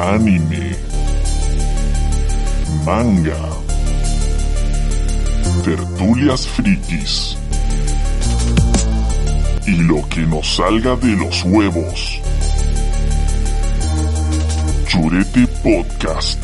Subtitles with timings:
[0.00, 0.74] anime,
[2.86, 3.36] manga,
[5.62, 7.36] tertulias frikis
[9.66, 12.18] y lo que nos salga de los huevos.
[14.86, 16.42] Churete Podcast.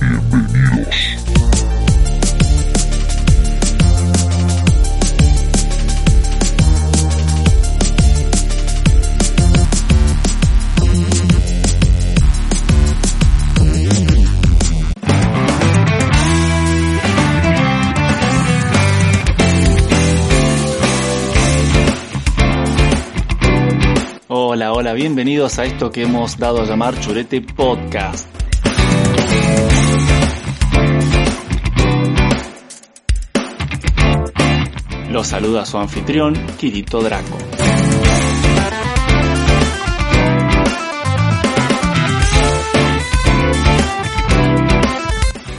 [0.00, 1.21] Bienvenidos.
[24.54, 28.28] Hola, hola, bienvenidos a esto que hemos dado a llamar Churete Podcast.
[35.08, 37.38] Los saluda su anfitrión, Kirito Draco.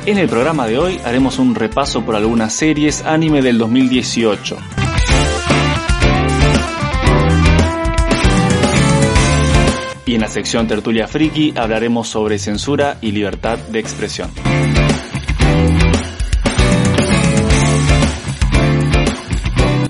[0.06, 4.56] En el programa de hoy haremos un repaso por algunas series anime del 2018.
[10.34, 14.32] Sección Tertulia Friki hablaremos sobre censura y libertad de expresión.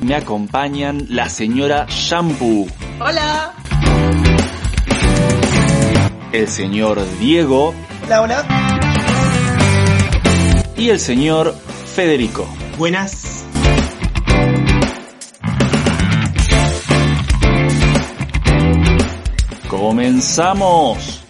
[0.02, 2.68] Me acompañan la señora Shampoo,
[3.00, 3.54] Hola.
[6.34, 7.74] el señor Diego
[8.06, 8.46] Hola, hola.
[10.76, 11.56] y el señor
[11.96, 12.46] Federico.
[12.78, 13.33] Buenas.
[19.94, 21.24] ¡Comenzamos!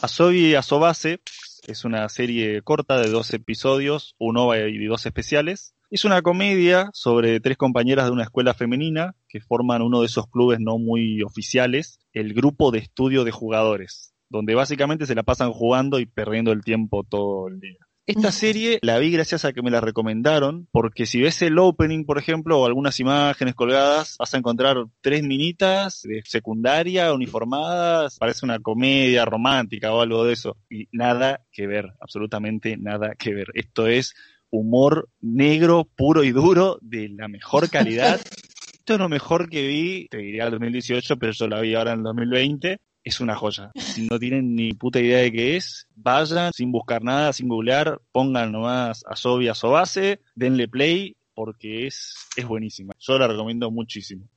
[0.00, 1.18] Asobi Asobase
[1.66, 5.74] es una serie corta de dos episodios, un OVA y dos especiales.
[5.90, 10.28] Es una comedia sobre tres compañeras de una escuela femenina que forman uno de esos
[10.28, 15.50] clubes no muy oficiales, el grupo de estudio de jugadores, donde básicamente se la pasan
[15.50, 17.80] jugando y perdiendo el tiempo todo el día.
[18.04, 22.04] Esta serie la vi gracias a que me la recomendaron, porque si ves el opening,
[22.04, 28.44] por ejemplo, o algunas imágenes colgadas, vas a encontrar tres minitas de secundaria, uniformadas, parece
[28.44, 30.56] una comedia romántica o algo de eso.
[30.68, 33.46] Y nada que ver, absolutamente nada que ver.
[33.54, 34.14] Esto es
[34.50, 38.20] humor negro, puro y duro, de la mejor calidad.
[38.72, 41.92] Esto es lo mejor que vi, te diría el 2018, pero yo la vi ahora
[41.92, 43.72] en el 2020 es una joya.
[44.10, 48.52] No tienen ni puta idea de qué es, vayan sin buscar nada, sin googlear, pongan
[48.52, 52.92] nomás a Sobi a Sobase, denle play porque es, es buenísima.
[52.98, 54.28] Yo la recomiendo muchísimo.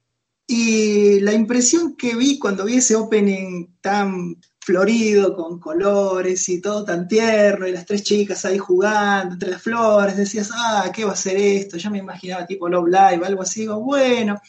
[0.48, 6.86] Y la impresión que vi cuando vi ese opening tan florido, con colores y todo
[6.86, 11.14] tan tierno, y las tres chicas ahí jugando entre las flores, decías, ah, ¿qué va
[11.14, 11.78] a ser esto?
[11.78, 14.40] Ya me imaginaba tipo Love Live, algo así, digo, bueno.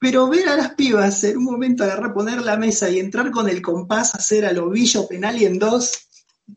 [0.00, 3.48] Pero ver a las pibas en un momento agarrar, poner la mesa y entrar con
[3.48, 6.08] el compás, hacer al ovillo penal y en dos,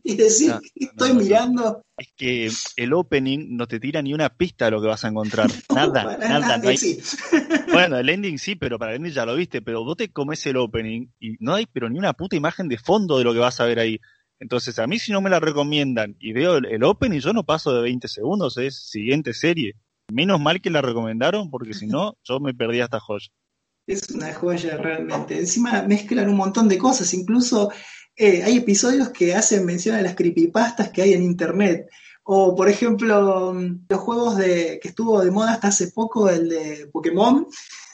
[0.03, 1.81] y decir, No, no, ¿qué estoy no, mirando?
[1.97, 5.09] Es que el opening no te tira ni una pista de lo que vas a
[5.09, 5.49] encontrar.
[5.75, 6.57] Nada, nada.
[6.57, 6.99] no hay- sí.
[7.71, 10.45] Bueno, el ending sí, pero para el ending ya lo viste, pero vos te comes
[10.45, 13.39] el opening y no hay pero ni una puta imagen de fondo de lo que
[13.39, 13.99] vas a ver ahí.
[14.39, 17.43] Entonces, a mí si no me la recomiendan y veo el, el opening, yo no
[17.45, 19.75] paso de 20 segundos, es siguiente serie.
[20.11, 23.27] Menos mal que la recomendaron, porque si no, yo me perdía esta joya.
[23.87, 25.39] Es una joya realmente.
[25.39, 27.71] Encima mezclan un montón de cosas, incluso
[28.15, 31.87] eh, hay episodios que hacen mención a las creepypastas que hay en internet.
[32.23, 36.49] O, por ejemplo, mm, los juegos de que estuvo de moda hasta hace poco, el
[36.49, 37.47] de Pokémon.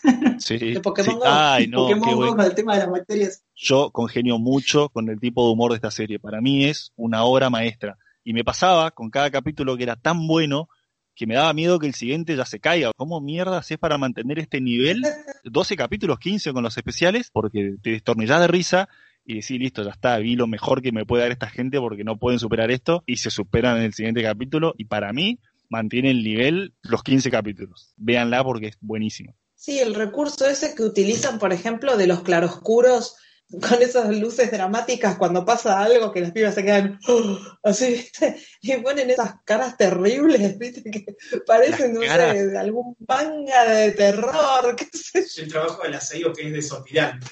[0.40, 1.18] Sí, De Pokémon sí.
[1.18, 1.24] Go.
[1.26, 3.44] Ay, no, Pokémon Go con el tema de las bacterias.
[3.56, 6.20] yo congenio mucho con el tipo de humor de esta serie.
[6.20, 7.98] Para mí es una obra maestra.
[8.24, 10.70] Y me pasaba con cada capítulo que era tan bueno
[11.18, 12.92] que me daba miedo que el siguiente ya se caiga.
[12.96, 15.02] ¿Cómo mierda haces para mantener este nivel?
[15.44, 18.88] 12 capítulos, 15 con los especiales, porque te destornillás de risa
[19.26, 22.04] y decís, listo, ya está, vi lo mejor que me puede dar esta gente porque
[22.04, 24.76] no pueden superar esto y se superan en el siguiente capítulo.
[24.78, 25.40] Y para mí,
[25.70, 27.94] mantiene el nivel los 15 capítulos.
[27.98, 29.36] Véanla porque es buenísimo.
[29.56, 33.16] Sí, el recurso ese que utilizan, por ejemplo, de los claroscuros
[33.50, 38.38] con esas luces dramáticas cuando pasa algo que las pibas se quedan "Oh", así, ¿viste?
[38.62, 40.90] Y ponen esas caras terribles, ¿viste?
[40.90, 41.06] Que
[41.46, 45.44] parecen, no sé, de algún manga de terror, qué sé yo.
[45.44, 47.28] el trabajo del aseo que es desopilante.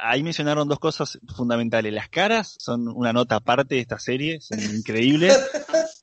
[0.00, 1.92] ahí mencionaron dos cosas fundamentales.
[1.92, 5.36] Las caras son una nota aparte de esta serie, son increíbles.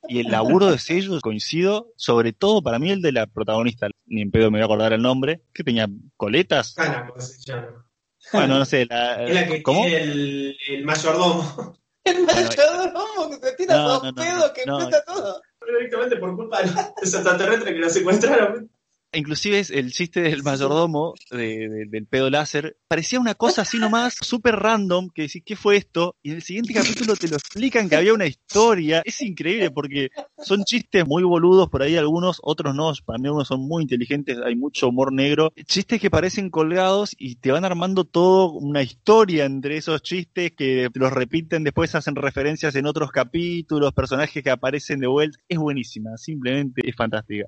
[0.08, 4.22] Y el laburo de sellos, coincido, sobre todo para mí el de la protagonista, ni
[4.22, 6.74] en pedo me voy a acordar el nombre, que tenía coletas.
[6.78, 7.85] Ana, como se llama.
[8.32, 9.82] Bueno, no sé, la, Es la que ¿cómo?
[9.82, 11.76] tiene el, el mayordomo.
[12.04, 14.78] El mayordomo que se tira No, dos no, no, pedos que no.
[14.78, 15.42] explota todo.
[15.66, 18.70] Directamente por culpa de los extraterrestres que lo secuestraron.
[19.12, 23.78] Inclusive es el chiste del mayordomo de- de- del pedo láser parecía una cosa así
[23.78, 26.16] nomás, súper random, que decís, ¿qué fue esto?
[26.22, 29.02] Y en el siguiente capítulo te lo explican que había una historia.
[29.04, 30.08] Es increíble porque
[30.38, 32.92] son chistes muy boludos por ahí algunos, otros no.
[33.04, 35.52] Para mí algunos son muy inteligentes, hay mucho humor negro.
[35.66, 40.88] Chistes que parecen colgados y te van armando todo una historia entre esos chistes que
[40.94, 45.38] los repiten después, hacen referencias en otros capítulos, personajes que aparecen de vuelta.
[45.48, 47.46] Es buenísima, simplemente es fantástica.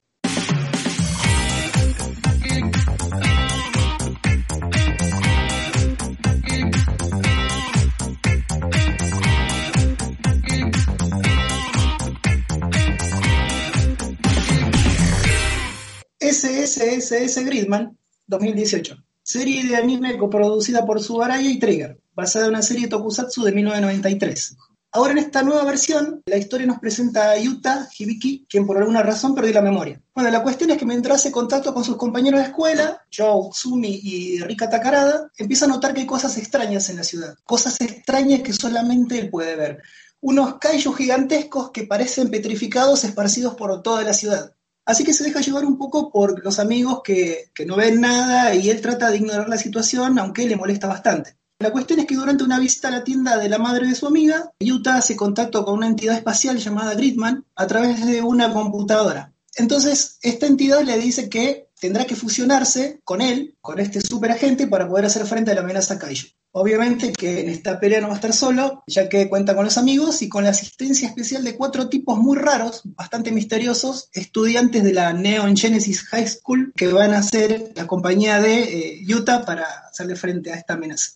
[16.28, 17.96] SSSS Gridman
[18.26, 19.02] 2018.
[19.22, 24.56] Serie de anime coproducida por Subaraya y Trigger, basada en una serie Tokusatsu de 1993.
[24.92, 29.02] Ahora en esta nueva versión, la historia nos presenta a Yuta Hibiki, quien por alguna
[29.02, 30.02] razón perdió la memoria.
[30.14, 34.00] Bueno, la cuestión es que mientras hace contacto con sus compañeros de escuela, Joe Tsumi
[34.02, 37.36] y Rika Takarada, empieza a notar que hay cosas extrañas en la ciudad.
[37.44, 39.82] Cosas extrañas que solamente él puede ver.
[40.20, 44.52] Unos kaiju gigantescos que parecen petrificados esparcidos por toda la ciudad.
[44.88, 48.54] Así que se deja llevar un poco por los amigos que, que no ven nada
[48.54, 51.36] y él trata de ignorar la situación, aunque le molesta bastante.
[51.58, 54.06] La cuestión es que durante una visita a la tienda de la madre de su
[54.06, 59.34] amiga, Yuta hace contacto con una entidad espacial llamada Gridman a través de una computadora.
[59.56, 64.88] Entonces, esta entidad le dice que tendrá que fusionarse con él, con este superagente, para
[64.88, 66.28] poder hacer frente a la amenaza Kaiju.
[66.52, 69.76] Obviamente que en esta pelea no va a estar solo, ya que cuenta con los
[69.76, 74.94] amigos y con la asistencia especial de cuatro tipos muy raros, bastante misteriosos, estudiantes de
[74.94, 79.64] la Neon Genesis High School, que van a ser la compañía de eh, Utah para
[79.90, 81.12] hacerle frente a esta amenaza.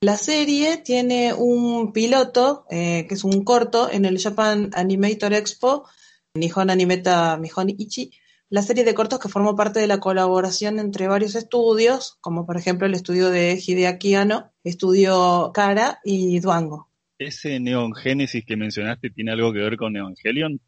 [0.00, 5.88] La serie tiene un piloto, eh, que es un corto, en el Japan Animator Expo,
[6.34, 8.12] Nihon Animeta Mihon Ichi,
[8.50, 12.56] la serie de cortos que formó parte de la colaboración entre varios estudios, como por
[12.56, 16.88] ejemplo el estudio de Hideaki Anno, estudio Kara y Duango.
[17.18, 20.60] ¿Ese Neon Genesis que mencionaste tiene algo que ver con Evangelion?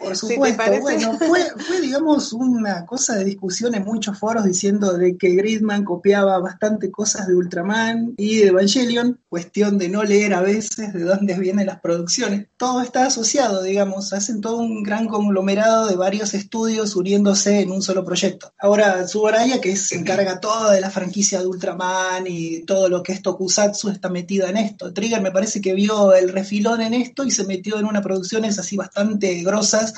[0.00, 4.44] Por Sí, ¿te supuesto, bueno, fue, fue, digamos, una cosa de discusión en muchos foros
[4.44, 10.02] diciendo de que Gridman copiaba bastante cosas de Ultraman y de Evangelion, cuestión de no
[10.02, 12.46] leer a veces de dónde vienen las producciones.
[12.56, 17.82] Todo está asociado, digamos, hacen todo un gran conglomerado de varios estudios uniéndose en un
[17.82, 18.52] solo proyecto.
[18.58, 23.12] Ahora, Subaraya, que se encarga toda de la franquicia de Ultraman y todo lo que
[23.12, 24.92] es Tokusatsu, está metida en esto.
[24.92, 28.58] Trigger me parece que vio el refilón en esto y se metió en unas producciones
[28.58, 29.89] así bastante grosas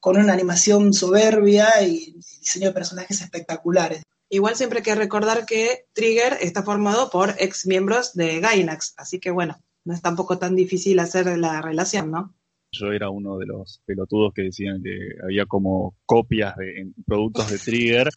[0.00, 4.02] con una animación soberbia y diseño de personajes espectaculares.
[4.28, 9.20] Igual siempre hay que recordar que Trigger está formado por ex miembros de Gainax, así
[9.20, 12.34] que bueno, no es tampoco tan difícil hacer la relación, ¿no?
[12.72, 17.50] Yo era uno de los pelotudos que decían que había como copias de en productos
[17.50, 18.08] de Trigger,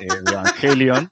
[0.00, 1.10] eh, de Evangelion,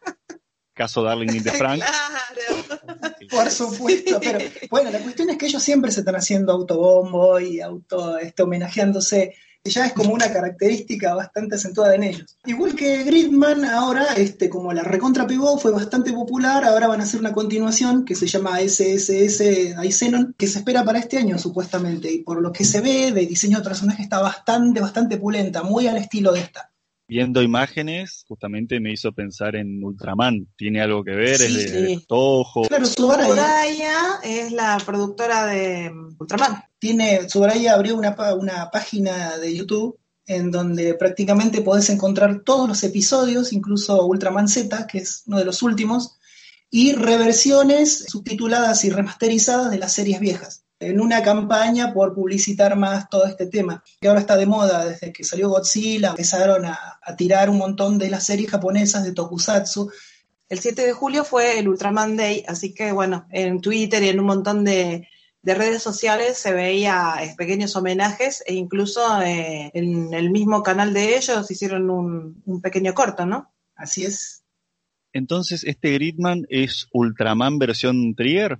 [0.74, 1.82] caso Darling in the Frank.
[2.30, 2.88] Claro.
[3.28, 4.38] Por supuesto, pero
[4.70, 9.34] bueno, la cuestión es que ellos siempre se están haciendo autobombo y auto este, homenajeándose.
[9.64, 12.36] Ya es como una característica bastante acentuada en ellos.
[12.46, 17.04] Igual que Gridman, ahora, este, como la recontra pegó, fue bastante popular, ahora van a
[17.04, 22.10] hacer una continuación que se llama SSS Aizenon, que se espera para este año supuestamente.
[22.10, 25.86] Y por lo que se ve, de diseño de personaje está bastante, bastante pulenta, muy
[25.88, 26.69] al estilo de esta.
[27.10, 30.46] Viendo imágenes, justamente me hizo pensar en Ultraman.
[30.56, 31.42] ¿Tiene algo que ver?
[31.42, 31.70] ¿Es de, Sí.
[31.96, 32.62] de Toho?
[32.68, 36.62] Claro, Subaraya Soraya es la productora de Ultraman.
[36.78, 42.84] tiene, Subaraya abrió una, una página de YouTube en donde prácticamente podés encontrar todos los
[42.84, 46.16] episodios, incluso Ultraman Z, que es uno de los últimos,
[46.70, 53.08] y reversiones subtituladas y remasterizadas de las series viejas, en una campaña por publicitar más
[53.08, 57.16] todo este tema, que ahora está de moda, desde que salió Godzilla, empezaron a, a
[57.16, 59.90] tirar un montón de las series japonesas de Tokusatsu,
[60.48, 64.18] El 7 de julio fue el Ultraman Day, así que bueno, en Twitter y en
[64.18, 65.06] un montón de,
[65.42, 70.92] de redes sociales se veía eh, pequeños homenajes e incluso eh, en el mismo canal
[70.92, 73.52] de ellos hicieron un, un pequeño corto, ¿no?
[73.80, 74.44] así es.
[75.12, 78.58] Entonces, ¿este Gridman es Ultraman versión Trigger?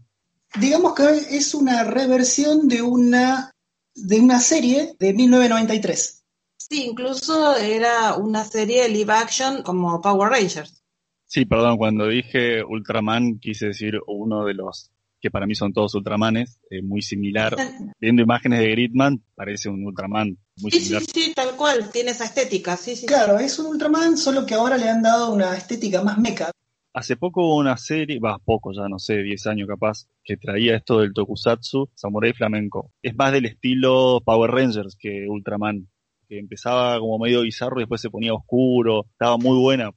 [0.59, 3.53] Digamos que es una reversión de una,
[3.95, 6.25] de una serie de 1993.
[6.57, 10.83] Sí, incluso era una serie live action como Power Rangers.
[11.27, 14.91] Sí, perdón, cuando dije Ultraman quise decir uno de los
[15.21, 17.55] que para mí son todos Ultramanes, eh, muy similar.
[18.01, 21.03] Viendo imágenes de Gridman, parece un Ultraman muy Sí, sí, similar.
[21.13, 23.07] sí, tal cual, tiene esa estética, sí, sí.
[23.07, 26.51] Claro, es un Ultraman, solo que ahora le han dado una estética más meca.
[26.93, 30.77] Hace poco hubo una serie, va, poco ya, no sé, 10 años capaz, que traía
[30.77, 32.91] esto del tokusatsu, Samurai Flamenco.
[33.01, 35.89] Es más del estilo Power Rangers que Ultraman.
[36.29, 39.93] que empezaba como medio bizarro y después se ponía oscuro, estaba muy buena.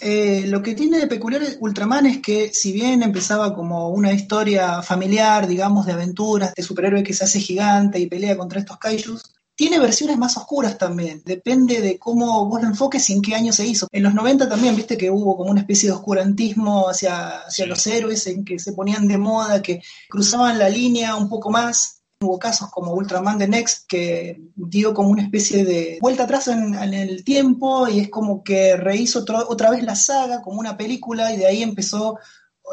[0.00, 4.82] Eh, lo que tiene de peculiar Ultraman es que si bien empezaba como una historia
[4.82, 9.34] familiar, digamos, de aventuras, de superhéroe que se hace gigante y pelea contra estos kaijus,
[9.58, 13.52] tiene versiones más oscuras también, depende de cómo vos lo enfoques y en qué año
[13.52, 13.88] se hizo.
[13.90, 17.68] En los 90 también, viste que hubo como una especie de oscurantismo hacia, hacia Sí.
[17.68, 21.96] los héroes, en que se ponían de moda, que cruzaban la línea un poco más.
[22.20, 26.74] Hubo casos como Ultraman The Next que dio como una especie de vuelta atrás en,
[26.74, 30.76] en el tiempo y es como que rehizo otro- otra vez la saga como una
[30.76, 32.16] película y de ahí empezó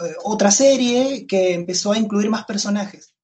[0.04, 3.14] eh, otra serie que empezó a incluir más personajes.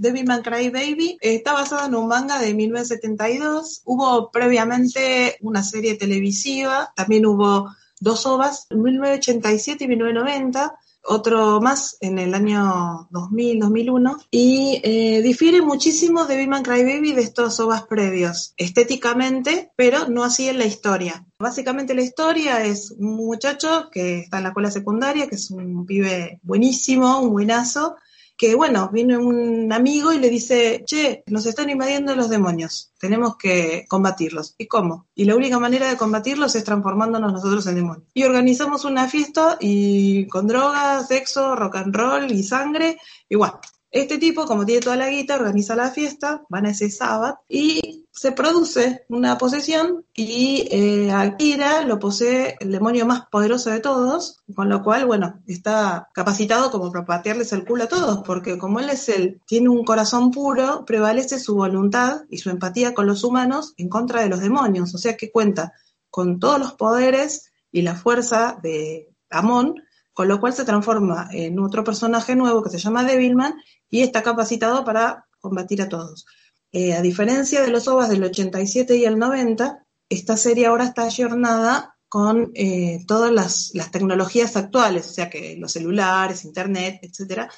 [0.00, 3.82] Devilman Crybaby está basada en un manga de 1972.
[3.84, 11.98] Hubo previamente una serie televisiva, también hubo dos ovas, en 1987 y 1990, otro más
[12.00, 18.54] en el año 2000-2001, y eh, difiere muchísimo de Devilman Crybaby de estos ovas previos,
[18.56, 21.26] estéticamente, pero no así en la historia.
[21.38, 25.84] Básicamente la historia es un muchacho que está en la escuela secundaria, que es un
[25.84, 27.96] pibe buenísimo, un buenazo,
[28.40, 33.36] que bueno, viene un amigo y le dice, che, nos están invadiendo los demonios, tenemos
[33.36, 34.54] que combatirlos.
[34.56, 35.08] ¿Y cómo?
[35.14, 38.08] Y la única manera de combatirlos es transformándonos nosotros en demonios.
[38.14, 42.96] Y organizamos una fiesta y con drogas, sexo, rock and roll y sangre,
[43.28, 43.60] igual.
[43.90, 48.06] Este tipo, como tiene toda la guita, organiza la fiesta, van a ese sábado y
[48.12, 54.42] se produce una posesión y eh, Akira lo posee el demonio más poderoso de todos,
[54.54, 58.78] con lo cual, bueno, está capacitado como para patearles el culo a todos, porque como
[58.78, 63.24] él es él, tiene un corazón puro, prevalece su voluntad y su empatía con los
[63.24, 65.72] humanos en contra de los demonios, o sea que cuenta
[66.10, 69.82] con todos los poderes y la fuerza de Amon,
[70.20, 73.54] con lo cual se transforma en otro personaje nuevo que se llama Devilman
[73.88, 76.26] y está capacitado para combatir a todos.
[76.72, 81.04] Eh, a diferencia de los OVAs del 87 y el 90, esta serie ahora está
[81.04, 87.50] ayornada con eh, todas las, las tecnologías actuales, o sea que los celulares, internet, etcétera,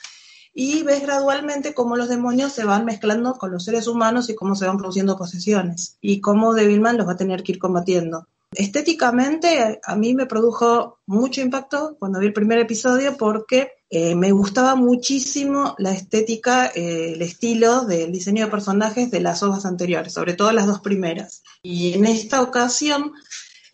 [0.55, 4.55] y ves gradualmente cómo los demonios se van mezclando con los seres humanos y cómo
[4.55, 8.29] se van produciendo posesiones y cómo Devilman los va a tener que ir combatiendo.
[8.55, 14.31] Estéticamente a mí me produjo mucho impacto cuando vi el primer episodio porque eh, me
[14.33, 20.13] gustaba muchísimo la estética, eh, el estilo del diseño de personajes de las obras anteriores,
[20.13, 21.43] sobre todo las dos primeras.
[21.63, 23.13] Y en esta ocasión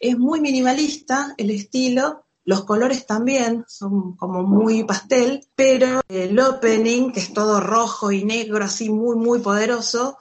[0.00, 7.12] es muy minimalista el estilo, los colores también son como muy pastel, pero el opening,
[7.12, 10.18] que es todo rojo y negro, así muy, muy poderoso,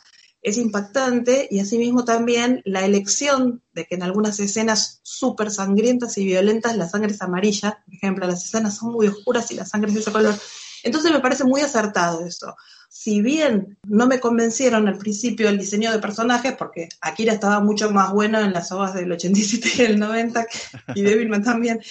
[0.48, 6.26] es impactante y asimismo también la elección de que en algunas escenas súper sangrientas y
[6.26, 9.90] violentas la sangre es amarilla, por ejemplo, las escenas son muy oscuras y la sangre
[9.90, 10.36] es de ese color.
[10.84, 12.56] Entonces me parece muy acertado eso.
[12.88, 17.92] Si bien no me convencieron al principio el diseño de personajes, porque Akira estaba mucho
[17.92, 20.60] más bueno en las obras del 87 y el 90, que,
[20.96, 21.82] y Devilman también,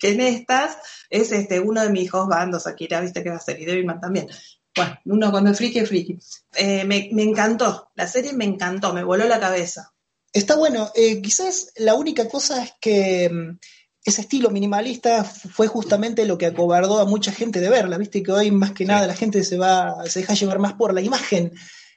[0.00, 0.78] que en estas,
[1.10, 4.00] es este uno de mis hijos bandos, Akira, viste que va a ser, y Devilman
[4.00, 4.28] también.
[4.76, 6.18] Bueno, uno cuando es friki es friki.
[6.56, 9.92] Eh, me, me, encantó, la serie me encantó, me voló la cabeza.
[10.32, 13.58] Está bueno, eh, quizás la única cosa es que mm,
[14.04, 18.32] ese estilo minimalista fue justamente lo que acobardó a mucha gente de verla, viste que
[18.32, 18.88] hoy más que sí.
[18.88, 21.52] nada la gente se va, se deja llevar más por la imagen.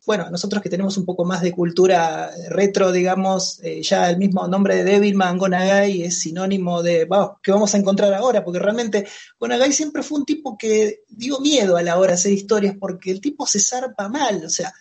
[0.07, 4.47] Bueno, nosotros que tenemos un poco más de cultura retro, digamos, eh, ya el mismo
[4.47, 8.41] nombre de Devilman, Gonagai, es sinónimo de, wow, ¿qué vamos a encontrar ahora?
[8.41, 9.05] Porque realmente
[9.37, 13.11] Gonagai siempre fue un tipo que dio miedo a la hora de hacer historias, porque
[13.11, 14.73] el tipo se zarpa mal, o sea,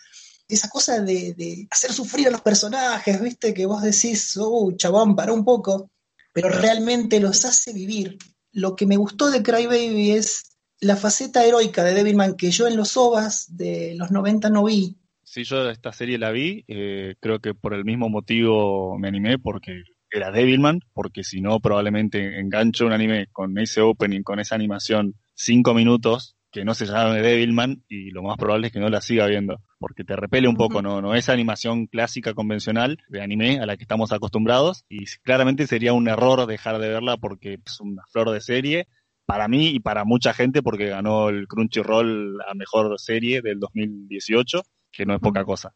[0.46, 5.16] esa cosa de, de hacer sufrir a los personajes, viste, que vos decís, oh, chabón,
[5.16, 5.90] para un poco,
[6.32, 8.16] pero realmente los hace vivir.
[8.52, 10.44] Lo que me gustó de Crybaby es
[10.78, 14.96] la faceta heroica de Devilman que yo en los OVAs de los 90 no vi,
[15.28, 19.40] Sí, yo esta serie la vi, eh, creo que por el mismo motivo me animé,
[19.40, 24.54] porque era Devilman, porque si no probablemente engancho un anime con ese opening, con esa
[24.54, 28.88] animación, cinco minutos, que no se llame Devilman, y lo más probable es que no
[28.88, 31.02] la siga viendo, porque te repele un poco, ¿no?
[31.02, 35.92] No esa animación clásica convencional de anime a la que estamos acostumbrados, y claramente sería
[35.92, 38.86] un error dejar de verla porque es una flor de serie,
[39.26, 44.62] para mí y para mucha gente, porque ganó el Crunchyroll a mejor serie del 2018
[44.96, 45.74] que no es poca cosa.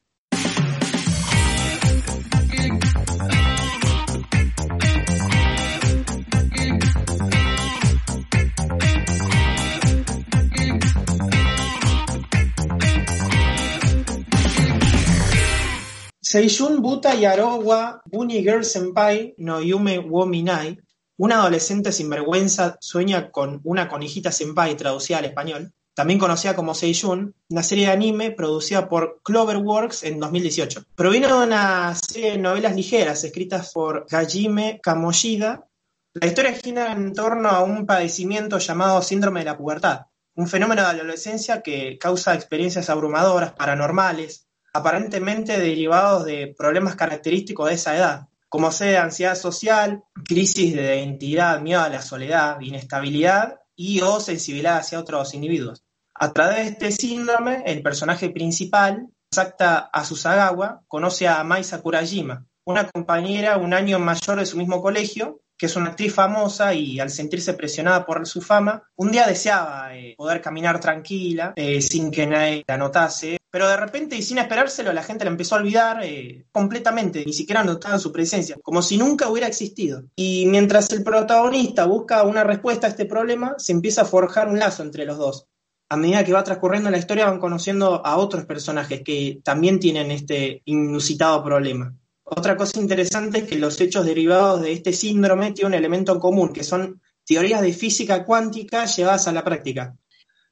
[16.22, 20.78] Seiyun Buta Yarowa Bunny Girl Senpai no Yume wo Minai,
[21.18, 27.34] una adolescente sinvergüenza sueña con una conejita senpai traducida al español, también conocida como Seiyun,
[27.50, 30.86] una serie de anime producida por Cloverworks en 2018.
[30.94, 35.68] Provino de una serie de novelas ligeras escritas por Hajime Kamoshida.
[36.14, 40.80] La historia gira en torno a un padecimiento llamado síndrome de la pubertad, un fenómeno
[40.80, 47.94] de la adolescencia que causa experiencias abrumadoras, paranormales, aparentemente derivados de problemas característicos de esa
[47.94, 54.18] edad, como sea ansiedad social, crisis de identidad, miedo a la soledad, inestabilidad y o
[54.18, 55.84] sensibilidad hacia otros individuos.
[56.22, 62.86] A través de este síndrome, el personaje principal, Sakta Asusagawa, conoce a Mai Sakurajima, una
[62.90, 67.08] compañera un año mayor de su mismo colegio, que es una actriz famosa y al
[67.08, 72.26] sentirse presionada por su fama, un día deseaba eh, poder caminar tranquila, eh, sin que
[72.26, 76.04] nadie la notase, pero de repente y sin esperárselo la gente la empezó a olvidar
[76.04, 80.04] eh, completamente, ni siquiera notaba su presencia, como si nunca hubiera existido.
[80.16, 84.58] Y mientras el protagonista busca una respuesta a este problema, se empieza a forjar un
[84.58, 85.46] lazo entre los dos.
[85.92, 90.12] A medida que va transcurriendo la historia van conociendo a otros personajes que también tienen
[90.12, 91.92] este inusitado problema.
[92.22, 96.20] Otra cosa interesante es que los hechos derivados de este síndrome tienen un elemento en
[96.20, 99.96] común, que son teorías de física cuántica llevadas a la práctica.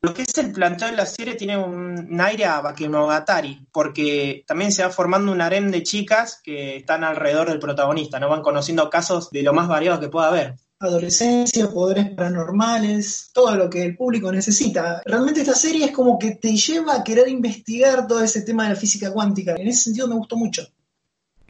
[0.00, 4.72] Lo que es el planteo de la serie tiene un aire a Bakemonogatari, porque también
[4.72, 8.90] se va formando un harem de chicas que están alrededor del protagonista, no van conociendo
[8.90, 10.56] casos de lo más variados que pueda haber.
[10.80, 15.02] Adolescencia, poderes paranormales, todo lo que el público necesita.
[15.04, 18.70] Realmente esta serie es como que te lleva a querer investigar todo ese tema de
[18.70, 19.56] la física cuántica.
[19.56, 20.62] En ese sentido me gustó mucho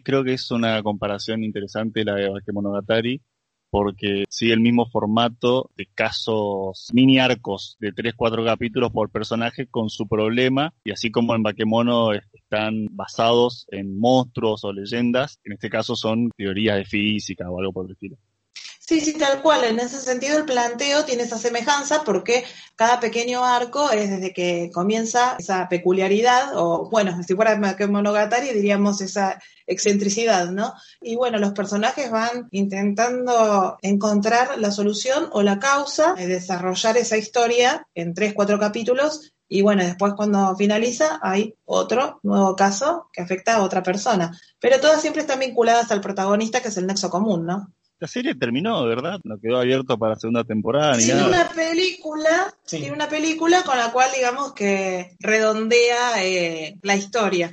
[0.09, 3.21] creo que es una comparación interesante la de Bakemonogatari,
[3.69, 9.91] porque sigue el mismo formato de casos mini arcos de 3-4 capítulos por personaje con
[9.91, 15.69] su problema, y así como en Bakemono están basados en monstruos o leyendas, en este
[15.69, 18.17] caso son teorías de física o algo por el estilo.
[18.89, 19.65] Sí, sí, tal cual.
[19.65, 24.71] En ese sentido el planteo tiene esa semejanza porque cada pequeño arco es desde que
[24.73, 30.73] comienza esa peculiaridad, o bueno, si fuera Monogatari diríamos esa excentricidad, ¿no?
[31.03, 37.19] Y bueno, los personajes van intentando encontrar la solución o la causa, de desarrollar esa
[37.19, 43.21] historia en tres, cuatro capítulos y bueno, después cuando finaliza hay otro nuevo caso que
[43.21, 44.35] afecta a otra persona.
[44.59, 47.75] Pero todas siempre están vinculadas al protagonista, que es el nexo común, ¿no?
[48.01, 49.19] La serie terminó, ¿verdad?
[49.25, 51.29] No quedó abierto para segunda temporada ni tiene nada.
[51.29, 52.79] una película, Sí.
[52.79, 57.53] tiene una película con la cual digamos que redondea eh, la historia.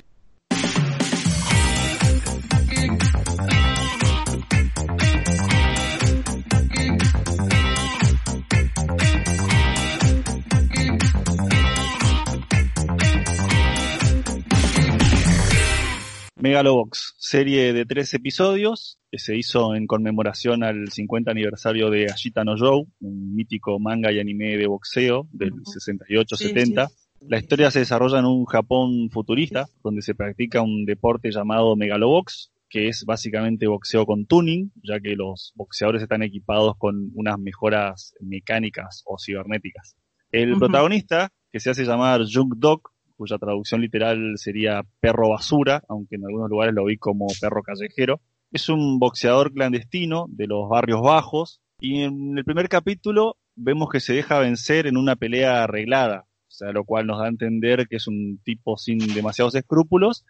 [16.38, 22.44] Megalobox, serie de tres episodios que se hizo en conmemoración al 50 aniversario de Ashita
[22.44, 25.62] no Joe, un mítico manga y anime de boxeo del Ujú.
[25.72, 26.36] 68-70.
[26.36, 27.26] Sí, sí.
[27.28, 32.52] La historia se desarrolla en un Japón futurista, donde se practica un deporte llamado Megalobox,
[32.68, 38.14] que es básicamente boxeo con tuning, ya que los boxeadores están equipados con unas mejoras
[38.20, 39.96] mecánicas o cibernéticas.
[40.30, 42.82] El protagonista, que se hace llamar Junk Dog,
[43.16, 48.20] cuya traducción literal sería perro basura, aunque en algunos lugares lo vi como perro callejero,
[48.52, 54.00] es un boxeador clandestino de los barrios bajos y en el primer capítulo vemos que
[54.00, 57.86] se deja vencer en una pelea arreglada, o sea, lo cual nos da a entender
[57.88, 60.24] que es un tipo sin demasiados escrúpulos,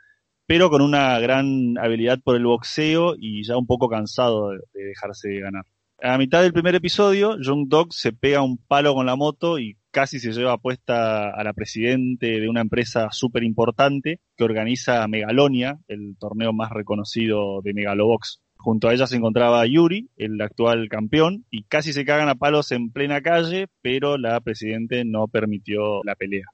[0.46, 4.84] pero con una gran habilidad por el boxeo y ya un poco cansado de, de
[4.86, 5.64] dejarse ganar.
[6.02, 9.76] A mitad del primer episodio, Young Dog se pega un palo con la moto y
[9.96, 15.78] casi se lleva puesta a la presidente de una empresa súper importante que organiza Megalonia,
[15.88, 18.42] el torneo más reconocido de Megalobox.
[18.58, 22.72] Junto a ella se encontraba Yuri, el actual campeón, y casi se cagan a palos
[22.72, 26.44] en plena calle, pero la presidente no permitió la pelea.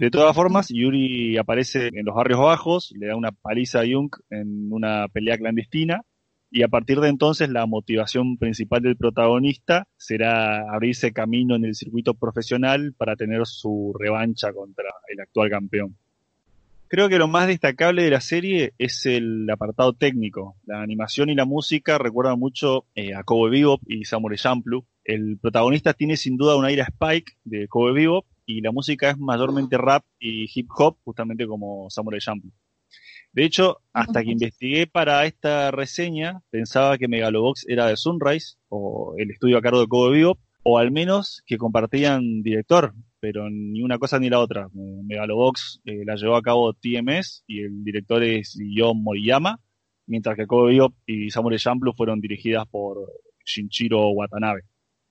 [0.00, 4.10] De todas formas, Yuri aparece en los barrios bajos, le da una paliza a Jung
[4.30, 6.02] en una pelea clandestina,
[6.50, 11.74] y a partir de entonces la motivación principal del protagonista será abrirse camino en el
[11.74, 15.96] circuito profesional para tener su revancha contra el actual campeón.
[16.90, 20.56] Creo que lo más destacable de la serie es el apartado técnico.
[20.64, 24.86] La animación y la música recuerdan mucho eh, a Cowboy Bebop y Samurai Champloo.
[25.04, 29.18] El protagonista tiene sin duda un aire Spike de Cowboy Bebop y la música es
[29.18, 32.52] mayormente rap y hip hop, justamente como Samurai Champloo.
[33.32, 39.14] De hecho, hasta que investigué para esta reseña, pensaba que Megalobox era de Sunrise, o
[39.18, 42.94] el estudio a cargo de Cowboy Bebop, o al menos que compartían director.
[43.20, 44.68] pero ni una cosa ni la otra.
[44.72, 49.60] Megalobox eh, la llevó a cabo TMS y el director es Yo Moriyama,
[50.06, 52.98] mientras que Kobe Bebop y Samurai Champloo fueron dirigidas por
[53.44, 54.62] Shinichiro Watanabe.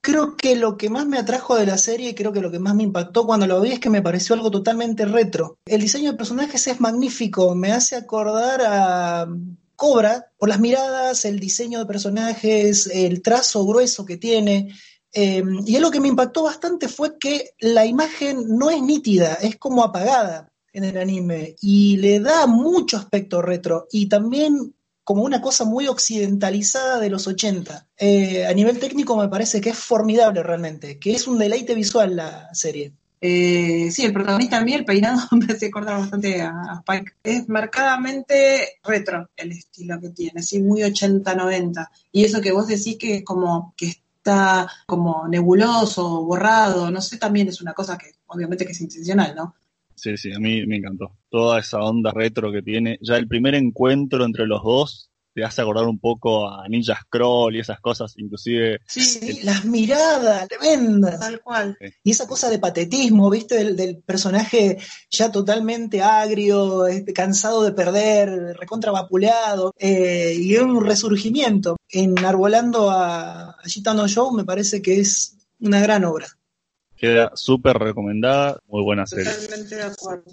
[0.08, 2.60] Creo que lo que más me atrajo de la serie y creo que lo que
[2.60, 5.60] más me impactó cuando lo vi es que me pareció algo totalmente retro.
[5.66, 9.28] El diseño de personajes es magnífico, me hace acordar a
[9.76, 14.74] Cobra por las miradas, el diseño de personajes, el trazo grueso que tiene.
[15.12, 19.58] Eh, y algo que me impactó bastante fue que la imagen no es nítida, es
[19.58, 24.74] como apagada en el anime y le da mucho aspecto retro y también
[25.08, 27.88] como una cosa muy occidentalizada de los 80.
[27.98, 32.18] Eh, a nivel técnico me parece que es formidable realmente, que es un deleite visual
[32.18, 32.92] la serie.
[33.22, 37.14] Eh, sí, el protagonista a mí, el peinado, me hace acordar bastante a, a Spike.
[37.24, 41.88] Es marcadamente retro el estilo que tiene, sí, muy 80-90.
[42.12, 47.18] Y eso que vos decís que es como que está como nebuloso, borrado, no sé,
[47.18, 49.56] también es una cosa que obviamente que es intencional, ¿no?
[49.98, 51.18] Sí, sí, a mí me encantó.
[51.30, 53.00] Toda esa onda retro que tiene.
[53.02, 57.56] Ya el primer encuentro entre los dos te hace acordar un poco a Ninja Scroll
[57.56, 58.80] y esas cosas, inclusive...
[58.88, 61.20] Sí, sí, las miradas tremendas.
[61.20, 61.78] Tal cual.
[62.04, 63.56] Y esa cosa de patetismo, ¿viste?
[63.56, 64.78] Del, del personaje
[65.12, 71.78] ya totalmente agrio, este, cansado de perder, recontravapuleado, eh, y un resurgimiento.
[71.90, 76.28] Enarbolando a, a Gitano Show me parece que es una gran obra.
[76.98, 79.32] Queda súper recomendada, muy buena serie.
[79.32, 80.32] Totalmente de acuerdo.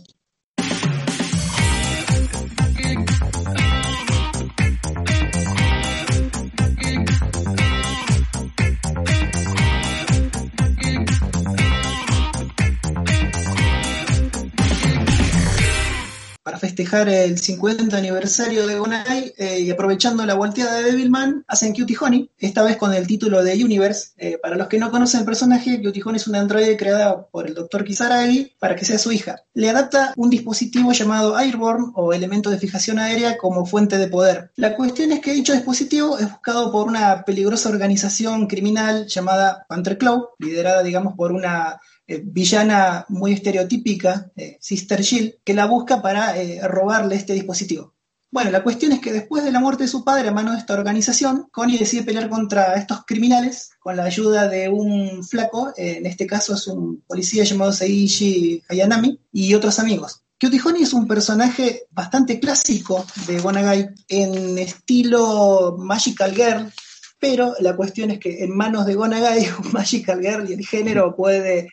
[16.45, 21.73] Para festejar el 50 aniversario de Gonai eh, y aprovechando la volteada de Devilman, hacen
[21.73, 24.11] Cutie Honey, esta vez con el título de Universe.
[24.19, 27.47] Eh, para los que no conocen el personaje, Cutie Honey es una androide creada por
[27.47, 27.83] el Dr.
[27.83, 29.37] Kisaragi para que sea su hija.
[29.55, 34.51] Le adapta un dispositivo llamado Airborne o elemento de fijación aérea como fuente de poder.
[34.57, 39.97] La cuestión es que dicho dispositivo es buscado por una peligrosa organización criminal llamada Panther
[39.97, 46.03] Claw, liderada digamos por una eh, villana muy estereotípica, eh, Sister Jill, que la busca
[46.03, 47.95] para eh, robarle este dispositivo.
[48.31, 50.59] Bueno, la cuestión es que después de la muerte de su padre a mano de
[50.59, 56.05] esta organización, Connie decide pelear contra estos criminales con la ayuda de un flaco, en
[56.05, 60.25] este caso es un policía llamado Seiji Hayanami, y otros amigos.
[60.41, 66.73] Cutie Honey es un personaje bastante clásico de Gonagai en estilo Magical Girl,
[67.21, 71.15] pero la cuestión es que en manos de Gonagai, un Magical Girl y el género
[71.17, 71.69] puede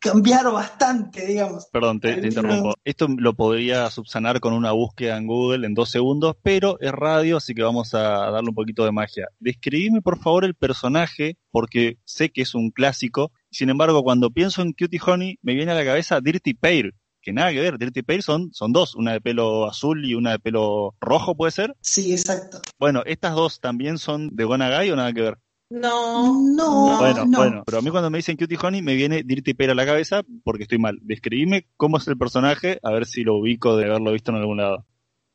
[0.00, 1.66] cambiar bastante, digamos.
[1.72, 2.74] Perdón, te, te interrumpo.
[2.84, 7.36] Esto lo podría subsanar con una búsqueda en Google en dos segundos, pero es radio,
[7.36, 9.28] así que vamos a darle un poquito de magia.
[9.38, 13.32] Describime, por favor, el personaje, porque sé que es un clásico.
[13.50, 17.32] Sin embargo, cuando pienso en Cutie Honey, me viene a la cabeza Dirty Pair, que
[17.32, 17.78] nada que ver.
[17.78, 21.52] Dirty Pair son, son dos, una de pelo azul y una de pelo rojo, ¿puede
[21.52, 21.76] ser?
[21.80, 22.60] Sí, exacto.
[22.78, 25.38] Bueno, ¿estas dos también son de Gonagai o nada que ver?
[25.70, 27.38] No, No, bueno, no.
[27.38, 29.86] bueno, pero a mí cuando me dicen Cutie Honey me viene Dirty Pair a la
[29.86, 30.98] cabeza porque estoy mal.
[31.02, 34.56] Describime cómo es el personaje, a ver si lo ubico de haberlo visto en algún
[34.58, 34.84] lado.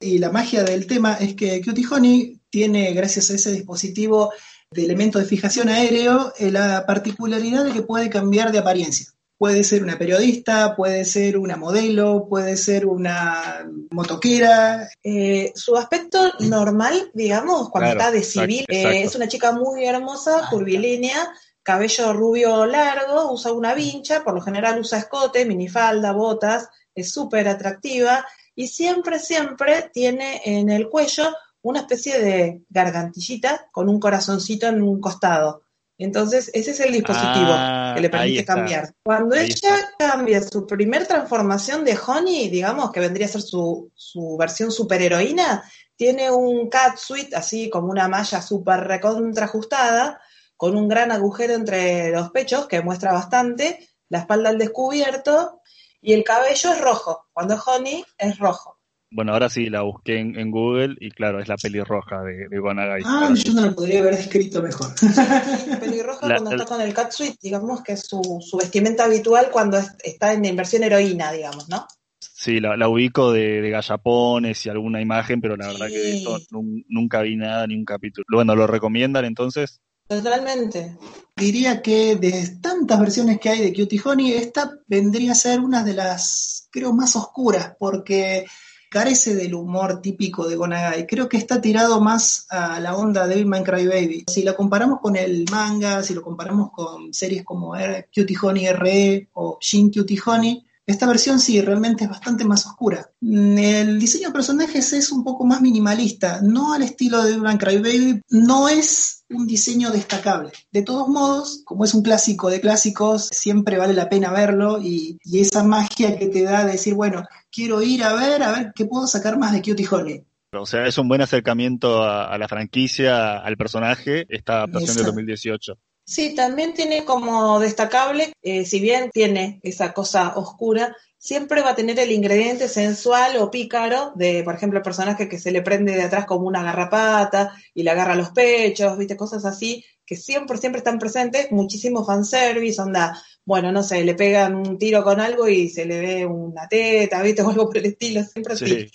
[0.02, 4.34] Y la magia del tema es que Cutie Honey tiene, gracias a ese dispositivo
[4.71, 9.08] de elemento de fijación aéreo, eh, la particularidad de que puede cambiar de apariencia.
[9.38, 14.89] Puede ser una periodista, puede ser una modelo, puede ser una motoquera.
[15.04, 19.52] Eh, su aspecto normal, digamos, cuando Claro, está de exacto, civil, eh, es una chica
[19.52, 26.13] muy hermosa, curvilínea, cabello rubio largo, usa una vincha, por lo general usa escote, minifalda,
[26.13, 33.67] botas, es súper atractiva y siempre, siempre tiene en el cuello una especie de gargantillita
[33.71, 35.64] con un corazoncito en un costado.
[35.97, 38.93] Entonces, ese es el dispositivo Ah, que le permite cambiar.
[39.03, 43.91] Cuando Ahí ella cambia su primer transformación de Honey, digamos, que vendría a ser su,
[43.95, 45.63] su versión superheroína,
[45.95, 50.19] tiene un catsuit, así como una malla súper recontra ajustada,
[50.58, 55.62] con un gran agujero entre los pechos que muestra bastante, la espalda al descubierto,
[56.01, 57.27] y el cabello es rojo.
[57.31, 58.75] Cuando es Honey, es rojo.
[59.15, 62.60] Bueno, ahora sí la busqué en, en Google y claro, es la pelirroja de, de
[62.60, 63.01] Gonagai.
[63.06, 64.89] Ah, yo no lo podría haber descrito mejor.
[65.80, 69.47] Pelirroja La- cuando la- está con el catsuit, digamos que es su, su vestimenta habitual
[69.51, 71.88] cuando es- está en inversión heroína, digamos, ¿no?
[72.19, 76.17] Sí, la, la ubico de, de gallapones y alguna imagen, pero la verdad que de
[76.17, 78.25] esto nun- nunca vi nada, ni un capítulo.
[78.30, 79.80] Bueno, ¿lo recomiendan entonces?
[80.10, 80.97] Totalmente.
[81.38, 85.84] Diría que de tantas versiones que hay de Cutie Honey, esta vendría a ser una
[85.86, 88.45] de las, creo, más oscuras, porque
[88.89, 91.08] carece del humor típico de Gonagai.
[91.08, 94.26] Creo que está tirado más a la onda de My Cry Baby.
[94.28, 98.67] Si lo comparamos con el manga, si lo comparamos con series como eh, Cutie Honey
[98.74, 103.10] RE o Shin Cutie Honey, esta versión sí, realmente es bastante más oscura.
[103.21, 107.58] Mm, El diseño de personajes es un poco más minimalista, no al estilo de Devil
[107.58, 110.52] Cry Baby, no es un diseño destacable.
[110.71, 115.17] De todos modos, como es un clásico de clásicos, siempre vale la pena verlo y,
[115.24, 118.71] y esa magia que te da de decir, bueno, quiero ir a ver, a ver
[118.76, 120.24] qué puedo sacar más de Cutie Honey.
[120.52, 125.12] O sea, es un buen acercamiento a, a la franquicia, al personaje, esta adaptación Exacto.
[125.12, 125.78] 2018.
[126.06, 131.76] Sí, también tiene como destacable, eh, si bien tiene esa cosa oscura, siempre va a
[131.76, 135.96] tener el ingrediente sensual o pícaro de, por ejemplo, el personaje que se le prende
[135.96, 140.60] de atrás como una garrapata y le agarra los pechos, viste, cosas así, que siempre,
[140.60, 145.50] siempre están presentes, muchísimo fanservice, onda, bueno, no sé, le pegan un tiro con algo
[145.50, 148.91] y se le ve una teta, viste, o algo por el estilo, siempre así.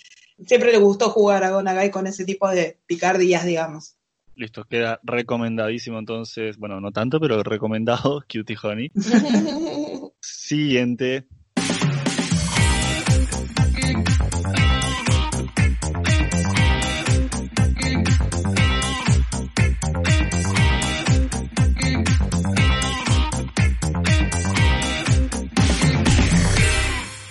[0.47, 3.97] Siempre le gustó jugar a Gonagai con ese tipo de picardías, digamos.
[4.41, 8.91] Listo, queda recomendadísimo entonces, bueno, no tanto, pero recomendado Cutie Honey.
[10.19, 11.27] Siguiente.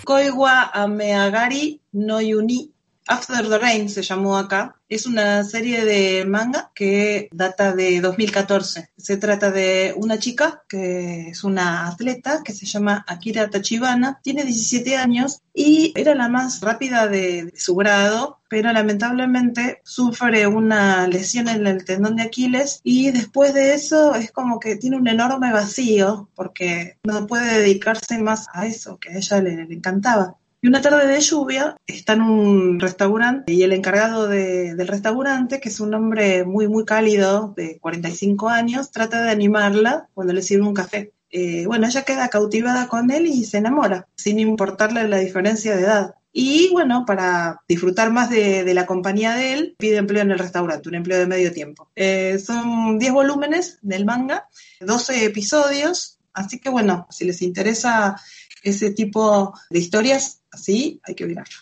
[0.04, 2.72] Koiwa Ameagari no Yuni
[3.06, 4.76] After the Rain se llamó acá.
[4.88, 8.90] Es una serie de manga que data de 2014.
[8.96, 14.20] Se trata de una chica que es una atleta que se llama Akira Tachibana.
[14.22, 21.06] Tiene 17 años y era la más rápida de, su grado, pero lamentablemente sufre una
[21.06, 25.08] lesión en el tendón de Aquiles y después de eso es como que tiene un
[25.08, 30.36] enorme vacío porque no puede dedicarse más a eso que a ella le encantaba.
[30.62, 35.58] Y una tarde de lluvia está en un restaurante y el encargado de- del restaurante,
[35.58, 40.42] que es un hombre muy, muy cálido, de 45 años, trata de animarla cuando le
[40.42, 41.12] sirve un café.
[41.30, 45.82] Eh, bueno, ella queda cautivada con él y se enamora, sin importarle la diferencia de
[45.82, 46.14] edad.
[46.32, 50.38] Y bueno, para disfrutar más de, de la compañía de él, pide empleo en el
[50.38, 51.88] restaurante, un empleo de medio tiempo.
[51.96, 54.46] Eh, son 10 volúmenes del manga,
[54.80, 58.16] 12 episodios, así que bueno, si les interesa
[58.62, 61.56] ese tipo de historias, así hay que mirarlo.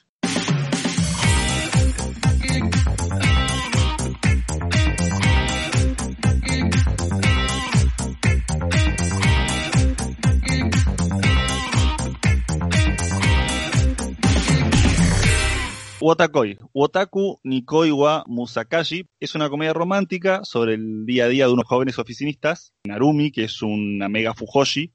[16.01, 16.59] Wotakoi.
[16.73, 21.67] Wotaku Nikoi wa Musakashi es una comedia romántica sobre el día a día de unos
[21.67, 22.73] jóvenes oficinistas.
[22.85, 24.95] Narumi, que es una mega fujoshi,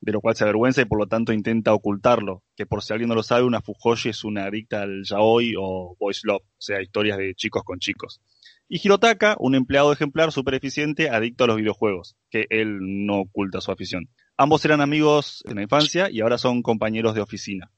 [0.00, 2.42] de lo cual se avergüenza y por lo tanto intenta ocultarlo.
[2.56, 5.96] Que por si alguien no lo sabe, una fujoshi es una adicta al yaoi o
[5.98, 8.20] boys love, o sea, historias de chicos con chicos.
[8.68, 13.60] Y Hirotaka, un empleado ejemplar súper eficiente, adicto a los videojuegos, que él no oculta
[13.60, 14.08] su afición.
[14.36, 17.70] Ambos eran amigos en la infancia y ahora son compañeros de oficina.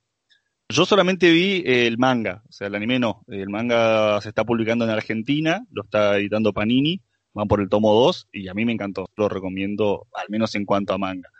[0.71, 3.23] Yo solamente vi eh, el manga, o sea, el anime no.
[3.27, 7.01] El manga se está publicando en Argentina, lo está editando Panini,
[7.33, 9.09] van por el tomo 2 y a mí me encantó.
[9.17, 11.31] Lo recomiendo, al menos en cuanto a manga.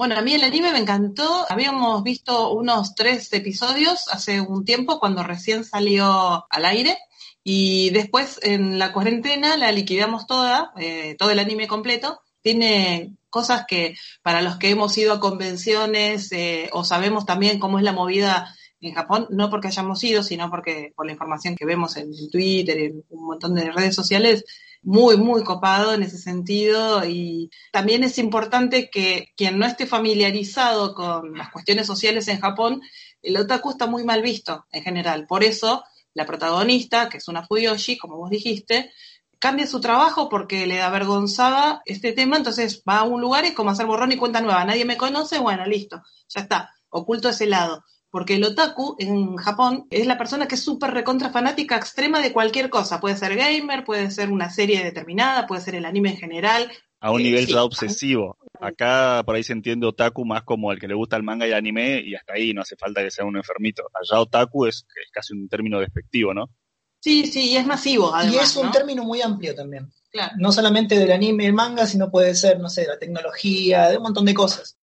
[0.00, 1.44] Bueno, a mí el anime me encantó.
[1.50, 6.96] Habíamos visto unos tres episodios hace un tiempo cuando recién salió al aire
[7.44, 12.22] y después en la cuarentena la liquidamos toda, eh, todo el anime completo.
[12.40, 17.76] Tiene cosas que para los que hemos ido a convenciones eh, o sabemos también cómo
[17.76, 21.66] es la movida en Japón, no porque hayamos ido, sino porque por la información que
[21.66, 24.46] vemos en, Twitter, en un montón de redes sociales,
[24.82, 30.94] muy, muy copado en ese sentido y también es importante que quien no esté familiarizado
[30.94, 32.80] con las cuestiones sociales en Japón,
[33.22, 35.26] el otaku está muy mal visto en general.
[35.26, 38.90] Por eso, la protagonista, que es una fuyoshi, como vos dijiste,
[39.38, 43.54] cambia su trabajo porque le avergonzaba este tema, entonces va a un lugar y es
[43.54, 44.64] como hacer borrón y cuenta nueva.
[44.64, 47.84] Nadie me conoce, bueno, listo, ya está, oculto ese lado.
[48.10, 52.32] Porque el otaku en Japón es la persona que es súper recontra fanática extrema de
[52.32, 53.00] cualquier cosa.
[53.00, 56.70] Puede ser gamer, puede ser una serie determinada, puede ser el anime en general.
[57.00, 57.52] A un Eh, nivel sí.
[57.52, 58.36] ya obsesivo.
[58.60, 61.50] Acá por ahí se entiende otaku más como el que le gusta el manga y
[61.50, 63.84] el anime y hasta ahí no hace falta que sea un enfermito.
[63.94, 66.50] Allá otaku es, es casi un término despectivo, ¿no?
[67.02, 68.34] Sí, sí, y es masivo, además.
[68.34, 68.72] y es un ¿no?
[68.72, 69.90] término muy amplio también.
[70.10, 70.32] Claro.
[70.38, 73.88] No solamente del anime y el manga, sino puede ser, no sé, de la tecnología,
[73.88, 74.76] de un montón de cosas.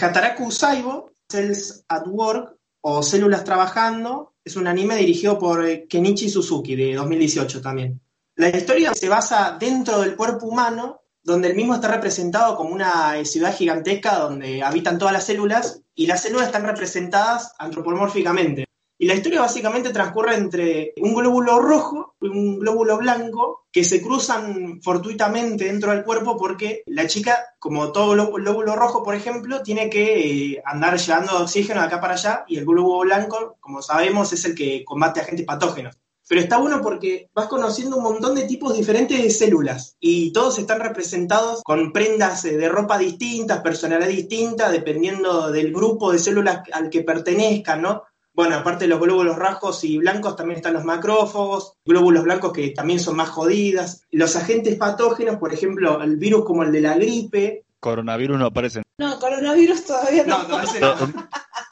[0.00, 4.34] Hataraku Saibo, Cells at Work, o Células Trabajando.
[4.42, 8.00] Es un anime dirigido por eh, Kenichi Suzuki de 2018 también.
[8.36, 13.18] La historia se basa dentro del cuerpo humano, donde el mismo está representado como una
[13.18, 18.64] eh, ciudad gigantesca donde habitan todas las células y las células están representadas antropomórficamente.
[19.02, 24.02] Y la historia básicamente transcurre entre un glóbulo rojo y un glóbulo blanco que se
[24.02, 29.88] cruzan fortuitamente dentro del cuerpo porque la chica, como todo glóbulo rojo, por ejemplo, tiene
[29.88, 34.34] que eh, andar llevando oxígeno de acá para allá y el glóbulo blanco, como sabemos,
[34.34, 35.96] es el que combate agentes patógenos.
[36.28, 40.58] Pero está bueno porque vas conociendo un montón de tipos diferentes de células y todos
[40.58, 46.60] están representados con prendas eh, de ropa distintas, personalidad distinta, dependiendo del grupo de células
[46.72, 48.02] al que pertenezcan, ¿no?
[48.32, 52.70] Bueno, aparte de los glóbulos rojos y blancos, también están los macrófagos, glóbulos blancos que
[52.70, 54.02] también son más jodidas.
[54.10, 57.64] Los agentes patógenos, por ejemplo, el virus como el de la gripe.
[57.80, 58.82] Coronavirus no aparece.
[58.98, 60.42] No, coronavirus todavía no.
[60.44, 60.94] No, no, ese no.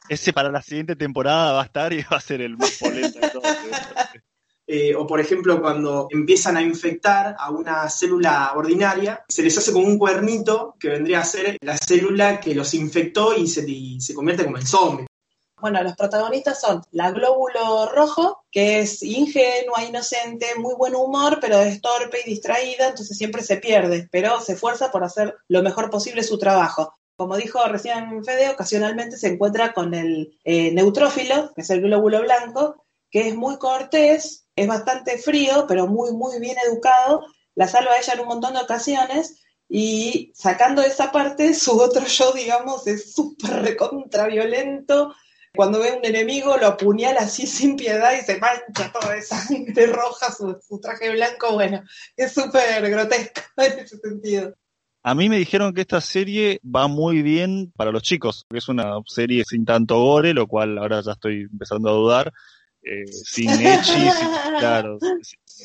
[0.09, 3.19] Ese para la siguiente temporada va a estar y va a ser el más polento
[3.21, 3.47] de todos.
[4.71, 9.73] Eh, o por ejemplo cuando empiezan a infectar a una célula ordinaria, se les hace
[9.73, 13.99] como un cuernito que vendría a ser la célula que los infectó y se, y
[14.03, 15.07] se convierte como en zombie.
[15.61, 21.61] Bueno, los protagonistas son la glóbulo rojo, que es ingenua, inocente, muy buen humor, pero
[21.61, 25.91] es torpe y distraída, entonces siempre se pierde, pero se esfuerza por hacer lo mejor
[25.91, 26.95] posible su trabajo.
[27.17, 32.21] Como dijo recién Fede, ocasionalmente se encuentra con el eh, neutrófilo, que es el glóbulo
[32.23, 37.25] blanco, que es muy cortés, es bastante frío, pero muy, muy bien educado,
[37.57, 42.07] la salva a ella en un montón de ocasiones, y sacando esa parte, su otro
[42.07, 45.15] yo, digamos, es súper recontra violento,
[45.55, 49.87] cuando ve un enemigo lo apuñala así sin piedad y se mancha todo de sangre
[49.87, 51.53] roja su, su traje blanco.
[51.53, 51.83] Bueno,
[52.17, 54.55] es súper grotesco en ese sentido.
[55.03, 58.69] A mí me dijeron que esta serie va muy bien para los chicos, que es
[58.69, 62.33] una serie sin tanto gore, lo cual ahora ya estoy empezando a dudar.
[62.83, 64.09] Eh, sin Echi,
[64.59, 64.99] claro.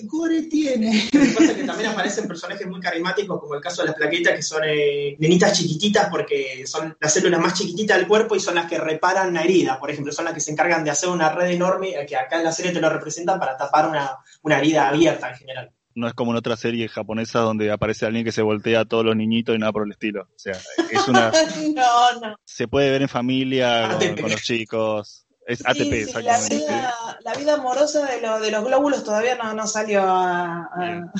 [0.04, 1.10] Gore tiene.
[1.12, 3.98] Lo que pasa es que también aparecen personajes muy carismáticos, como el caso de las
[3.98, 8.40] plaquetas, que son eh, nenitas chiquititas, porque son las células más chiquititas del cuerpo y
[8.40, 9.80] son las que reparan la herida.
[9.80, 12.38] Por ejemplo, son las que se encargan de hacer una red enorme, eh, que acá
[12.38, 15.72] en la serie te lo representan para tapar una, una herida abierta en general.
[15.96, 19.06] No es como en otra serie japonesa donde aparece alguien que se voltea a todos
[19.06, 20.24] los niñitos y nada por el estilo.
[20.24, 20.58] O sea,
[20.92, 21.32] es una,
[21.76, 22.36] no, no.
[22.44, 24.22] se puede ver en familia con, ATP.
[24.22, 25.23] con los chicos.
[25.46, 29.36] Es Sí, ATP, sí, la, vida, la vida amorosa de, lo- de los glóbulos todavía
[29.36, 31.12] no, no salió a, a-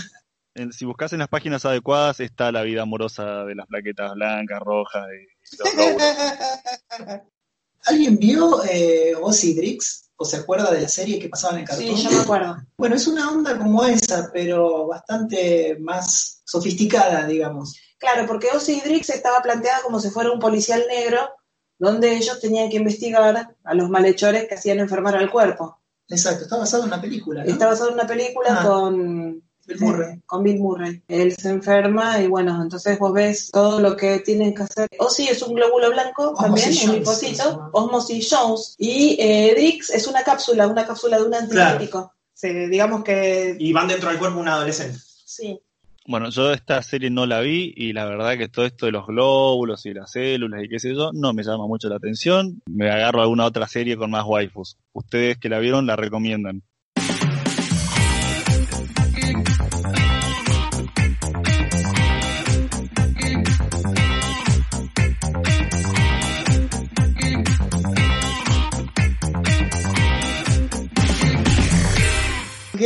[0.56, 4.60] En- si buscas en las páginas adecuadas está la vida amorosa de las plaquetas blancas,
[4.62, 6.02] rojas y los glóbulos.
[7.86, 10.12] ¿Alguien vio eh, Ozzy Drix?
[10.16, 11.86] ¿O se acuerda de la serie que pasaba en el cartón?
[11.98, 12.56] Sí, yo me acuerdo.
[12.78, 17.76] Bueno, es una onda como esa, pero bastante más sofisticada, digamos.
[17.98, 21.30] Claro, porque Ozzy Drix estaba planteada como si fuera un policial negro,
[21.84, 25.80] donde ellos tenían que investigar a los malhechores que hacían enfermar al cuerpo.
[26.10, 27.44] Exacto, está basado en una película.
[27.44, 27.50] ¿no?
[27.52, 28.64] Está basado en una película Ah.
[28.68, 30.20] con Bill Murray.
[30.26, 31.02] con Bill Murray.
[31.08, 34.88] Él se enferma y bueno, entonces vos ves todo lo que tienen que hacer.
[35.00, 37.70] Ozzy es un glóbulo blanco Osmosis también, un llama.
[37.72, 38.76] Osmosis Jones.
[38.78, 42.14] Y eh, Drix es una cápsula, una cápsula de un antibiótico.
[42.34, 45.00] Sí, digamos que Y van dentro del cuerpo un adolescente.
[45.26, 45.60] sí.
[46.06, 49.08] Bueno, yo esta serie no la vi y la verdad que todo esto de los
[49.08, 52.62] glóbulos y las células y qué sé yo, no me llama mucho la atención.
[52.70, 54.76] Me agarro a alguna otra serie con más waifus.
[54.92, 56.62] Ustedes que la vieron la recomiendan.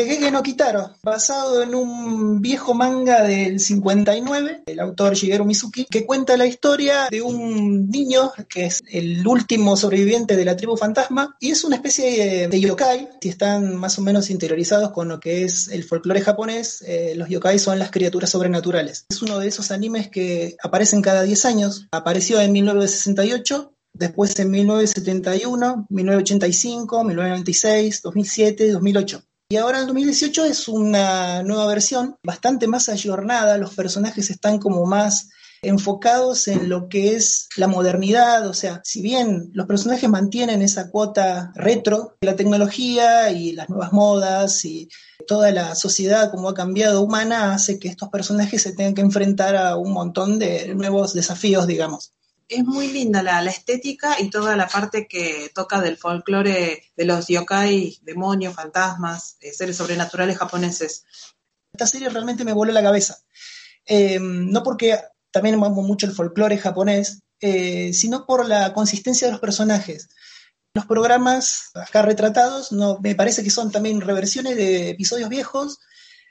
[0.05, 6.05] Gege no Kitaro, basado en un viejo manga del 59, el autor Shigeru Mizuki, que
[6.05, 11.36] cuenta la historia de un niño que es el último sobreviviente de la tribu fantasma
[11.39, 13.10] y es una especie de, de yokai.
[13.21, 17.29] Si están más o menos interiorizados con lo que es el folclore japonés, eh, los
[17.29, 19.05] yokai son las criaturas sobrenaturales.
[19.10, 21.88] Es uno de esos animes que aparecen cada 10 años.
[21.91, 29.23] Apareció en 1968 después en 1971, 1985, 1996, 2007, 2008.
[29.49, 34.86] Y ahora en 2018 es una nueva versión, bastante más ayornada, los personajes están como
[34.86, 35.29] más
[35.62, 40.91] enfocados en lo que es la modernidad, o sea, si bien los personajes mantienen esa
[40.91, 44.89] cuota retro, la tecnología y las nuevas modas y
[45.25, 49.56] toda la sociedad como ha cambiado humana hace que estos personajes se tengan que enfrentar
[49.56, 52.12] a un montón de nuevos desafíos, digamos
[52.50, 57.06] es muy linda la, la, estética y toda la parte que toca del folclore de
[57.06, 61.06] los yokai, demonios, fantasmas, eh, seres sobrenaturales japoneses.
[61.73, 63.17] Esta serie realmente me voló la cabeza.
[63.85, 64.98] Eh, no porque
[65.31, 70.10] también amo mucho el folclore japonés, eh, sino por la consistencia de los personajes.
[70.73, 75.79] Los programas acá retratados no, me parece que son también reversiones de episodios viejos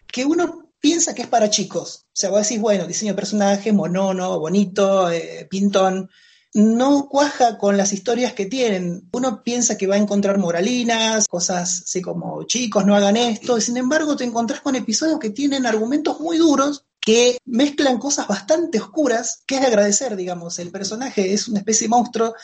[0.06, 2.07] que uno piensa que es para chicos.
[2.07, 6.09] O sea, vos decís, bueno, diseño de personaje, monono, bonito, eh, pintón.
[6.55, 9.09] No cuaja con las historias que tienen.
[9.12, 13.61] Uno piensa que va a encontrar moralinas, cosas así como chicos, no hagan esto.
[13.61, 18.80] Sin embargo, te encontrás con episodios que tienen argumentos muy duros que mezclan cosas bastante
[18.80, 20.61] oscuras, que es de agradecer, digamos.
[20.61, 22.34] El personaje es una especie de monstruo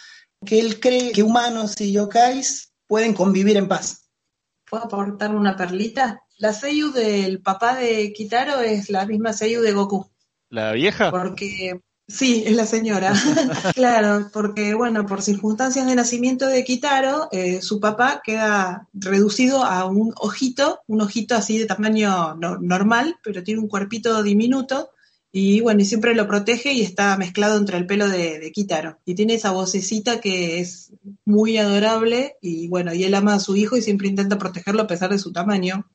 [0.44, 4.08] que él cree que humanos y yokais pueden convivir en paz.
[4.68, 6.22] ¿Puedo aportar una perlita?
[6.42, 10.10] La Seiyu del papá de Kitaro es la misma Seiyu de Goku.
[10.50, 11.12] ¿La vieja?
[11.12, 13.12] Porque sí, es la señora.
[13.76, 19.84] claro, porque bueno, por circunstancias de nacimiento de Kitaro, eh, su papá queda reducido a
[19.84, 24.90] un ojito, un ojito así de tamaño no- normal, pero tiene un cuerpito diminuto.
[25.30, 28.98] Y bueno, y siempre lo protege y está mezclado entre el pelo de, de Kitaro.
[29.04, 30.90] Y tiene esa vocecita que es
[31.24, 34.86] muy adorable y bueno, y él ama a su hijo y siempre intenta protegerlo a
[34.88, 35.86] pesar de su tamaño.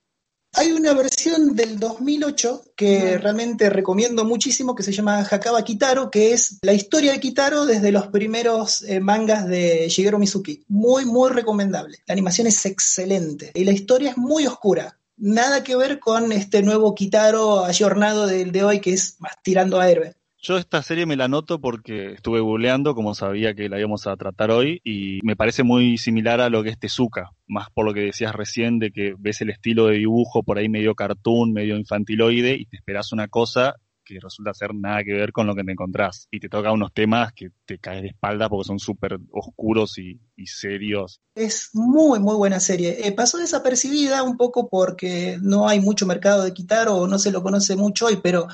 [0.53, 3.21] Hay una versión del 2008 que Mm.
[3.21, 7.91] realmente recomiendo muchísimo que se llama Hakaba Kitaro, que es la historia de Kitaro desde
[7.91, 10.63] los primeros eh, mangas de Shigeru Mizuki.
[10.67, 11.99] Muy, muy recomendable.
[12.07, 14.97] La animación es excelente y la historia es muy oscura.
[15.17, 19.79] Nada que ver con este nuevo Kitaro ayornado del de hoy que es más tirando
[19.79, 20.15] a héroe.
[20.39, 24.15] Yo esta serie me la noto porque estuve googleando, como sabía que la íbamos a
[24.15, 27.93] tratar hoy, y me parece muy similar a lo que es Tezuka, más por lo
[27.93, 31.75] que decías recién, de que ves el estilo de dibujo por ahí medio cartoon, medio
[31.75, 33.75] infantiloide, y te esperas una cosa
[34.07, 36.27] que resulta ser nada que ver con lo que te encontrás.
[36.31, 40.19] Y te toca unos temas que te caes de espalda porque son súper oscuros y,
[40.45, 41.19] serios.
[41.35, 43.05] Es muy, muy buena serie.
[43.05, 47.31] Eh, pasó desapercibida un poco porque no hay mucho mercado de Kitaro o no se
[47.31, 48.47] lo conoce mucho hoy, pero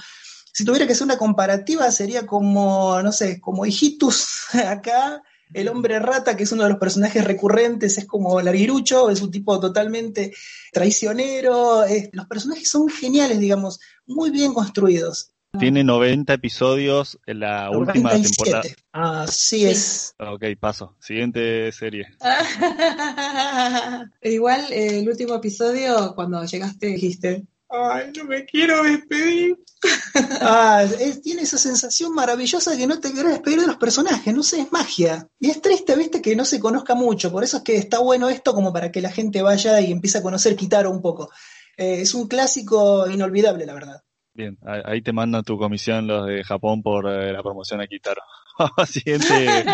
[0.53, 5.21] si tuviera que hacer una comparativa sería como, no sé, como Hijitus acá,
[5.53, 9.29] el hombre rata, que es uno de los personajes recurrentes, es como Larguirucho, es un
[9.31, 10.33] tipo totalmente
[10.71, 11.83] traicionero.
[11.83, 15.29] es- los personajes son geniales, digamos, muy bien construidos.
[15.59, 18.75] Tiene 90 episodios en la última 97.
[18.91, 19.23] temporada.
[19.23, 19.65] Así Sí.
[19.67, 20.15] es.
[20.17, 20.95] Ok, paso.
[20.99, 22.07] Siguiente serie.
[24.21, 29.57] Igual eh, el último episodio, cuando llegaste, dijiste, ay, no me quiero despedir.
[30.41, 34.41] Ah, es- tiene esa sensación maravillosa que no te querés despedir de los personajes, no
[34.43, 35.27] sé, es magia.
[35.39, 38.29] Y es triste, viste, que no se conozca mucho, por eso es que está bueno
[38.29, 41.29] esto como para que la gente vaya y empiece a conocer Kitaro un poco.
[41.77, 44.01] Eh, es un clásico inolvidable, la verdad.
[44.33, 47.87] Bien, ahí ahí te mandan tu comisión los de Japón por eh, la promoción a
[47.87, 48.21] Kitaro.
[48.87, 49.65] siguiente,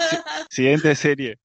[0.50, 1.36] siguiente serie.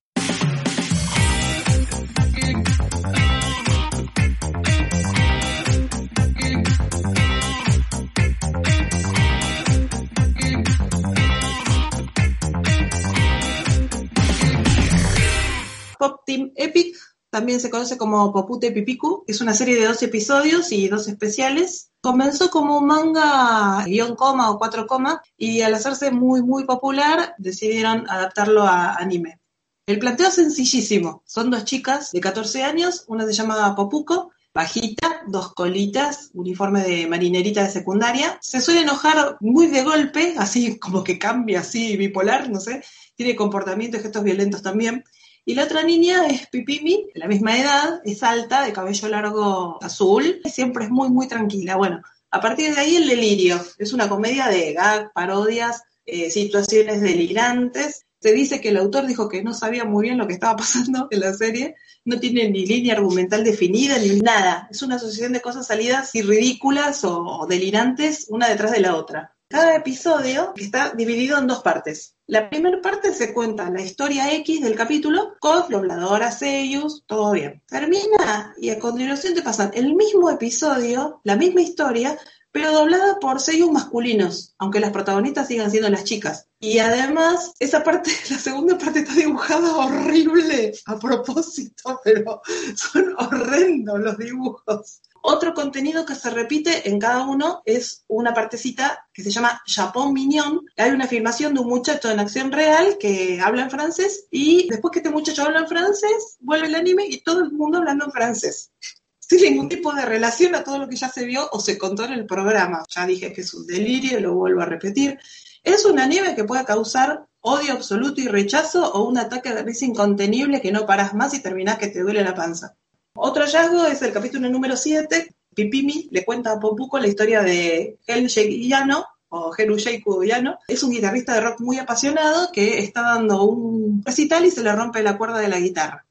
[16.03, 16.97] Pop Team Epic,
[17.29, 21.91] también se conoce como Popute Pipiku, es una serie de 12 episodios y dos especiales.
[22.01, 27.35] Comenzó como un manga guion coma o cuatro coma y al hacerse muy muy popular
[27.37, 29.39] decidieron adaptarlo a anime.
[29.85, 35.21] El planteo es sencillísimo, son dos chicas de 14 años, una se llama Popuko, bajita,
[35.27, 41.01] dos colitas, uniforme de marinerita de secundaria, se suele enojar muy de golpe, así como
[41.01, 42.83] que cambia así bipolar, no sé,
[43.15, 45.05] tiene comportamientos y gestos violentos también.
[45.45, 49.83] Y la otra niña es Pipimi, de la misma edad, es alta, de cabello largo
[49.83, 51.75] azul, siempre es muy, muy tranquila.
[51.75, 53.61] Bueno, a partir de ahí el delirio.
[53.77, 58.05] Es una comedia de gag, parodias, eh, situaciones delirantes.
[58.19, 61.07] Se dice que el autor dijo que no sabía muy bien lo que estaba pasando
[61.11, 61.75] en la serie,
[62.05, 64.67] no tiene ni línea argumental definida ni nada.
[64.71, 69.35] Es una asociación de cosas salidas y ridículas o delirantes una detrás de la otra.
[69.53, 72.15] Cada episodio está dividido en dos partes.
[72.25, 77.61] La primera parte se cuenta la historia X del capítulo con dobladora, seiyus, todo bien.
[77.67, 82.17] Termina y a continuación te pasan el mismo episodio, la misma historia,
[82.51, 86.47] pero doblada por seiyus masculinos, aunque las protagonistas sigan siendo las chicas.
[86.59, 92.41] Y además, esa parte, la segunda parte está dibujada horrible a propósito, pero
[92.75, 94.99] son horrendos los dibujos.
[95.25, 100.11] Otro contenido que se repite en cada uno es una partecita que se llama Japón
[100.11, 100.65] Mignon.
[100.75, 104.91] Hay una filmación de un muchacho en acción real que habla en francés y después
[104.91, 108.11] que este muchacho habla en francés, vuelve el anime y todo el mundo hablando en
[108.11, 108.73] francés.
[109.17, 112.03] Sin ningún tipo de relación a todo lo que ya se vio o se contó
[112.03, 112.83] en el programa.
[112.89, 115.17] Ya dije que es un delirio, lo vuelvo a repetir.
[115.63, 119.85] Es un anime que puede causar odio absoluto y rechazo o un ataque de risa
[119.85, 122.75] incontenible que no paras más y terminás que te duele la panza.
[123.15, 125.35] Otro hallazgo es el capítulo número 7.
[125.53, 130.91] Pipimi le cuenta a Popuko la historia de Hel Yano, o Jerujay Kudoyano, es un
[130.91, 135.17] guitarrista de rock muy apasionado que está dando un recital y se le rompe la
[135.17, 136.05] cuerda de la guitarra.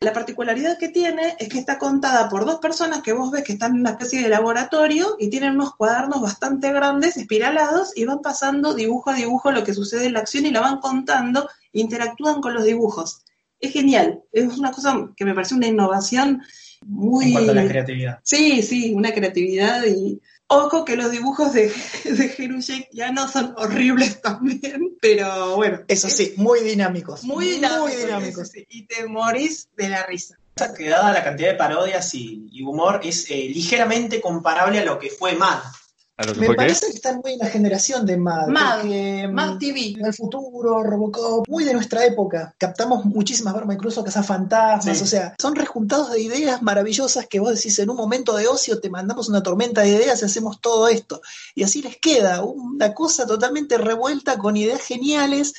[0.00, 3.54] La particularidad que tiene es que está contada por dos personas que vos ves que
[3.54, 8.20] están en una especie de laboratorio y tienen unos cuadernos bastante grandes, espiralados, y van
[8.20, 12.40] pasando dibujo a dibujo lo que sucede en la acción y la van contando, interactúan
[12.40, 13.24] con los dibujos.
[13.60, 16.42] Es genial, es una cosa que me parece una innovación
[16.86, 17.26] muy...
[17.26, 18.20] En cuanto a la creatividad.
[18.22, 20.20] Sí, sí, una creatividad y...
[20.50, 21.70] Ojo que los dibujos de,
[22.04, 25.80] de ya no son horribles también, pero bueno.
[25.88, 27.22] Eso sí, muy dinámicos.
[27.24, 27.92] Muy dinámicos.
[27.92, 28.48] Muy dinámicos.
[28.48, 30.38] sí, Y te morís de la risa.
[30.76, 34.98] Que dada la cantidad de parodias y, y humor, es eh, ligeramente comparable a lo
[34.98, 35.60] que fue Mad.
[36.18, 38.48] A lo que Me fue que parece que están muy en la generación de Mad.
[38.48, 39.94] Mad, porque, Mad mm, TV.
[39.98, 42.56] En el futuro, Robocop, muy de nuestra época.
[42.58, 44.98] Captamos muchísimas bromas, incluso Cazafantasmas.
[44.98, 45.04] Sí.
[45.04, 48.80] O sea, son rejuntados de ideas maravillosas que vos decís en un momento de ocio
[48.80, 51.22] te mandamos una tormenta de ideas y hacemos todo esto.
[51.54, 55.54] Y así les queda una cosa totalmente revuelta con ideas geniales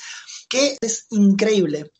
[0.50, 1.90] que es increíble.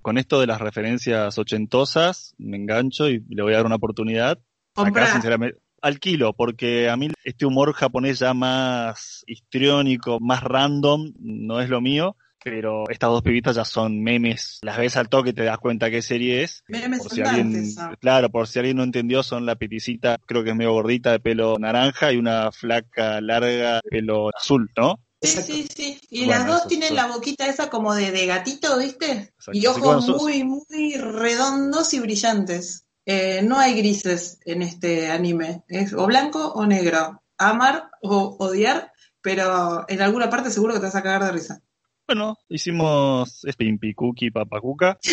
[0.00, 4.38] con esto de las referencias ochentosas, me engancho y le voy a dar una oportunidad.
[4.72, 5.02] Comprá.
[5.02, 11.60] Acá, sinceramente, alquilo, porque a mí este humor japonés ya más histriónico, más random, no
[11.60, 12.16] es lo mío.
[12.44, 14.60] Pero estas dos pibitas ya son memes.
[14.62, 16.62] Las ves al toque y te das cuenta qué serie es.
[16.68, 17.92] Memes Por si alguien, ah.
[18.00, 21.18] claro, por si alguien no entendió, son la peticita, creo que es medio gordita, de
[21.18, 25.00] pelo naranja y una flaca larga de pelo azul, ¿no?
[25.20, 25.52] Sí, Exacto.
[25.52, 26.00] sí, sí.
[26.10, 26.94] Y Bueno, las dos eso, tienen eso.
[26.94, 29.10] la boquita esa como de, de gatito, ¿viste?
[29.10, 29.52] Exacto.
[29.52, 32.84] Y ojos bueno, sos- muy, muy redondos y brillantes.
[33.10, 35.64] Eh, no hay grises en este anime.
[35.66, 37.22] Es o blanco o negro.
[37.38, 38.92] Amar o odiar,
[39.22, 41.62] pero en alguna parte seguro que te vas a cagar de risa.
[42.06, 44.98] Bueno, hicimos es Pimpi Cookie Papacuca.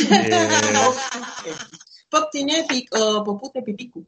[1.47, 1.53] Eh,
[2.09, 4.05] Pop Tinefic o Popute Pipicu.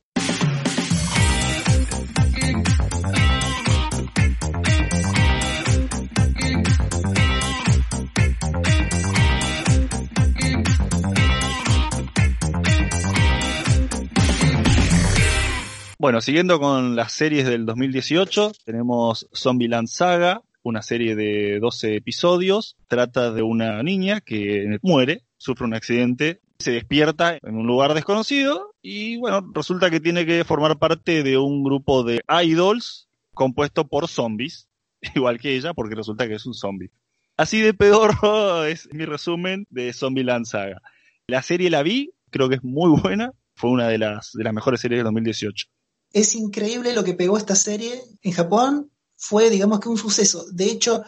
[16.00, 22.78] Bueno, siguiendo con las series del 2018, tenemos Zombieland Saga, una serie de 12 episodios.
[22.88, 28.76] Trata de una niña que muere, sufre un accidente, se despierta en un lugar desconocido
[28.80, 34.08] y bueno, resulta que tiene que formar parte de un grupo de idols compuesto por
[34.08, 34.70] zombies,
[35.16, 36.92] igual que ella, porque resulta que es un zombie.
[37.38, 38.14] Así de peor
[38.68, 40.80] es mi resumen de Zombieland Saga.
[41.26, 44.54] La serie la vi, creo que es muy buena, fue una de las, de las
[44.54, 45.66] mejores series del 2018.
[46.14, 48.92] Es increíble lo que pegó esta serie en Japón.
[49.16, 50.46] Fue, digamos que, un suceso.
[50.52, 51.04] De hecho,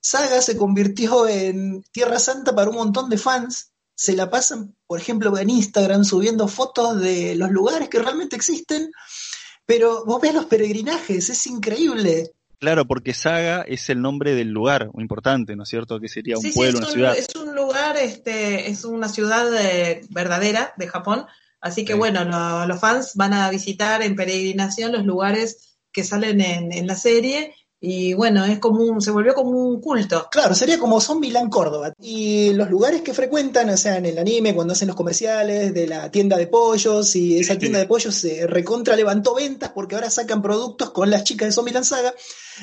[0.00, 3.72] Saga se convirtió en Tierra Santa para un montón de fans.
[3.94, 8.90] Se la pasan, por ejemplo, en Instagram subiendo fotos de los lugares que realmente existen.
[9.66, 12.32] Pero vos ves los peregrinajes, es increíble.
[12.58, 15.98] Claro, porque Saga es el nombre del lugar, muy importante, ¿no es cierto?
[16.00, 17.16] Que sería un Sí, sí, pueblo, es una un, ciudad.
[17.16, 21.26] es un lugar, este, es una ciudad eh, verdadera de Japón.
[21.60, 21.98] Así que Sí.
[21.98, 26.86] bueno, lo- los fans van a visitar en peregrinación los lugares que salen en, en
[26.86, 27.54] la serie.
[27.82, 30.28] Y bueno, es como un, se volvió como un culto.
[30.30, 31.94] Claro, sería como Zombieland Córdoba.
[31.98, 35.86] Y los lugares que frecuentan, o sea, en el anime, cuando hacen los comerciales de
[35.86, 40.10] la tienda de pollos, y esa tienda de pollos se recontra levantó ventas porque ahora
[40.10, 42.14] sacan productos con las chicas de Zombieland Saga.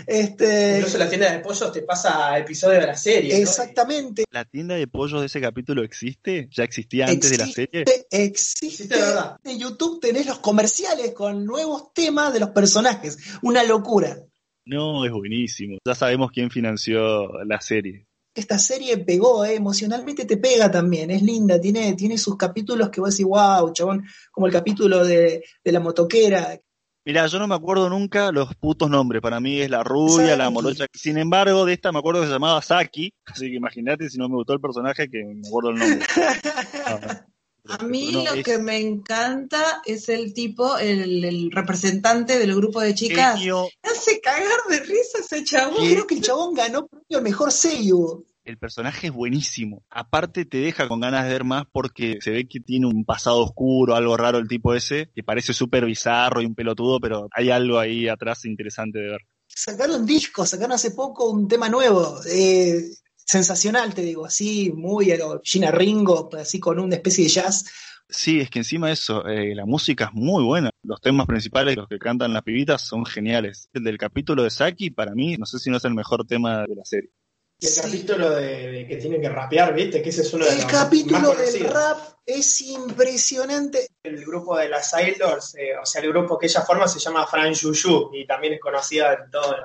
[0.05, 3.33] Este, Incluso la tienda de pollos te pasa episodio de la serie.
[3.33, 3.39] ¿no?
[3.39, 4.25] exactamente.
[4.29, 6.47] ¿La tienda de pollos de ese capítulo existe?
[6.51, 7.81] ¿Ya existía antes de la serie?
[7.81, 8.87] Existe, existe.
[8.87, 9.37] Verdad.
[9.43, 13.17] En YouTube tenés los comerciales con nuevos temas de los personajes.
[13.41, 14.19] Una locura.
[14.67, 15.77] No, es buenísimo.
[15.85, 18.05] Ya sabemos quién financió la serie.
[18.35, 23.01] Esta serie pegó, eh, emocionalmente te pega también, es linda, tiene, tiene sus capítulos que
[23.01, 26.59] vos decís, wow, chabón, como el capítulo de, de la motoquera.
[27.03, 29.21] Mirá, yo no me acuerdo nunca los putos nombres.
[29.21, 30.85] Para mí es la rubia, la morocha.
[30.93, 33.13] Sin embargo, de esta me acuerdo que se llamaba Saki.
[33.25, 36.05] Así que imagínate si no me gustó el personaje que me acuerdo el nombre.
[37.69, 42.55] A mí no, lo es que me encanta es el tipo, el, el representante del
[42.55, 43.37] grupo de chicas.
[43.37, 43.67] genio.
[43.83, 45.87] Me hace cagar de risa ese chabón.
[45.89, 48.25] Creo que el chabón ganó premio mejor Seiyu.
[48.47, 49.83] El personaje es buenísimo.
[49.89, 53.39] Aparte te deja con ganas de ver más porque se ve que tiene un pasado
[53.39, 57.49] oscuro, algo raro el tipo ese, que parece súper bizarro y un pelotudo, pero hay
[57.49, 59.21] algo ahí atrás interesante de ver.
[59.47, 62.83] Sacaron discos, sacaron hace poco un tema nuevo, eh,
[63.27, 67.65] sensacional, te digo, así, muy a Gina Ringo, así con una especie de jazz.
[68.09, 70.69] Sí, es que encima de eso, eh, la música es muy buena.
[70.81, 73.69] Los temas principales, los que cantan las pibitas, son geniales.
[73.73, 76.65] El del capítulo de Saki, para mí, no sé si no es el mejor tema
[76.65, 77.11] de la serie.
[77.59, 77.81] Y el Sí.
[77.81, 80.01] capítulo de, de que tienen que rapear, ¿viste?
[80.01, 83.87] Que ese es uno de El los capítulo más del rap es impresionante.
[84.03, 87.25] El grupo de las Sailors, eh, o sea, el grupo que ella forma se llama
[87.25, 89.55] Fran Yuyu y también es conocida en todo,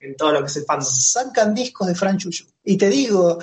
[0.00, 0.88] en todo lo que es el fandom.
[0.90, 2.46] Sacan discos de Fran Chuyu.
[2.64, 3.38] Y te digo,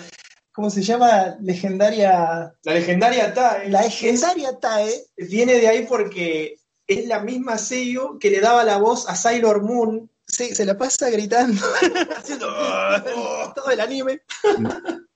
[0.52, 1.38] ¿cómo se llama?
[1.42, 2.54] Legendaria.
[2.64, 5.06] La legendaria Ta, La legendaria TAE.
[5.16, 9.62] viene de ahí porque es la misma Seiyu que le daba la voz a Sailor
[9.62, 10.10] Moon.
[10.34, 11.62] Sí, se la pasa gritando,
[12.18, 12.48] haciendo
[13.56, 14.22] todo el anime.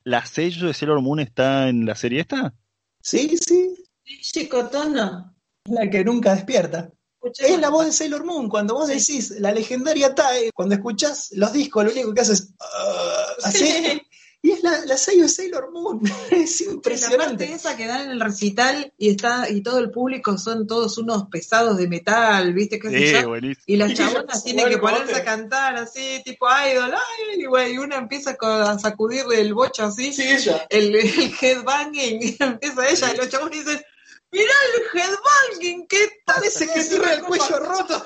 [0.04, 2.54] ¿La sello de Sailor Moon está en la serie esta?
[3.02, 3.74] Sí, sí,
[4.22, 5.34] Chicotona.
[5.66, 6.92] la que nunca despierta.
[7.40, 8.48] Es la voz de Sailor Moon.
[8.48, 12.54] Cuando vos decís la legendaria TAE, cuando escuchás los discos, lo único que haces es
[12.62, 14.02] "Ah", así.
[14.48, 16.00] Y es la, la sello de Sailor Moon.
[16.32, 17.52] Es La parte impresionante.
[17.52, 21.28] esa que dan en el recital y está y todo el público son todos unos
[21.30, 22.80] pesados de metal, ¿viste?
[22.80, 22.88] ¿Qué
[23.20, 23.64] Sí, buenísimo.
[23.66, 27.78] Y las chabonas tienen que ponerse a cantar así, tipo idol, ay, y, güey, y
[27.78, 30.66] una empieza a sacudirle el bocho así, Sí, ella.
[30.70, 33.82] el, el headbanging, y empieza ella, y los chabones dicen,
[34.32, 38.06] mirá el headbanging, ¿qué Parece que tiene el cuello roto.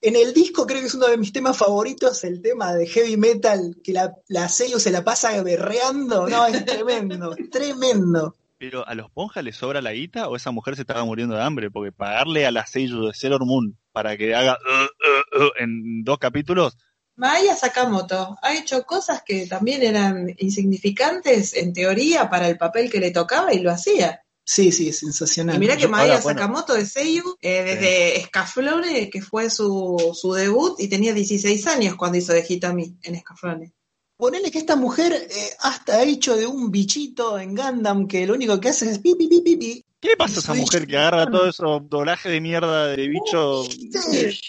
[0.00, 3.16] En el disco creo que es uno de mis temas favoritos, el tema de heavy
[3.16, 6.28] metal, que la, la sello se la pasa berreando.
[6.28, 8.36] No, es tremendo, tremendo.
[8.58, 11.42] Pero a los ponjas les sobra la guita o esa mujer se estaba muriendo de
[11.42, 15.50] hambre porque pagarle a la sello de Sailor Moon para que haga uh, uh, uh,
[15.58, 16.76] en dos capítulos,
[17.16, 23.00] Maya Sakamoto ha hecho cosas que también eran insignificantes en teoría para el papel que
[23.00, 24.22] le tocaba y lo hacía.
[24.48, 25.56] Sí, sí, sensacional.
[25.56, 26.38] Y mira que Maya ahora, bueno.
[26.40, 31.96] Sakamoto de Seiyu, eh, desde Scaflone, que fue su, su debut, y tenía 16 años
[31.96, 33.72] cuando hizo de Hitami en Scaflone.
[34.16, 38.34] Ponele que esta mujer eh, hasta ha hecho de un bichito en Gundam que lo
[38.34, 39.84] único que hace es pi, pi, pi, pi, pi.
[40.00, 40.60] ¿qué le pasa a esa Sí.
[40.60, 43.64] mujer que agarra todo eso doblaje de mierda de bicho?
[43.64, 44.40] Sí.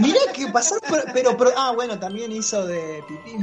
[0.00, 3.36] Mirá que pasar, por- pero, pero- ah, bueno, también hizo de pipí.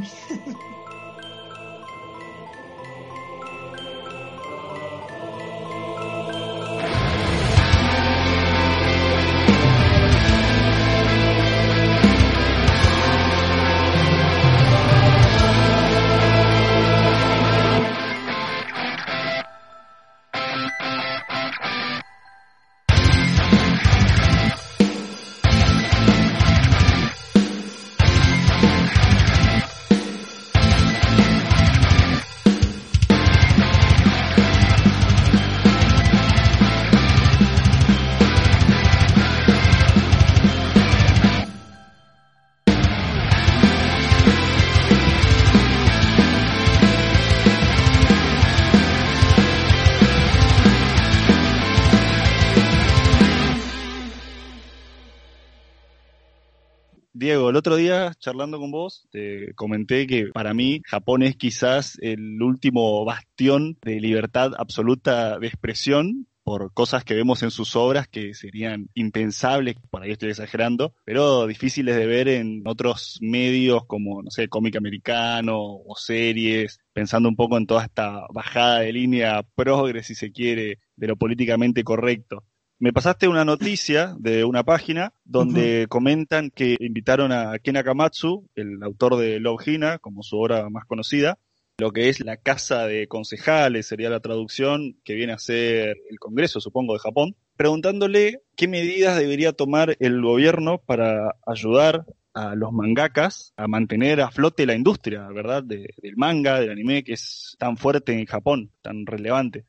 [57.58, 62.40] El otro día charlando con vos, te comenté que para mí Japón es quizás el
[62.40, 68.36] último bastión de libertad absoluta de expresión por cosas que vemos en sus obras que
[68.36, 74.30] serían impensables, por ahí estoy exagerando, pero difíciles de ver en otros medios como, no
[74.30, 80.04] sé, cómic americano o series, pensando un poco en toda esta bajada de línea progre,
[80.04, 82.44] si se quiere, de lo políticamente correcto.
[82.80, 88.84] Me pasaste una noticia de una página donde comentan que invitaron a Ken Akamatsu, el
[88.84, 91.40] autor de Love Hina, como su obra más conocida,
[91.80, 96.20] lo que es la casa de concejales, sería la traducción que viene a ser el
[96.20, 102.06] Congreso, supongo, de Japón, preguntándole qué medidas debería tomar el gobierno para ayudar
[102.36, 105.64] a los mangakas a mantener a flote la industria, ¿verdad?
[105.64, 109.66] De- del manga, del anime, que es tan fuerte en Japón, tan relevante.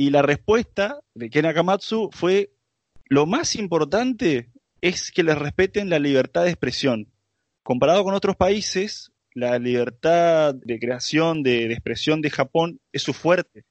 [0.00, 2.54] Y la respuesta de Ken Akamatsu fue,
[3.10, 7.12] lo más importante es que les respeten la libertad de expresión.
[7.62, 13.66] Comparado con otros países, la libertad de creación, de, expresión de Japón es su fuerte.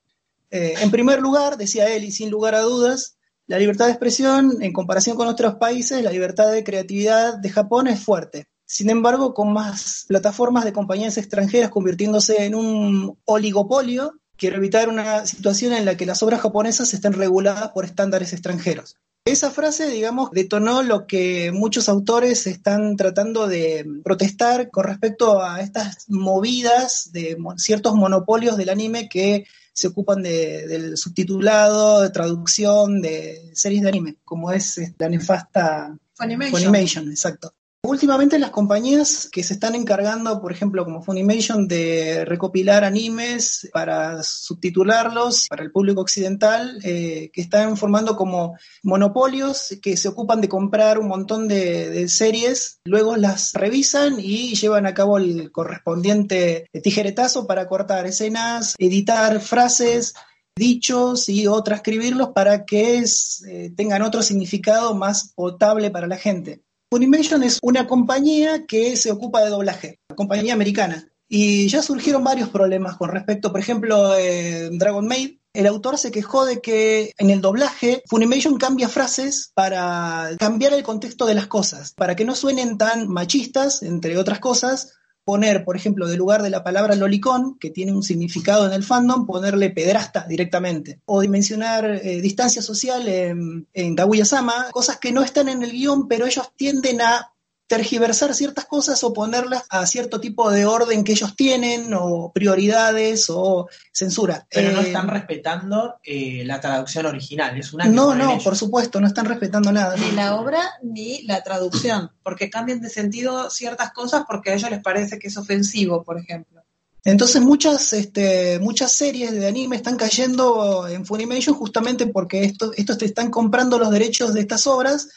[0.52, 3.18] Eh, en primer lugar, decía él, y sin lugar a dudas,
[3.48, 7.88] la libertad de expresión, en comparación con otros países, la libertad de creatividad de Japón
[7.88, 8.46] es fuerte.
[8.68, 15.26] Sin embargo, con más plataformas de compañías extranjeras convirtiéndose en un oligopolio, quiero evitar una
[15.26, 18.96] situación en la que las obras japonesas estén reguladas por estándares extranjeros.
[19.26, 25.62] Esa frase, digamos, detonó lo que muchos autores están tratando de protestar con respecto a
[25.62, 33.02] estas movidas de ciertos monopolios del anime que se ocupan de- del subtitulado, de traducción
[33.02, 36.60] de series de anime, como es la nefasta Funimation.
[36.60, 37.54] Funimation, exacto.
[37.82, 44.22] Últimamente las compañías que se están encargando, por ejemplo, como Funimation, de recopilar animes para
[44.22, 50.50] subtitularlos para el público occidental, eh, que están formando como monopolios que se ocupan de
[50.50, 57.48] comprar un montón de, series, luego las revisan y llevan a cabo el correspondiente tijeretazo
[57.48, 60.16] para cortar escenas, editar frases,
[60.54, 63.06] dichos y o transcribirlos para que
[63.48, 66.62] eh, tengan otro significado más potable para la gente.
[66.92, 71.08] Funimation es una compañía que se ocupa de doblaje, una compañía americana.
[71.28, 75.38] Y ya surgieron varios problemas con respecto, por ejemplo, eh, Dragon Maid.
[75.54, 80.84] El autor se quejó de que en el doblaje Funimation cambia frases para cambiar el
[80.84, 84.99] contexto de las cosas, para que no suenen tan machistas, entre otras cosas,
[85.30, 88.84] poner, por ejemplo, de lugar de la palabra lolicón, que tiene un significado en el
[88.84, 91.02] fandom, ponerle pedrasta directamente.
[91.06, 96.08] O dimensionar eh, distancia social en, en Kaguya-sama, cosas que no están en el guion,
[96.08, 97.32] pero ellos tienden a
[97.70, 103.28] tergiversar ciertas cosas o ponerlas a cierto tipo de orden que ellos tienen, o prioridades,
[103.30, 104.48] o censura.
[104.50, 107.58] Pero no Eh, están respetando eh, la traducción original.
[107.60, 108.44] Es una No, no, ellos.
[108.44, 109.96] por supuesto, no están respetando nada.
[109.96, 114.72] Ni la obra ni la traducción, porque cambian de sentido ciertas cosas porque a ellos
[114.72, 116.64] les parece que es ofensivo, por ejemplo.
[117.06, 122.98] Entonces muchas, este, muchas series de anime están cayendo en Funimation justamente porque esto- estos
[122.98, 125.08] te están comprando los derechos de estas obras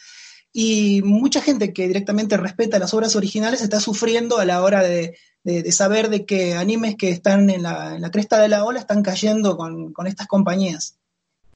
[0.53, 5.17] y mucha gente que directamente respeta las obras originales está sufriendo a la hora de,
[5.45, 8.65] de- de saber de que animes que están en la, en la cresta de la
[8.65, 10.99] ola están cayendo con, con estas compañías.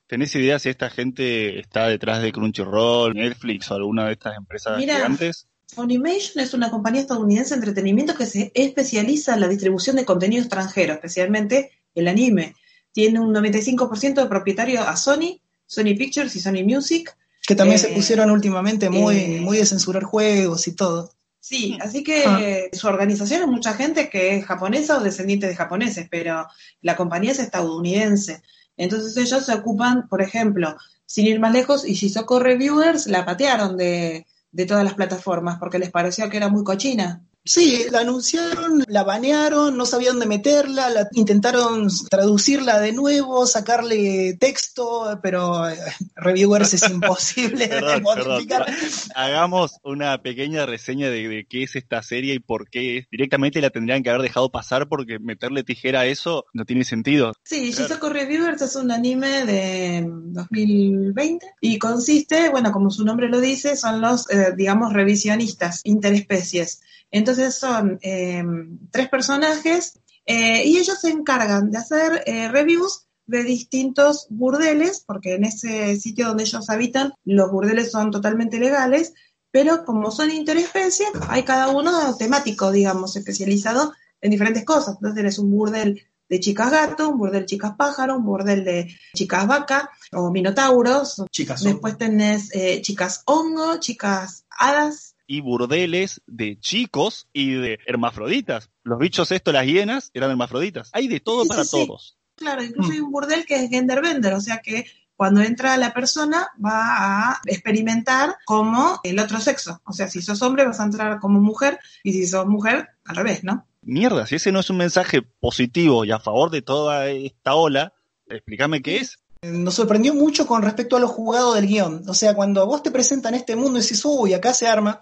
[0.07, 4.78] ¿Tenés idea si esta gente está detrás de Crunchyroll, Netflix o alguna de estas empresas
[4.78, 4.97] Mira.
[4.97, 5.47] gigantes?
[5.74, 10.40] Funimation es una compañía estadounidense de entretenimiento que se especializa en la distribución de contenido
[10.42, 12.55] extranjero, especialmente el anime.
[12.92, 17.16] Tiene un 95% de propietario a Sony, Sony Pictures y Sony Music.
[17.47, 21.12] Que también Eh, se pusieron últimamente muy, eh, muy de censurar juegos y todo.
[21.40, 22.38] Sí, así que Ah.
[22.42, 26.47] eh, su organización es mucha gente que es japonesa o descendiente de japoneses, pero
[26.82, 28.42] la compañía es estadounidense.
[28.76, 30.76] Entonces ellos se ocupan, por ejemplo,
[31.07, 35.78] sin ir más lejos, y Shizoko Reviewers la patearon de, de todas las plataformas porque
[35.78, 37.22] les pareció que era muy cochina.
[37.47, 44.36] Sí, la anunciaron, la banearon, no sabían dónde meterla, la, intentaron traducirla de nuevo, sacarle
[44.38, 45.76] texto, pero eh,
[46.16, 48.66] reviewers es imposible de Perdón, modificar.
[49.14, 53.07] Hagamos una pequeña reseña de, de qué es esta serie y por qué es.
[53.11, 57.32] Directamente la tendrían que haber dejado pasar porque meterle tijera a eso no tiene sentido.
[57.44, 57.88] Sí, Claro.
[57.88, 63.76] Shizoko Reviewers es un anime de 2020 y consiste, bueno, como su nombre lo dice,
[63.76, 66.80] son los, eh, digamos, revisionistas interespecies.
[67.11, 68.45] Entonces son eh,
[68.91, 75.35] tres personajes eh, y ellos se encargan de hacer eh, reviews de distintos burdeles, porque
[75.35, 79.15] en ese sitio donde ellos habitan los burdeles son totalmente legales,
[79.51, 84.97] pero como son interespecies, hay cada uno temático, digamos, especializado en diferentes cosas.
[84.97, 89.47] Entonces eres un burdel de chicas gato, un burdel chicas pájaro, un burdel de chicas
[89.47, 91.23] vaca o minotauros.
[91.31, 95.16] Chicas, Después tenés eh, chicas hongo, chicas hadas.
[95.27, 98.70] Y burdeles de chicos y de hermafroditas.
[98.85, 100.91] Los bichos estos, las hienas, eran hermafroditas.
[100.93, 101.87] Hay de todo Sí, para sí, sí.
[101.87, 102.16] todos.
[102.37, 102.93] Claro, incluso Mm.
[102.93, 107.31] hay un burdel que es gender bender, o sea que cuando entra la persona va
[107.33, 109.81] a experimentar como el otro sexo.
[109.87, 113.16] O sea, si sos hombre vas a entrar como mujer y si sos mujer, al
[113.16, 113.66] revés, ¿no?
[113.83, 117.95] Mierda, si ese no es un mensaje positivo y a favor de toda esta ola,
[118.29, 119.18] explícame qué es.
[119.53, 122.03] Nos sorprendió mucho con respecto a lo jugado del guion.
[122.09, 125.01] O sea, cuando a vos te presentan este mundo y decís, uy, acá se arma,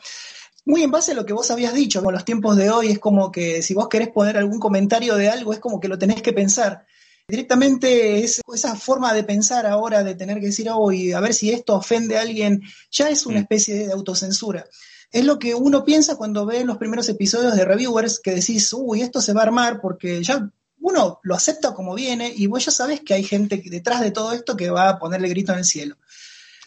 [0.65, 2.99] muy en base a lo que vos habías dicho, con los tiempos de hoy es
[2.99, 6.23] como que si vos querés poner algún comentario de algo, es como que lo tenés
[6.23, 6.87] que pensar.
[7.29, 11.51] Directamente es, esa forma de pensar ahora, de tener que decir, uy, a ver si
[11.51, 13.43] esto ofende a alguien, ya es una Mm.
[13.43, 14.67] especie de autocensura.
[15.11, 19.01] Es lo que uno piensa cuando ve los primeros episodios de Reviewers, que decís, uy,
[19.03, 20.51] esto se va a armar, porque ya
[20.85, 24.33] uno lo acepta como viene y vos ya sabés que hay gente detrás de todo
[24.33, 25.97] esto que va a ponerle grito en el cielo.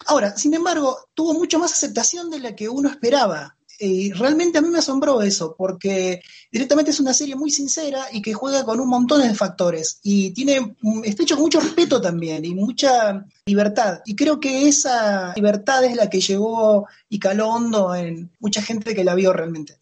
[0.08, 3.56] Ahora, sin embargo, tuvo mucho más aceptación de la que uno esperaba.
[3.80, 8.24] Y realmente a mí me asombró eso, porque directamente es una serie muy sincera y
[8.24, 10.00] que juega con un montón de factores.
[10.02, 14.00] Y tiene, está hecho con mucho respeto también y mucha libertad.
[14.04, 18.96] Y creo que esa libertad es la que llegó y caló hondo en mucha gente
[18.96, 19.78] que la vio realmente.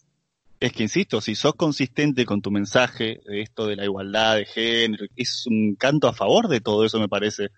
[0.66, 4.46] Es que, insisto, si sos consistente con tu mensaje de esto de la igualdad de
[4.46, 7.50] género, es un canto a favor de todo eso, me parece.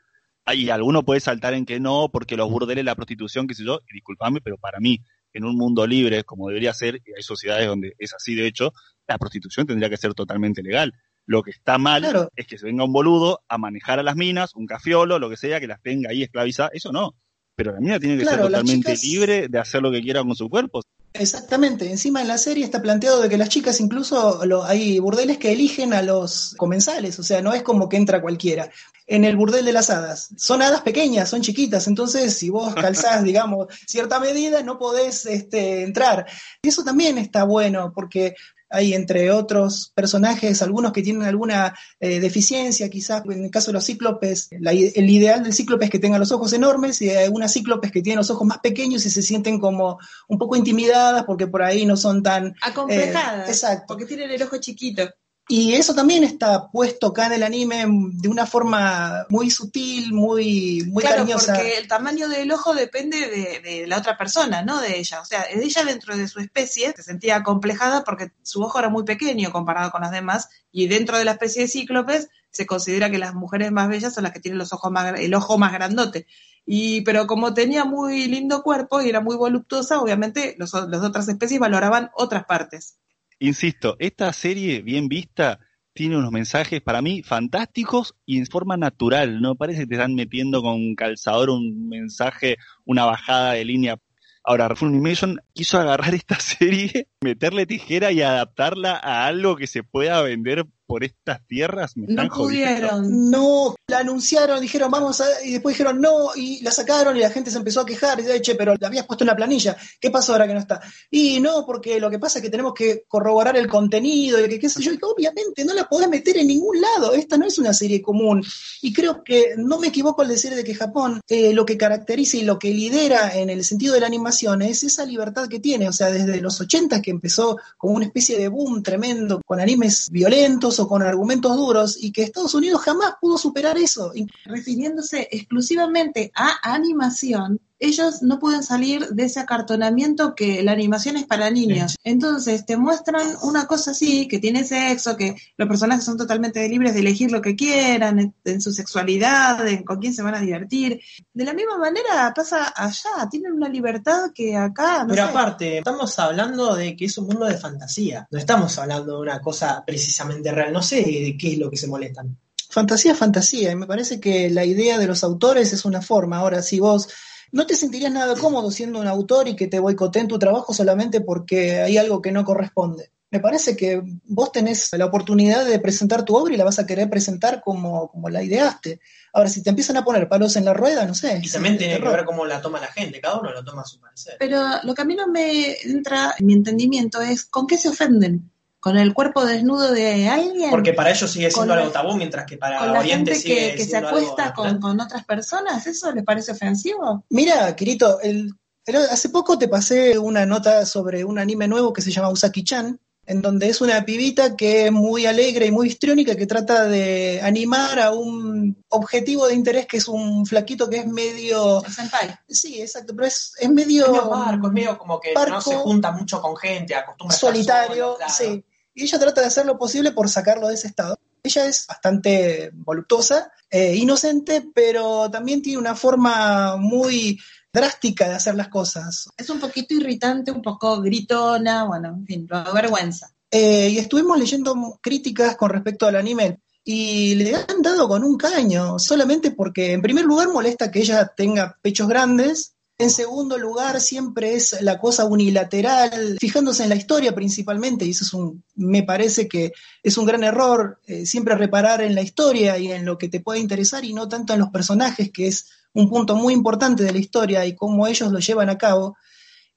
[0.43, 3.80] Hay alguno puede saltar en que no, porque los burdeles, la prostitución, qué sé yo,
[3.89, 4.99] y disculpame, pero para mí,
[5.32, 8.74] en un mundo libre, como debería ser, y hay sociedades donde es así de hecho,
[9.08, 10.91] la prostitución tendría que ser totalmente legal.
[11.26, 12.30] Lo que está mal Claro.
[12.36, 15.38] es que se venga un boludo a manejar a las minas, un cafiolo, lo que
[15.38, 17.16] sea, que las tenga ahí esclavizadas, eso no.
[17.55, 20.22] Pero la mina tiene que Claro, ser totalmente chicas- libre de hacer lo que quiera
[20.24, 20.82] con su cuerpo.
[21.20, 25.38] Exactamente, encima en la serie está planteado de que las chicas incluso lo- hay burdeles
[25.38, 28.70] que eligen a los comensales, o sea, no es como que entra cualquiera.
[29.07, 33.24] En el burdel de las hadas, son hadas pequeñas, son chiquitas, entonces si vos calzás,
[33.24, 36.26] digamos, cierta medida, no podés este, entrar.
[36.61, 38.36] Y eso también está bueno, porque
[38.70, 43.74] hay entre otros personajes algunos que tienen alguna eh, deficiencia, quizás en el caso de
[43.74, 47.26] los cíclopes, la el ideal del cíclope es que tenga los ojos enormes y hay
[47.26, 51.24] algunas cíclopes que tienen los ojos más pequeños y se sienten como un poco intimidadas
[51.26, 52.55] porque por ahí no son tan...
[52.61, 53.47] Acomplejadas.
[53.47, 53.86] Eh, exacto.
[53.88, 55.03] Porque tienen el ojo chiquito.
[55.50, 60.84] Y eso también está puesto acá en el anime de una forma muy sutil, muy,
[60.88, 61.54] muy claro, cariñosa.
[61.54, 65.22] porque el tamaño del ojo depende de, de la otra persona, no de ella.
[65.22, 69.06] O sea, ella dentro de su especie se sentía acomplejada porque su ojo era muy
[69.06, 73.18] pequeño comparado con las demás, y dentro de la especie de cíclopes se considera que
[73.18, 76.28] las mujeres más bellas son las que tienen los ojos más, el ojo más grandote.
[76.66, 81.30] Y, pero como tenía muy lindo cuerpo y era muy voluptuosa, obviamente los, las otras
[81.30, 82.98] especies valoraban otras partes.
[83.39, 85.59] Insisto, esta serie bien vista
[85.93, 89.41] tiene unos mensajes para mí fantásticos y en forma natural.
[89.41, 93.97] No parece que te están metiendo con calzador un mensaje, una bajada de línea.
[94.43, 100.22] Ahora, Funimation quiso agarrar esta serie, meterle tijera y adaptarla a algo que se pueda
[100.22, 101.97] vender por estas tierras.
[101.97, 102.88] Me No jodiendo.
[102.88, 103.30] pudieron.
[103.30, 107.30] No, la anunciaron, dijeron vamos a, y después dijeron no, y la sacaron y la
[107.30, 109.76] gente se empezó a quejar, y dice, che, pero la habías puesto en la planilla,
[109.99, 110.80] ¿qué pasó ahora que no está?
[111.12, 114.60] Y no, porque lo que pasa es que tenemos que corroborar el contenido, y que
[114.60, 117.45] qué sé yo, y que obviamente no la podés meter en ningún lado, esta no
[117.45, 118.41] es una serie común,
[118.82, 122.38] y creo que no me equivoco al decir de que Japón eh, lo que caracteriza
[122.38, 125.89] y lo que lidera en el sentido de la animación es esa libertad que tiene,
[125.89, 130.10] o sea, desde los 80 que empezó como una especie de boom tremendo, con animes
[130.12, 134.12] violentos o con argumentos duros, y que Estados Unidos jamás pudo superar eso.
[134.45, 141.25] Refiriéndose exclusivamente a animación, ellos no pueden salir de ese acartonamiento que la animación es
[141.25, 141.95] para niños.
[142.03, 146.93] Entonces te muestran una cosa así, que tiene sexo, que los personajes son totalmente libres
[146.93, 150.41] de elegir lo que quieran, en, en su sexualidad, en con quién se van a
[150.41, 150.99] divertir.
[151.34, 155.30] De la misma manera pasa allá, tienen una libertad que acá, no Pero sé.
[155.30, 158.28] aparte, estamos hablando de que es un mundo de fantasía.
[158.32, 160.73] No estamos hablando de una cosa precisamente real.
[160.73, 162.38] No sé de qué es lo que se molestan.
[162.69, 166.38] fantasía es fantasía, y me parece que la idea de los autores es una forma.
[166.38, 167.07] Ahora, si vos
[167.52, 171.22] no te sentirías nada cómodo siendo un autor y que te boicoteen tu trabajo solamente
[171.22, 173.12] porque hay algo que no corresponde.
[173.30, 176.86] Me parece que vos tenés la oportunidad de presentar tu obra y la vas a
[176.86, 179.02] querer presentar como, como la ideaste.
[179.34, 181.41] Ahora, si te empiezan a poner palos en la rueda, no sé.
[181.43, 183.20] Y también tiene que ver cómo la toma la gente.
[183.20, 184.38] Cada uno lo toma a su parecer.
[184.39, 187.89] Pero lo que a mí no me entra en mi entendimiento es con qué se
[187.89, 188.50] ofenden.
[188.80, 190.69] ¿Con el cuerpo desnudo de alguien?
[190.69, 193.71] Porque para ellos sigue siendo algo tabú, mientras que para con la Oriente gente sigue
[193.71, 197.25] que, que se algo acuesta con, con otras personas, ¿eso les parece ofensivo?
[197.30, 198.53] Mira, Kirito, el,
[198.86, 202.99] el- hace poco te pasé una nota sobre un anime nuevo que se llama Usaki-chan,
[203.28, 207.41] en donde es una pibita que es muy alegre y muy histriónica que trata de
[207.43, 211.84] animar a un objetivo de interés que es un flaquito que es medio...
[211.84, 212.39] El senpai.
[212.47, 214.05] Sí, exacto, pero es, es medio...
[214.05, 217.36] Es medio parco, es medio como que no se junta mucho con gente, acostumbra a
[217.36, 218.34] estar solitario, solo, claro.
[218.34, 218.63] sí.
[218.93, 221.19] Y ella trata de hacer lo posible por sacarlo de ese estado.
[221.43, 227.39] Ella es bastante voluptuosa, eh, inocente, pero también tiene una forma muy
[227.72, 229.30] drástica de hacer las cosas.
[229.38, 233.32] Es un poquito irritante, un poco gritona, bueno, en fin, lo vergüenza.
[233.49, 238.38] Eh, y estuvimos leyendo críticas con respecto al anime y le han dado con un
[238.38, 244.02] caño, solamente porque en primer lugar molesta que ella tenga pechos grandes, en segundo lugar
[244.02, 249.04] siempre es la cosa unilateral, fijándose en la historia principalmente, y eso es un, me
[249.04, 249.72] parece que
[250.02, 253.39] es un gran error, eh, siempre reparar en la historia y en lo que te
[253.39, 257.12] puede interesar y no tanto en los personajes, que es un punto muy importante de
[257.12, 259.16] la historia y cómo ellos lo llevan a cabo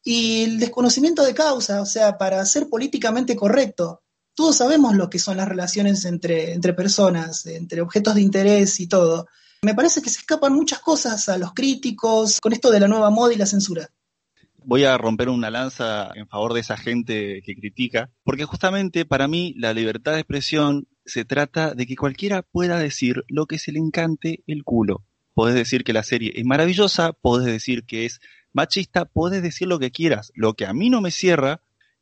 [0.03, 4.03] y el desconocimiento de causa, o sea, para ser políticamente correcto.
[4.35, 8.87] Todos sabemos lo que son las relaciones entre, entre personas, entre objetos de interés y
[8.87, 9.27] todo.
[9.63, 13.11] Me parece que se escapan muchas cosas a los críticos con esto de la nueva
[13.11, 13.91] moda y la censura.
[14.65, 19.29] Voy a romper una lanza en favor de esa gente que critica, porque justamente para
[19.29, 23.73] mí la libertad de expresión se trata de que cualquiera pueda decir lo que se
[23.73, 25.05] le encante el culo.
[25.35, 28.21] Podés decir que la serie es maravillosa, podés decir que es
[28.55, 30.33] machista, podés decir lo que quieras.
[30.35, 31.61] Lo que a mí no me cierra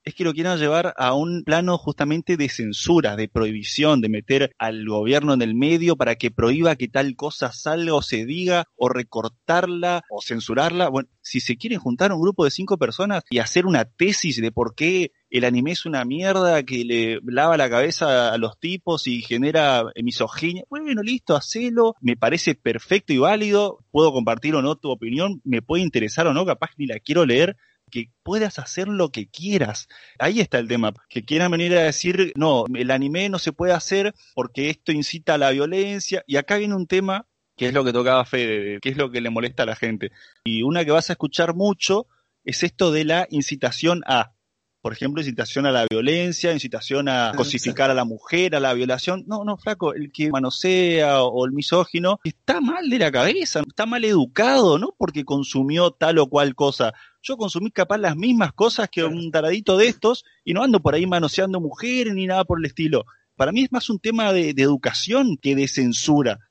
[0.08, 4.52] es que lo quieran llevar a un plano justamente de censura, de prohibición, de meter
[4.58, 8.64] al gobierno en el medio para que prohíba que tal cosa salga o se diga,
[8.76, 10.88] o recortarla o censurarla.
[10.88, 14.50] Bueno, si se quieren juntar un grupo de cinco personas y hacer una tesis de
[14.50, 19.06] por qué el anime es una mierda que le lava la cabeza a los tipos
[19.06, 24.76] y genera misoginia, bueno, listo, hacelo, me parece perfecto y válido, puedo compartir o no
[24.76, 27.56] tu opinión, me puede interesar o no, capaz ni la quiero leer,
[27.88, 29.88] que puedas hacer lo que quieras.
[30.18, 33.72] Ahí está el tema, que quieran venir a decir, no, el anime no se puede
[33.72, 36.22] hacer porque esto incita a la violencia.
[36.26, 37.26] Y acá viene un tema
[37.56, 40.12] que es lo que tocaba Fede, que es lo que le molesta a la gente.
[40.44, 42.06] Y una que vas a escuchar mucho
[42.44, 44.32] es esto de la incitación a
[44.80, 49.24] por ejemplo, incitación a la violencia, incitación a cosificar a la mujer, a la violación.
[49.26, 53.86] No, no, flaco, el que manosea o el misógino está mal de la cabeza, está
[53.86, 54.94] mal educado, ¿no?
[54.96, 56.92] Porque consumió tal o cual cosa.
[57.22, 60.94] Yo consumí capaz las mismas cosas que un taradito de estos y no ando por
[60.94, 63.04] ahí manoseando mujeres ni nada por el estilo.
[63.36, 66.47] Para mí es más un tema de, de educación que de censura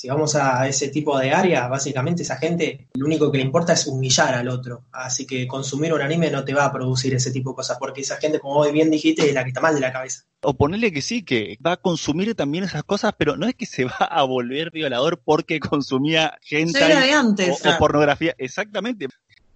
[0.00, 3.74] si vamos a ese tipo de área, básicamente esa gente lo único que le importa
[3.74, 4.86] es humillar al otro.
[4.92, 8.00] Así que consumir un anime no te va a producir ese tipo de cosas, porque
[8.00, 10.22] esa gente, como hoy bien dijiste, es la que está mal de la cabeza.
[10.40, 13.66] O ponerle que sí, que va a consumir también esas cosas, pero no es que
[13.66, 18.34] se va a volver violador porque consumía gente antes, o, pornografía.
[18.38, 19.06] Exactamente.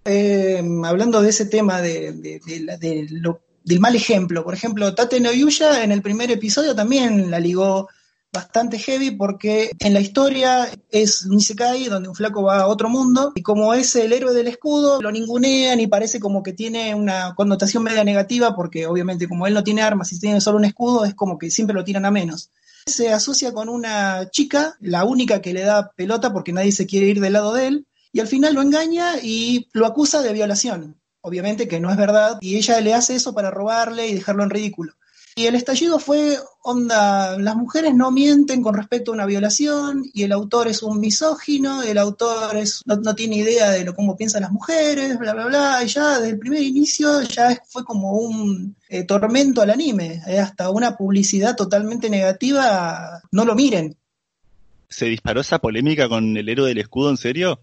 [0.05, 2.39] Eh, hablando de ese tema de,
[3.63, 7.89] del mal ejemplo, por ejemplo, Tate no Yuya en el primer episodio también la ligó
[8.35, 12.89] bastante heavy porque en la historia es un Isekai donde un flaco va a otro
[12.89, 16.93] mundo y como es el héroe del escudo, lo ningunean y parece como que tiene
[16.93, 20.65] una connotación media negativa porque obviamente como él no tiene armas y tiene solo un
[20.65, 22.51] escudo, es como que siempre lo tiran a menos.
[22.85, 27.07] Se asocia con una chica, la única que le da pelota porque nadie se quiere
[27.07, 30.95] ir del lado de él, y al final lo engaña y lo acusa de violación.
[31.21, 34.51] Obviamente que no es verdad, y ella le hace eso para robarle y dejarlo en
[34.51, 34.93] ridículo.
[35.37, 40.23] Y el estallido fue, onda, las mujeres no mienten con respecto a una violación y
[40.23, 44.43] el autor es un misógino, el autor es, no, tiene idea de lo, cómo piensan
[44.43, 48.77] las mujeres, bla, bla, bla, y ya desde el primer inicio ya fue como un
[48.87, 53.97] eh, tormento al anime, eh, hasta una publicidad totalmente negativa, no lo miren.
[54.87, 57.59] ¿Se disparó esa polémica con el héroe del escudo, en serio?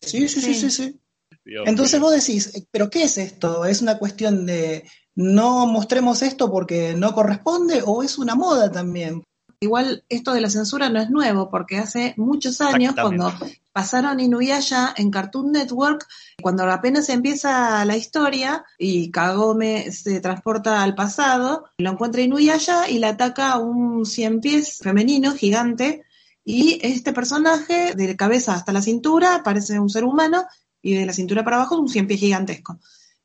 [0.00, 0.98] Sí, sí, sí, sí, sí.
[1.44, 3.66] Entonces vos decís, ¿pero qué es esto?
[3.66, 4.84] ¿Es una cuestión de
[5.16, 9.22] no mostremos esto porque no corresponde o es una moda también.
[9.60, 13.32] Igual esto de la censura no es nuevo, porque hace muchos años, cuando
[13.72, 16.06] pasaron Inuyasha en Cartoon Network,
[16.42, 22.98] cuando apenas empieza la historia y Kagome se transporta al pasado, lo encuentra Inuyasha y
[22.98, 26.04] le ataca un cien pies femenino gigante
[26.44, 30.44] y este personaje de cabeza hasta la cintura parece un ser humano
[30.82, 32.78] y de la cintura para abajo un cien pies gigantesco.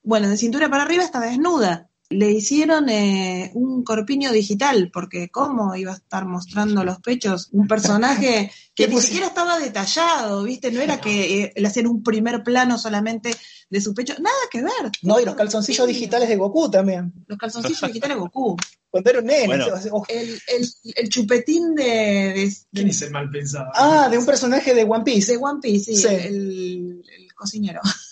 [0.10, 1.88] Bueno, de cintura para arriba está desnuda.
[2.10, 7.68] Le hicieron eh, un corpiño digital, porque ¿cómo iba a estar mostrando los pechos un
[7.68, 10.72] personaje que ni siquiera estaba detallado, ¿viste?
[10.72, 13.36] No era que eh, le hacían un primer plano solamente
[13.70, 14.91] de su pecho, nada que ver.
[15.03, 17.14] No, y los calzoncillos digitales de Goku también.
[17.28, 18.57] Los calzoncillos digitales de Goku.
[18.89, 19.64] Cuando era un nene.
[20.07, 23.70] El, chupetín de, ¿Quién es el mal pensado?
[23.76, 25.34] Ah, de un personaje de One Piece.
[25.34, 26.07] De One Piece, sí.
[26.07, 27.82] El, el cocinero.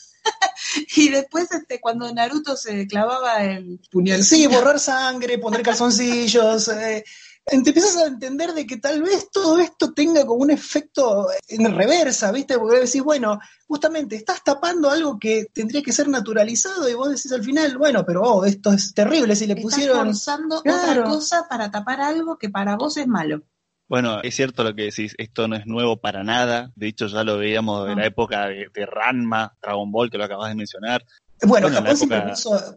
[0.96, 4.24] y después este cuando Naruto se clavaba el puñal.
[4.24, 6.68] Sí, borrar sangre, poner calzoncillos.
[6.70, 7.04] Eh,
[7.48, 11.74] te empiezas a entender de que tal vez todo esto tenga como un efecto en
[11.74, 12.60] reversa, ¿viste?
[12.60, 17.32] Porque decís, bueno, justamente estás tapando algo que tendría que ser naturalizado y vos decís
[17.32, 20.10] al final, bueno, pero oh, esto es terrible si le pusieron.
[20.10, 23.44] Estás forzando otra cosa para tapar algo que para vos es malo.
[23.88, 27.24] Bueno, es cierto lo que decís, esto no es nuevo para nada, de hecho ya
[27.24, 31.06] lo veíamos en la época de, Ranma, Dragon Ball, que lo acabas de mencionar.
[31.44, 32.24] Bueno, Japón siempre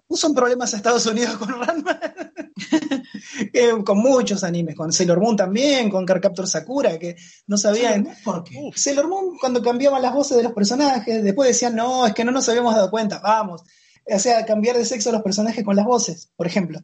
[0.07, 1.99] puso, en problemas a Estados Unidos con Ranma,
[3.85, 7.17] con muchos animes, con Sailor Moon también, con Carcaptor Sakura, que
[7.49, 8.71] no sabían por qué.
[8.77, 12.31] Sailor Moon cuando cambiaban las voces de los personajes, después decían, no, es que no
[12.31, 13.63] nos habíamos dado cuenta, vamos.
[14.05, 16.81] O sea, cambiar de sexo a los personajes con las voces, por ejemplo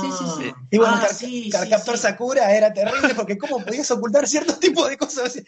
[0.00, 0.52] sí, sí, sí.
[0.54, 0.66] Ah.
[0.70, 5.42] Y bueno, ah, Sakura era terrible porque cómo podías ocultar ciertos tipos de cosas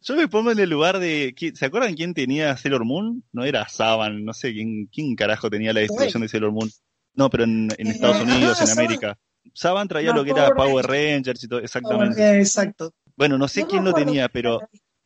[0.00, 1.34] Yo me pongo en el lugar de.
[1.54, 3.24] ¿Se acuerdan quién tenía Sailor Moon?
[3.32, 6.70] No era Saban, no sé quién, quién carajo tenía la distribución de Sailor Moon.
[7.14, 9.18] No, pero en, en Estados eh, Unidos, en América.
[9.54, 12.40] Saban traía lo que era Power Rangers y todo, exactamente.
[12.40, 12.94] exacto.
[13.16, 14.60] Bueno, no sé quién lo tenía, pero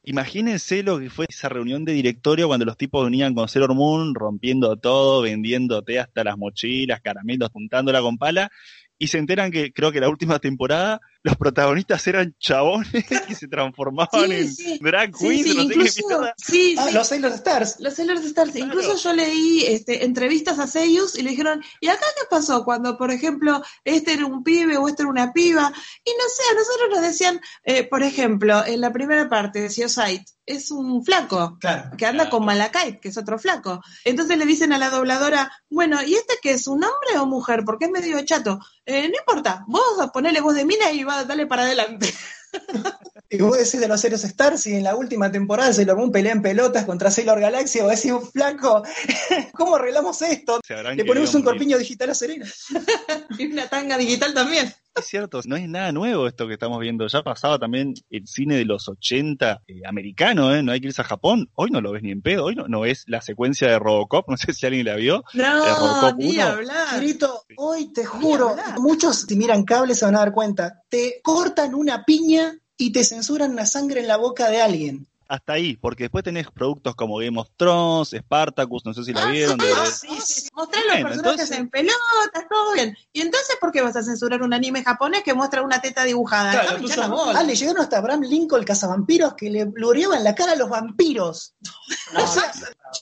[0.07, 4.14] imagínense lo que fue esa reunión de directorio cuando los tipos venían con Sailor Moon,
[4.14, 8.50] rompiendo todo, vendiéndote hasta las mochilas, caramelos, juntándola con pala,
[8.98, 13.48] y se enteran que creo que la última temporada los protagonistas eran chabones que se
[13.48, 14.48] transformaban en
[14.80, 16.02] drag queens, no sé
[16.46, 17.80] qué ah, los Sailor Stars.
[17.80, 18.54] Los Sailor Stars.
[18.54, 22.64] Incluso yo leí este, entrevistas a Seiyus y le dijeron, ¿y acá qué pasó?
[22.64, 25.72] Cuando, por ejemplo, este era un pibe o este era una piba.
[26.04, 29.70] Y no sé, a nosotros nos decían, eh, por ejemplo, en la primera parte de
[29.70, 31.58] Siosite, es un flaco
[31.98, 33.82] que anda con Malakite, que es otro flaco.
[34.04, 37.64] Entonces le dicen a la dobladora, bueno, ¿y este qué es, un hombre o mujer?
[37.64, 38.60] Porque es medio chato.
[38.84, 42.12] Eh, no importa, vos ponele voz de mina y va, dale para adelante.
[43.28, 46.32] Y vos decís de los Heroes Stars y en la última temporada Sailor Moon pelea
[46.32, 48.84] en pelotas contra Sailor Galaxia, vos decís, flaco,
[49.52, 50.60] ¿cómo arreglamos esto?
[50.68, 51.58] Le ponemos un morir.
[51.58, 52.46] corpiño digital a Serena.
[53.38, 54.72] Y una tanga digital también.
[54.97, 57.07] Es cierto, no es nada nuevo esto que estamos viendo.
[57.07, 60.62] Ya pasaba también el cine de los 80 eh, americano, ¿eh?
[60.62, 61.51] No hay que irse a Japón.
[61.55, 62.47] Hoy no lo ves ni en pedo.
[62.47, 64.26] Hoy no, no es la secuencia de Robocop.
[64.36, 65.24] No sé si alguien la vio.
[65.34, 66.42] No, ni 1.
[66.42, 66.99] hablar.
[66.99, 71.74] Quirito, hoy te juro, muchos si miran cables se van a dar cuenta, te cortan
[71.74, 75.09] una piña y te censuran la sangre en la boca de alguien.
[75.28, 79.26] Hasta ahí, porque después tenés productos como Game of Thrones, Spartacus, no sé si la
[79.26, 79.58] vieron.
[79.58, 80.48] de- Ah, sí, sí, sí.
[80.54, 82.96] Mostrar los Bueno, personajes entonces- en pelotas, todo bien.
[83.12, 86.52] ¿Y entonces por qué vas a censurar un anime japonés que muestra una teta dibujada?
[86.52, 87.36] Claro, No, sos-.
[87.36, 90.56] Ah, le llegaron hasta Abraham Lincoln, el cazavampiros, que le blureaba en la cara a
[90.56, 91.54] los vampiros.
[92.16, 92.52] O sea,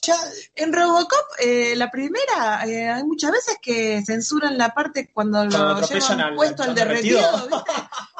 [0.01, 0.15] ya,
[0.55, 5.81] En Robocop, eh, la primera, eh, hay muchas veces que censuran la parte cuando Cuando
[5.81, 7.47] lo llevan al- puesto al al derretido, derretido.
[7.65, 7.71] ¿viste?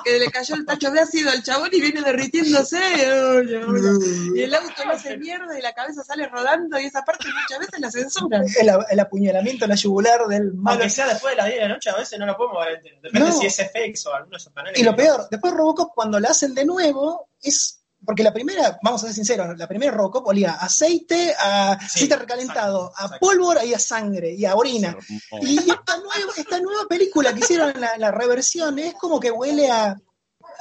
[0.04, 2.78] que le cayó el tacho de ácido al chabón y viene derritiéndose.
[4.36, 7.60] Y el auto lo hace mierda y la cabeza sale rodando y esa parte muchas
[7.60, 8.44] veces la censuran.
[8.44, 10.76] el, el apuñalamiento en la yugular del malo.
[10.76, 12.82] Aunque sea después de las 10 de la noche, a veces no lo podemos ver.
[13.02, 13.32] Depende No.
[13.40, 14.80] si es FX o alguno de esos canales.
[14.80, 17.82] Y lo peor, después Robocop cuando la hacen de nuevo, es.
[18.08, 21.86] Porque la primera, vamos a ser sinceros, la primera Robocop olía a aceite, a Sí,
[21.86, 24.96] aceite recalentado, a pólvora y a sangre, y a orina.
[25.42, 29.32] Y esta nueva, esta nueva película que hicieron en la, la reversión es como que
[29.32, 30.00] huele a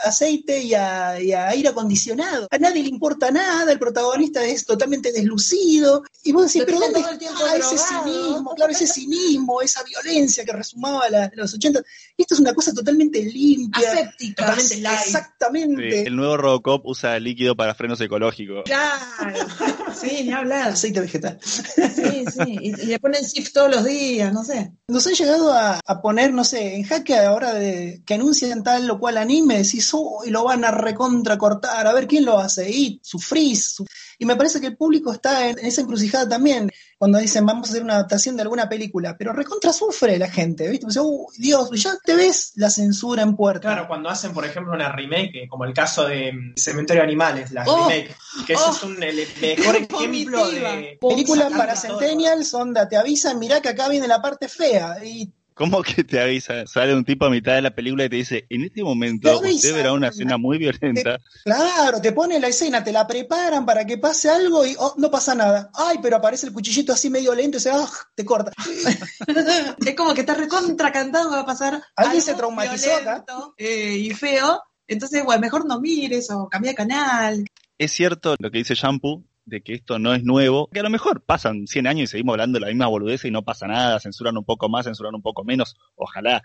[0.05, 2.49] aceite y a, y a aire acondicionado.
[2.51, 6.03] A nadie le importa nada, el protagonista es totalmente deslucido.
[6.23, 8.55] Y vos decís, pero tiene ¿dónde está ese cinismo?
[8.55, 11.83] Claro, ese cinismo, esa violencia que resumaba la, los 80.
[12.17, 13.93] Esto es una cosa totalmente limpia.
[13.93, 14.43] Aséptica.
[14.47, 14.99] Totalmente light.
[15.01, 16.03] Sí, Exactamente.
[16.07, 18.65] el nuevo Robocop usa líquido para frenos ecológicos.
[18.65, 19.47] Claro.
[19.95, 20.71] Sí, ni hablar.
[20.71, 21.39] Aceite vegetal.
[21.41, 22.59] Sí, sí.
[22.61, 24.73] Y, y le ponen shift todos los días, no sé.
[24.89, 28.91] Nos han llegado a, a poner, no sé, en jaque ahora de que anuncian tal
[28.91, 32.39] o cual anime, decís, "Oh, y lo van a recontra cortar, a ver quién lo
[32.39, 33.75] hace, y sufrís.
[33.75, 33.87] su-
[34.19, 37.71] Y me parece que el público está en, esa encrucijada también, cuando dicen vamos a
[37.73, 40.87] hacer una adaptación de alguna película, pero recontra sufre la gente, ¿viste?
[40.87, 43.69] Dice, "Oh, Dios, ya te ves la censura en puerta.
[43.69, 47.51] Claro, cuando hacen, por ejemplo, una remake, como el caso de mm, Cementerio de Animales,
[47.51, 48.15] la Oh, remake,
[48.47, 50.99] que ese oh, es un, el mejor ejemplo de...
[51.01, 51.99] Películas para todo.
[51.99, 56.21] Centennials, onda, te avisan, mirá que acá viene la parte fea, y ¿Cómo que te
[56.21, 56.67] avisa?
[56.67, 59.73] Sale un tipo a mitad de la película y te dice, en este momento usted
[59.73, 61.21] verá una escena muy violenta.
[61.45, 65.13] Claro, te ponen la escena, te la preparan para que pase algo y oh, no
[65.13, 65.71] pasa nada.
[65.73, 68.51] Ay, pero aparece el cuchillito así medio lento y se ah, te corta.
[69.87, 71.83] Es como que está recontra cantado que va a pasar.
[71.95, 73.25] Alguien algo se traumatizó acá.
[73.25, 74.61] violento, eh, y feo.
[74.89, 77.45] Entonces, bueno, mejor no mires o cambia de canal.
[77.79, 80.91] Es cierto lo que dice Shampoo, de que esto no es nuevo, que a lo
[80.91, 84.01] mejor pasan 100 años y seguimos hablando de la misma boludez y no pasa nada,
[84.01, 86.43] censuran un poco más, censuran un poco menos, ojalá.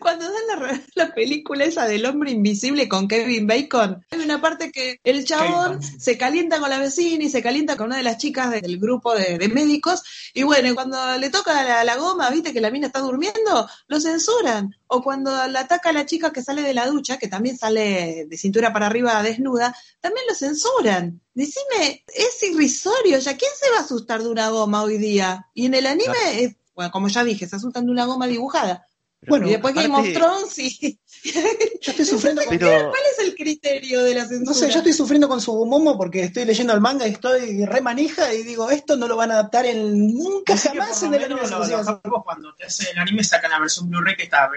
[0.00, 4.72] Cuando dan la, la película esa del hombre invisible con Kevin Bacon, hay una parte
[4.72, 8.18] que el chabón se calienta con la vecina y se calienta con una de las
[8.18, 10.02] chicas del grupo de, de médicos.
[10.34, 14.00] Y bueno, cuando le toca la, la goma, viste que la mina está durmiendo, lo
[14.00, 14.74] censuran.
[14.88, 18.26] O cuando la ataca a la chica que sale de la ducha, que también sale
[18.28, 21.20] de cintura para arriba desnuda, también lo censuran.
[21.34, 25.46] Decime, es irrisorio, ya ¿quién se va a asustar de una goma hoy día?
[25.54, 28.86] Y en el anime, es- bueno, como ya dije, se asustan de una goma dibujada.
[29.24, 30.98] Pero Bueno, y después Game of aparte- Thrones y...
[31.80, 34.44] Yo estoy sufriendo con, Pero ¿Cuál es el criterio de la censura?
[34.44, 37.64] no sé, yo estoy sufriendo con su momo porque estoy leyendo el manga y estoy
[37.64, 41.22] remanija y digo, esto no lo van a adaptar en nunca Así jamás en el
[41.24, 41.42] anime.
[41.42, 44.50] lo- cuando te hacen el anime sacan la versión Blu-ray que está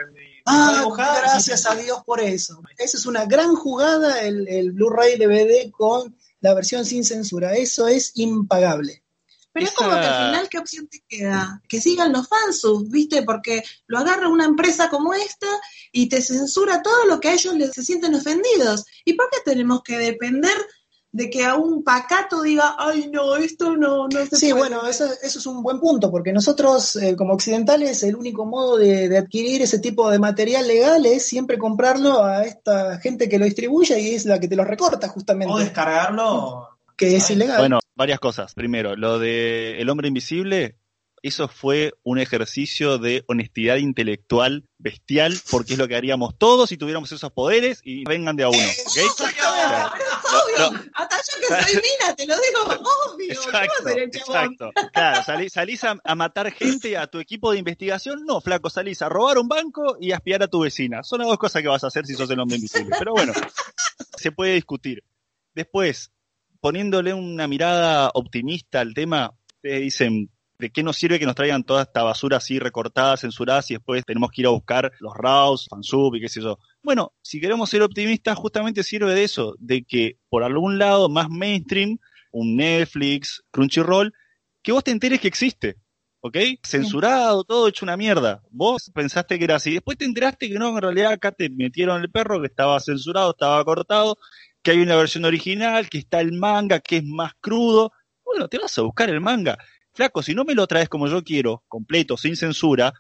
[0.47, 2.59] Ah, dibujada, gracias sí, a Dios por eso.
[2.80, 7.53] Esa es una gran jugada, el, el Blu-ray DVD con la versión sin censura.
[7.53, 9.03] Eso es impagable.
[9.56, 11.62] Pero es como que al final, ¿qué opción te queda?
[11.70, 13.24] Que sigan los fansub, ¿viste?
[13.24, 15.47] Porque lo agarra una empresa como esta
[15.93, 18.84] y te censura todo lo que a ellos les se sienten ofendidos.
[19.06, 20.51] ¿Y por qué tenemos que depender
[21.14, 24.82] de que a un pacato diga, ay, no, esto no, no se Sí, puede bueno,
[24.82, 25.08] hacer"?
[25.12, 29.08] eso, eso es un buen punto, porque nosotros eh, como occidentales el único modo de,
[29.08, 33.45] de adquirir ese tipo de material legal es siempre comprarlo a esta gente que lo
[33.45, 36.68] distribuye y es la que te lo recorta justamente, O descargarlo.
[36.97, 37.60] que es ilegal.
[37.60, 38.54] Bueno, varias cosas.
[38.54, 40.78] Primero, lo de El hombre invisible,
[41.24, 46.78] eso fue un ejercicio de honestidad intelectual bestial, porque es lo que haríamos todos si
[46.78, 48.60] tuviéramos esos poderes y vengan de a uno.
[48.60, 48.98] ¿ok?
[48.98, 49.93] Exactamente.
[49.93, 53.63] Pero es obvio, hasta yo que soy mina, te lo digo, obvio, ¿qué va a
[53.63, 54.00] Exacto, chabón?
[54.01, 54.72] exacto.
[54.93, 58.24] Claro, salís, salís a, a matar gente a tu equipo de investigación.
[58.26, 61.01] No, flaco, salís a robar un banco y a espiar a tu vecina.
[61.01, 62.96] Son las dos cosas que vas a hacer si sos el hombre invisible.
[63.00, 63.34] Pero bueno,
[64.16, 65.04] se puede discutir.
[65.55, 66.12] Después,
[66.66, 71.63] poniéndole una mirada optimista al tema, ustedes dicen, ¿De qué nos sirve que nos traigan
[71.63, 75.67] toda esta basura así recortada, censurada, si después tenemos que ir a buscar los RAWs,
[75.70, 76.58] fansub y qué sé yo?
[76.82, 81.29] Bueno, si queremos ser optimistas, justamente sirve de eso, de que por algún lado más
[81.29, 82.00] mainstream,
[82.32, 84.12] un Netflix, Crunchyroll,
[84.63, 85.75] que vos te enteres que existe.
[86.21, 86.37] ¿ok?
[86.63, 88.42] Censurado, todo hecho una mierda.
[88.50, 89.74] Vos pensaste que era así.
[89.74, 93.29] Después te enteraste que no, en realidad acá te metieron el perro, que estaba censurado,
[93.29, 94.17] estaba cortado,
[94.66, 97.93] que hay una versión original, que está el manga, que es más crudo.
[98.25, 99.59] Bueno, te vas a buscar el manga.
[99.93, 102.92] Flaco, si no me lo traes como yo quiero, completo, sin censura,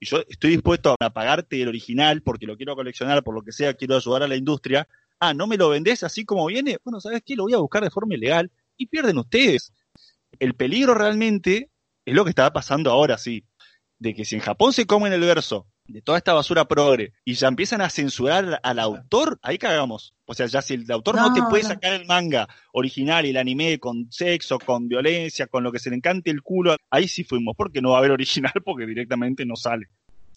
[0.00, 3.52] y yo estoy dispuesto a pagarte el original porque lo quiero coleccionar, por lo que
[3.52, 4.88] sea, quiero ayudar a la industria.
[5.20, 6.78] Ah, ¿no me lo vendés así como viene?
[6.82, 7.36] Bueno, ¿sabes qué?
[7.36, 9.72] Lo voy a buscar de forma ilegal y pierden ustedes.
[10.40, 11.70] El peligro realmente
[12.04, 13.44] es lo que estaba pasando ahora, sí.
[14.00, 17.34] De que si en Japón se comen el verso de toda esta basura progre y
[17.34, 20.14] ya empiezan a censurar al autor, ahí cagamos.
[20.26, 21.70] O sea, ya si el autor no, No, te puede no.
[21.70, 25.90] sacar el manga original y el anime con sexo, con violencia, con lo que se
[25.90, 29.44] le encante el culo, ahí sí fuimos, porque no va a haber original porque directamente
[29.44, 29.88] no sale.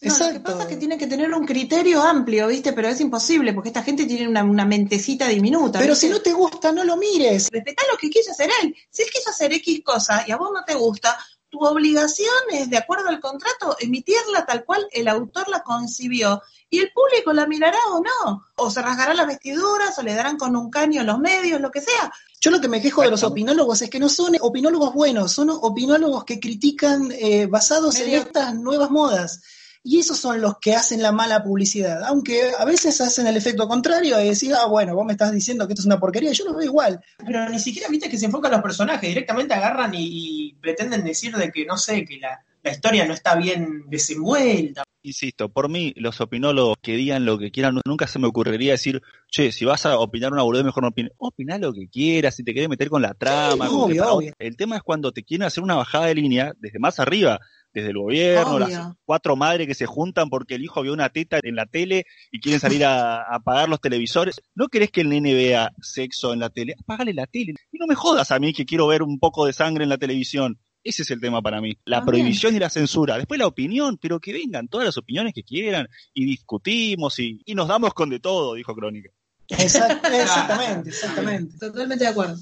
[0.01, 2.73] No, lo que pasa es que tiene que tener un criterio amplio, ¿viste?
[2.73, 5.79] Pero es imposible, porque esta gente tiene una, una mentecita diminuta.
[5.79, 6.07] Pero ¿viste?
[6.07, 7.47] si no te gusta, no lo mires.
[7.49, 8.75] respetá lo que quiso hacer él.
[8.89, 11.17] Si él quiso hacer X cosa y a vos no te gusta,
[11.57, 16.41] tu obligación es, de acuerdo al contrato, emitirla tal cual el autor la concibió.
[16.69, 18.45] Y el público la mirará o no.
[18.57, 21.71] O se rasgará las vestiduras, o le darán con un caño en los medios, lo
[21.71, 22.11] que sea.
[22.41, 25.49] Yo lo que me quejo de los opinólogos es que no son opinólogos buenos, son
[25.49, 29.41] opinólogos que critican eh, basados en estas nuevas modas.
[29.87, 32.03] Y esos son los que hacen la mala publicidad.
[32.05, 35.67] Aunque a veces hacen el efecto contrario y decir, ah, bueno, vos me estás diciendo
[35.67, 36.99] que esto es una porquería, yo lo veo igual.
[37.23, 40.07] Pero ni siquiera viste que se enfocan los personajes, directamente agarran y,
[40.49, 44.83] y pretenden decir de que, no sé, que la, la historia no está bien desenvuelta.
[45.03, 49.03] Insisto, por mí, los opinólogos que digan lo que quieran, nunca se me ocurriría decir,
[49.29, 51.11] che, si vas a opinar una boludez, mejor no opines.
[51.19, 53.67] Opina lo que quieras, si te querés meter con la trama.
[53.67, 54.33] Sí, obvio, obvio.
[54.39, 57.39] El tema es cuando te quieren hacer una bajada de línea desde más arriba,
[57.75, 58.67] desde el gobierno, Obvio.
[58.67, 62.05] las cuatro madres que se juntan porque el hijo vio una teta en la tele
[62.31, 64.41] y quieren salir a, a apagar los televisores.
[64.55, 66.73] ¿No querés que el nene vea sexo en la tele?
[66.79, 67.53] Apágale la tele.
[67.71, 69.97] Y no me jodas a mí que quiero ver un poco de sangre en la
[69.97, 70.57] televisión.
[70.83, 71.77] Ese es el tema para mí.
[71.85, 72.05] La También.
[72.23, 73.17] prohibición y la censura.
[73.17, 77.55] Después la opinión, pero que vengan todas las opiniones que quieran y discutimos y, y
[77.55, 79.09] nos damos con de todo, dijo Crónica.
[79.49, 81.57] Exact- exactamente, exactamente.
[81.59, 82.35] Totalmente de acuerdo.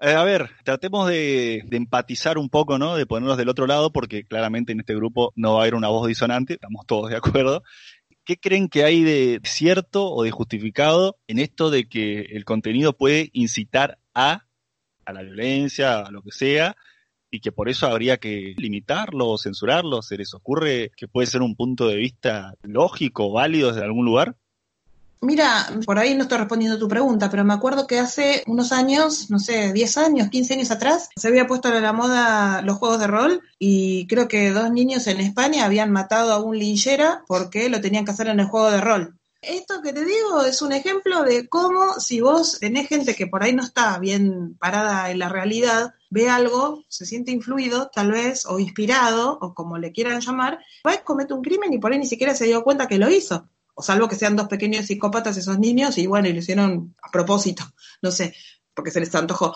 [0.00, 2.94] Eh, a ver, tratemos de, empatizar un poco, ¿no?
[2.96, 5.88] De ponernos del otro lado, porque claramente en este grupo no va a haber una
[5.88, 7.64] voz disonante, estamos todos de acuerdo.
[8.24, 12.92] ¿Qué creen que hay de cierto o de justificado en esto de que el contenido
[12.92, 14.44] puede incitar a,
[15.04, 16.76] a la violencia, a lo que sea,
[17.30, 20.02] y que por eso habría que limitarlo o censurarlo?
[20.02, 24.36] ¿Se les ocurre que puede ser un punto de vista lógico, válido desde algún lugar?
[25.20, 28.70] Mira, por ahí no estoy respondiendo a tu pregunta, pero me acuerdo que hace unos
[28.70, 32.78] años, no sé, 10 años, 15 años atrás, se había puesto a la moda los
[32.78, 37.24] juegos de rol y creo que dos niños en España habían matado a un linchera
[37.26, 39.18] porque lo tenían que hacer en el juego de rol.
[39.40, 43.42] Esto que te digo es un ejemplo de cómo si vos tenés gente que por
[43.42, 48.46] ahí no está bien parada en la realidad, ve algo, se siente influido tal vez,
[48.46, 51.98] o inspirado, o como le quieran llamar, va y comete un crimen y por ahí
[51.98, 55.36] ni siquiera se dio cuenta que lo hizo o salvo que sean dos pequeños psicópatas
[55.36, 57.62] esos niños y bueno, y lo hicieron a propósito,
[58.02, 58.34] no sé,
[58.74, 59.54] porque se les antojó.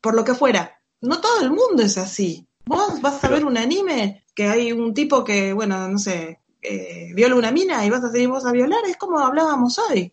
[0.00, 2.46] Por lo que fuera, no todo el mundo es así.
[2.64, 7.10] Vos vas a ver un anime que hay un tipo que, bueno, no sé, eh,
[7.14, 10.12] viola una mina y vas a seguir vos a violar, es como hablábamos hoy.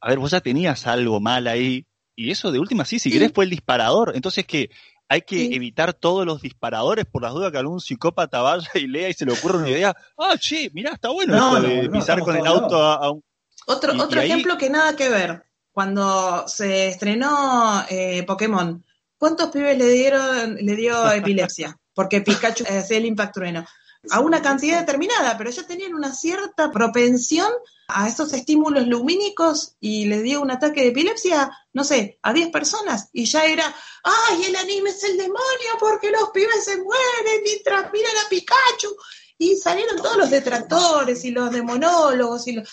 [0.00, 1.84] A ver, vos ya tenías algo mal ahí,
[2.16, 3.18] y eso de última sí, si Sí.
[3.18, 4.12] querés fue el disparador.
[4.14, 4.70] Entonces que
[5.08, 5.54] hay que Sí.
[5.54, 9.24] evitar todos los disparadores por las dudas que algún psicópata vaya y lea y se
[9.24, 9.96] le ocurra una idea.
[10.18, 12.94] Ah, che, mirá, está bueno No, esto de no, no, pisar con el auto a,
[12.96, 13.22] a un...
[13.66, 15.44] Otro, Y- otro y ahí- ejemplo que nada que ver.
[15.72, 18.84] Cuando se estrenó eh, Pokémon,
[19.16, 21.76] ¿cuántos pibes le dieron, le dio epilepsia?
[21.94, 23.64] Porque Pikachu eh, hacía el Impact Trueno.
[24.10, 27.50] A una cantidad determinada, pero ya tenían una cierta propensión
[27.88, 32.50] a esos estímulos lumínicos y les dio un ataque de epilepsia, no sé, a 10
[32.50, 33.08] personas.
[33.12, 37.92] Y ya era, ¡ay, el anime es el demonio porque los pibes se mueren mientras
[37.92, 38.96] miran a Pikachu!
[39.38, 42.68] Y salieron todos los detractores y los demonólogos y los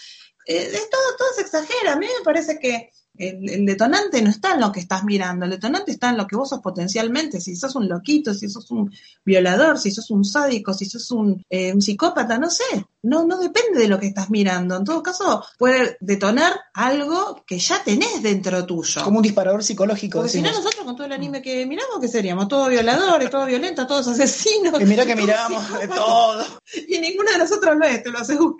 [0.46, 1.94] eh, es todo, todo se exagera.
[1.94, 5.46] A mí me parece que el, el detonante no está en lo que estás mirando,
[5.46, 7.40] el detonante está en lo que vos sos potencialmente.
[7.42, 8.92] Si sos un loquito, si sos un
[9.24, 12.64] violador, si sos un sádico, si sos un, eh, un psicópata, no sé.
[13.04, 14.76] No, no depende de lo que estás mirando.
[14.76, 19.04] En todo caso, puede detonar algo que ya tenés dentro tuyo.
[19.04, 20.20] Como un disparador psicológico.
[20.20, 22.48] Porque si no, nosotros con todo el anime que miramos, ¿qué seríamos?
[22.48, 24.78] Todos violadores, todos violentos, todos asesinos.
[24.78, 26.46] Que mirá que miramos de todo.
[26.88, 28.58] Y ninguno de nosotros lo es, te lo aseguro.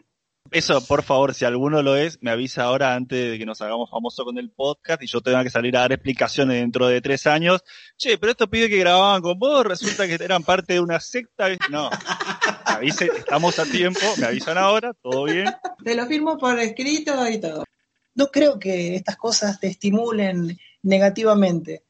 [0.52, 3.90] Eso, por favor, si alguno lo es, me avisa ahora antes de que nos hagamos
[3.90, 7.26] famosos con el podcast y yo tenga que salir a dar explicaciones dentro de tres
[7.26, 7.64] años.
[7.98, 11.48] Che, pero estos pibes que grababan con vos resulta que eran parte de una secta.
[11.70, 15.48] No, me avise, estamos a tiempo, me avisan ahora, todo bien.
[15.84, 17.66] Te lo firmo por escrito y todo.
[18.14, 21.84] No creo que estas cosas te estimulen negativamente.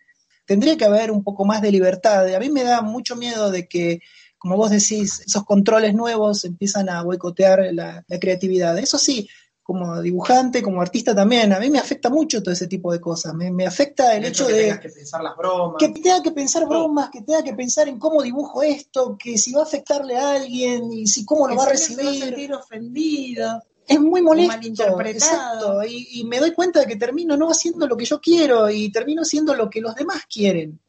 [0.46, 2.34] Tendría que haber un poco más de libertad.
[2.34, 4.00] A mí me da mucho miedo de que,
[4.46, 8.78] como vos decís, esos controles nuevos empiezan a boicotear la, la creatividad.
[8.78, 9.28] Eso sí,
[9.64, 13.34] como dibujante, como artista también, a mí me afecta mucho todo ese tipo de cosas.
[13.34, 15.78] Me, me afecta el, hecho que de tengas que pensar las bromas.
[15.80, 19.52] que tenga que pensar bromas, que tenga que pensar en cómo dibujo esto, que si
[19.52, 22.14] va a afectarle a alguien y si cómo lo va a siempre se va a
[22.14, 22.30] recibir.
[22.30, 23.64] sentir ofendido.
[23.88, 24.54] Es muy molesto.
[24.54, 25.82] malinterpretado.
[25.82, 25.88] Exacto.
[25.88, 28.92] Y, y me doy cuenta de que termino no haciendo lo que yo quiero y
[28.92, 30.80] termino haciendo lo que los demás quieren.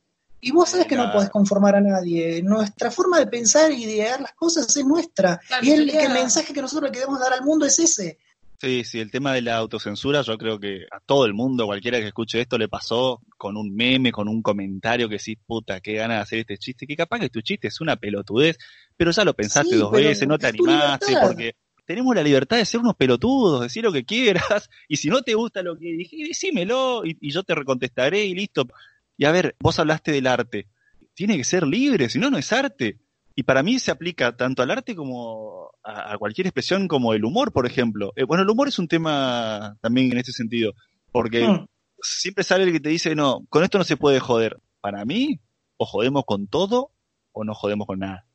[0.47, 2.41] Y vos sabés que no podés conformar a nadie.
[2.41, 5.39] Nuestra forma de pensar y de idear las cosas es nuestra.
[5.39, 8.21] Claro, y el, el mensaje que nosotros le queremos dar al mundo es ese.
[8.61, 11.99] Sí, sí, el tema de la autocensura, yo creo que a todo el mundo, cualquiera
[11.99, 15.95] que escuche esto, le pasó con un meme, con un comentario que sí, puta, qué
[15.95, 18.57] ganas de hacer este chiste, que capaz que tu chiste es una pelotudez,
[18.97, 22.65] pero ya lo pensaste Sí, dos veces, no te animaste, porque tenemos la libertad de
[22.67, 26.17] ser unos pelotudos, decir lo que quieras, y si no te gusta lo que dije,
[26.29, 28.69] decímelo, y, y yo te recontestaré y listo.
[29.17, 30.69] Y a ver, vos hablaste del arte,
[31.15, 32.99] tiene que ser libre, si no, no es arte.
[33.35, 37.25] Y para mí se aplica tanto al arte como a, a cualquier expresión como el
[37.25, 38.13] humor, por ejemplo.
[38.17, 40.73] Eh, bueno, el humor es un tema también en este sentido,
[41.13, 41.67] porque Mm.
[42.01, 44.59] siempre sale el que te dice, no, con esto no se puede joder.
[44.81, 45.41] Para mí,
[45.79, 46.93] o jodemos con todo
[47.33, 48.26] o no jodemos con nada.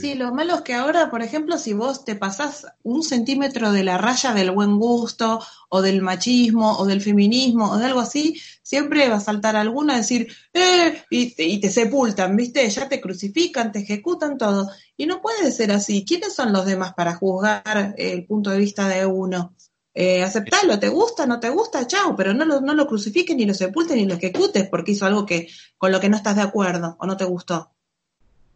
[0.00, 3.84] Sí, lo malo es que ahora, por ejemplo, si vos te pasás un centímetro de
[3.84, 8.40] la raya del buen gusto, o del machismo, o del feminismo, o de algo así,
[8.62, 11.02] siempre va a saltar alguno a decir, ¡eh!
[11.10, 12.66] Y te, y te sepultan, ¿viste?
[12.70, 14.70] Ya te crucifican, te ejecutan todo.
[14.96, 16.02] Y no puede ser así.
[16.06, 19.54] ¿Quiénes son los demás para juzgar el punto de vista de uno?
[19.92, 23.44] Eh, aceptalo, te gusta, no te gusta, chao, pero no lo, no lo crucifiques, ni
[23.44, 26.42] lo sepultes, ni lo ejecutes porque hizo algo que con lo que no estás de
[26.42, 27.74] acuerdo o no te gustó.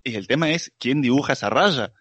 [0.04, 1.92] Y el tema es quién dibuja esa raya.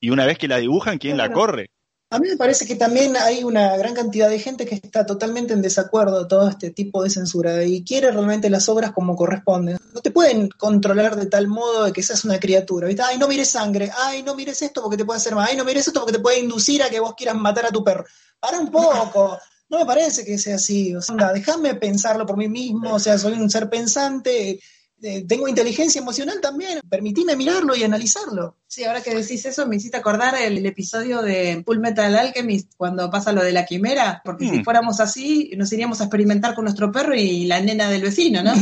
[0.00, 1.70] Y una vez que la dibujan, quién la corre.
[2.12, 5.52] A mí me parece que también hay una gran cantidad de gente que está totalmente
[5.52, 9.78] en desacuerdo de todo este tipo de censura y quiere realmente las obras como corresponden.
[9.94, 13.02] No te pueden controlar de tal modo de que seas una criatura, ¿viste?
[13.02, 15.64] Ay, no mires sangre, ay, no mires esto porque te puede hacer mal, ay, no
[15.64, 18.04] mires esto porque te puede inducir a que vos quieras matar a tu perro.
[18.40, 19.38] Para un poco.
[19.68, 20.92] No me parece que sea así.
[20.96, 24.58] O sea, anda, déjame pensarlo por mí mismo, o sea, soy un ser pensante,
[25.02, 28.56] eh, tengo inteligencia emocional también, permitime mirarlo y analizarlo.
[28.66, 32.72] Sí, ahora que decís eso, me hiciste acordar el, el episodio de Full Metal Alchemist
[32.76, 34.64] cuando pasa lo de la quimera, porque si Mm.
[34.64, 38.52] fuéramos así, nos iríamos a experimentar con nuestro perro y la nena del vecino, ¿no?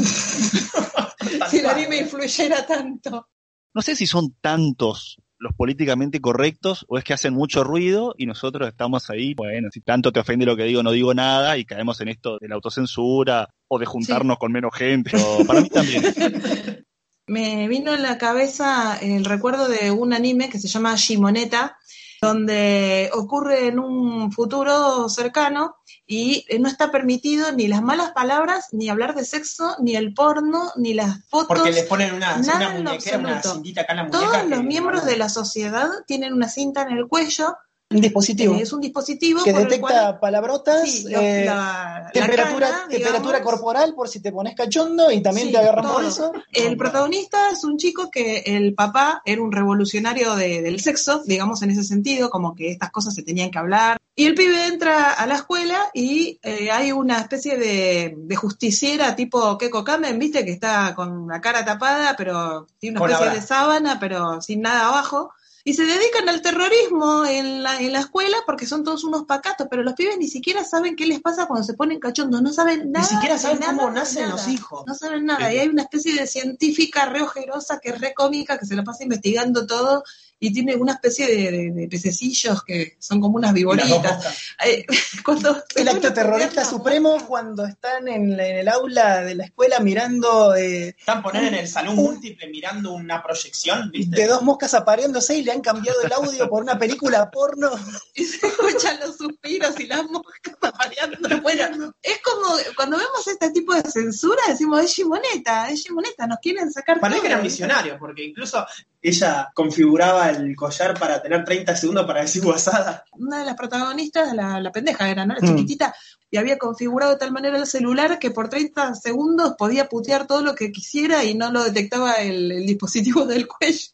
[1.51, 3.29] si el anime influyera tanto.
[3.75, 8.27] No sé si son tantos los políticamente correctos o es que hacen mucho ruido y
[8.27, 11.65] nosotros estamos ahí, bueno, si tanto te ofende lo que digo, no digo nada y
[11.65, 15.13] caemos en esto de la autocensura o de juntarnos con menos gente.
[15.17, 16.03] O para mí también.
[17.27, 21.77] Me vino en la cabeza el recuerdo de un anime que se llama Shimoneta,
[22.23, 25.77] donde ocurre en un futuro cercano
[26.11, 30.15] y eh, no está permitido ni las malas palabras, ni hablar de sexo, ni el
[30.15, 31.49] porno, ni las fotos.
[31.49, 34.19] Porque les ponen una, una muñequera, una cintita acá en la muñeca.
[34.19, 37.59] Todos los miembros de la sociedad tienen una cinta en el cuello.
[37.91, 40.91] Un dispositivo eh, es un dispositivo que por detecta cual palabrotas.
[40.91, 45.23] sí, eh, la, la temperatura, cana, temperatura digamos, corporal por si te pones cachondo y
[45.23, 46.07] también Sí, te agarran por todo.
[46.09, 46.33] eso.
[46.53, 51.63] El protagonista es un chico que el papá era un revolucionario de- del sexo, digamos
[51.63, 53.97] en ese sentido, como que estas cosas se tenían que hablar.
[54.15, 59.17] Y el pibe entra a la escuela y eh, hay una especie de, de justiciera
[59.17, 63.47] tipo Keko Kamen, viste, que está con la cara tapada, pero tiene una especie de
[63.47, 65.31] sábana, pero sin nada abajo.
[65.69, 69.67] Y se dedican al terrorismo en la, en la escuela porque son todos unos pacatos,
[69.69, 72.91] pero los pibes ni siquiera saben qué les pasa cuando se ponen cachondos, no saben
[72.91, 73.07] nada.
[73.07, 74.35] Ni siquiera saben nada, cómo nacen nada.
[74.35, 74.85] los hijos.
[74.87, 75.47] No saben nada.
[75.47, 75.57] Sí.
[75.57, 78.83] Y hay una especie de científica re ojerosa que es re cómica, que se la
[78.83, 80.05] pasa investigando todo
[80.41, 84.25] y tiene una especie de, de- de pececillos que son como unas viboritas.
[85.25, 89.45] cuando El acto a terrorista supremo cuando están en, la- en el aula de la
[89.45, 94.15] escuela mirando eh, Están poner en el salón múltiple mirando una proyección, ¿viste?
[94.17, 97.71] de dos moscas apareándose y le han cambiado el audio por una película porno.
[98.15, 101.19] y se escuchan los suspiros y las moscas apareando.
[101.43, 102.47] Bueno, es como
[102.77, 107.21] cuando vemos este tipo de censura, decimos, es Shimoneta, es Shimoneta, nos quieren sacar todo.
[107.21, 108.65] que eran visionarios, porque incluso
[109.01, 113.05] ella configuraba el collar para tener 30 segundos para decir guasada.
[113.13, 115.35] una de las protagonistas, la, la pendeja era, ¿no?
[115.35, 115.57] La Mm.
[115.57, 115.95] chiquitita,
[116.31, 120.43] y había configurado de tal manera el celular que por 30 segundos podía putear todo
[120.43, 123.87] lo que quisiera y no lo detectaba el, el dispositivo del cuello.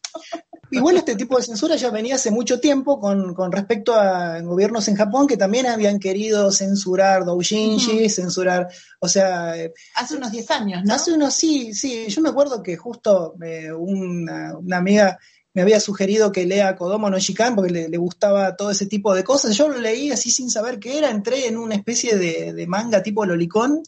[0.71, 4.87] Igual este tipo de censura ya venía hace mucho tiempo con, con respecto a gobiernos
[4.87, 8.67] en Japón que también habían querido censurar doujinshi, censurar,
[8.99, 10.93] o sea, eh, Hace unos 10 años, ¿no?
[10.93, 15.17] hace unos sí, sí, yo me acuerdo que justo eh, una, una amiga
[15.55, 19.15] me había sugerido que lea Kodomo no Shikan porque le, le gustaba todo ese tipo
[19.15, 19.55] de cosas.
[19.55, 23.01] Yo lo leí así sin saber qué era, entré en una especie de, de manga
[23.01, 23.81] tipo lolicón,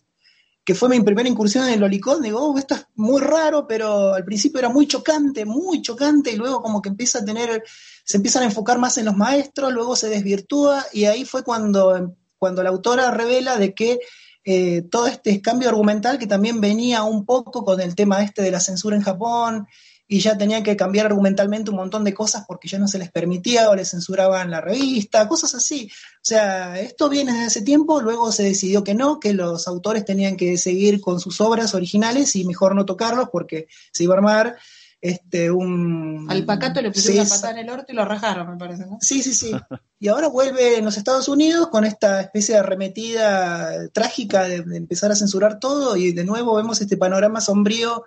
[0.67, 2.21] que fue mi primera incursión en el lolicón.
[2.21, 6.35] Digo, oh, esto es muy raro, pero al principio era muy chocante, muy chocante, y
[6.35, 7.63] luego como que empieza a tener,
[8.03, 12.17] se empiezan a enfocar más en los maestros, luego se desvirtúa, y ahí fue cuando,
[12.37, 13.99] cuando la autora revela de que
[14.43, 18.51] eh, todo este cambio argumental que también venía un poco con el tema este de
[18.51, 19.67] la censura en Japón,
[20.07, 23.11] y ya tenían que cambiar argumentalmente un montón de cosas porque ya no se les
[23.11, 25.89] permitía o les censuraban la revista, cosas así.
[25.91, 30.05] O sea, esto viene desde hace tiempo, luego se decidió que no, que los autores
[30.05, 34.17] tenían que seguir con sus obras originales y mejor no tocarlos porque se iba a
[34.17, 34.55] armar
[35.01, 36.25] este un...
[36.29, 38.85] Al pacato le pusieron Sí, una patada en el orto y lo rajaron, me parece,
[38.85, 38.97] ¿no?
[39.01, 39.51] Sí, sí, sí.
[39.99, 44.77] Y ahora vuelve en los Estados Unidos con esta especie de arremetida trágica de, de
[44.77, 48.05] empezar a censurar todo y de nuevo vemos este panorama sombrío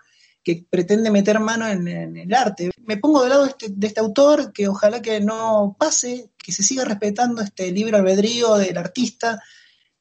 [0.56, 2.70] que pretende meter mano en, el arte.
[2.84, 6.52] Me pongo del lado de este, de este autor que ojalá que no pase, que
[6.52, 9.42] se siga respetando este libre albedrío del artista,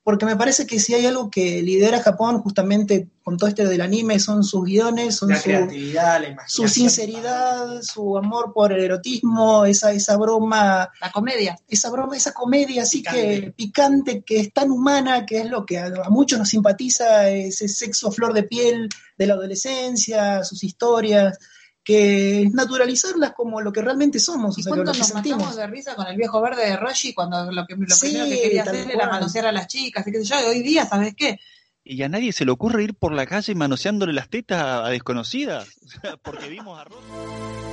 [0.09, 3.67] porque me parece que si hay algo que lidera a Japón justamente con todo este
[3.67, 6.67] del anime son sus guiones, son La su, creatividad, la imaginación.
[6.67, 11.59] su sinceridad, su amor por el erotismo, esa, esa broma La comedia.
[11.67, 13.41] esa broma, esa comedia así Picante.
[13.41, 17.29] que picante, que es tan humana, que es lo que a, a muchos nos simpatiza,
[17.29, 21.37] ese sexo a flor de piel de la adolescencia, sus historias,
[21.83, 25.39] que es naturalizarlas como lo que realmente somos, o ¿Y sea, lo que nos sentimos.
[25.39, 28.25] matamos de risa con el viejo verde de Roshi cuando lo, que, lo Sí, primero
[28.25, 30.05] que quería hacer era manosear a las chicas?
[30.07, 31.39] Y qué sé yo, hoy día, ¿sabes qué?
[31.83, 35.67] Y a nadie se le ocurre ir por la calle manoseándole las tetas a desconocidas.
[36.03, 37.68] O porque vimos a Ross.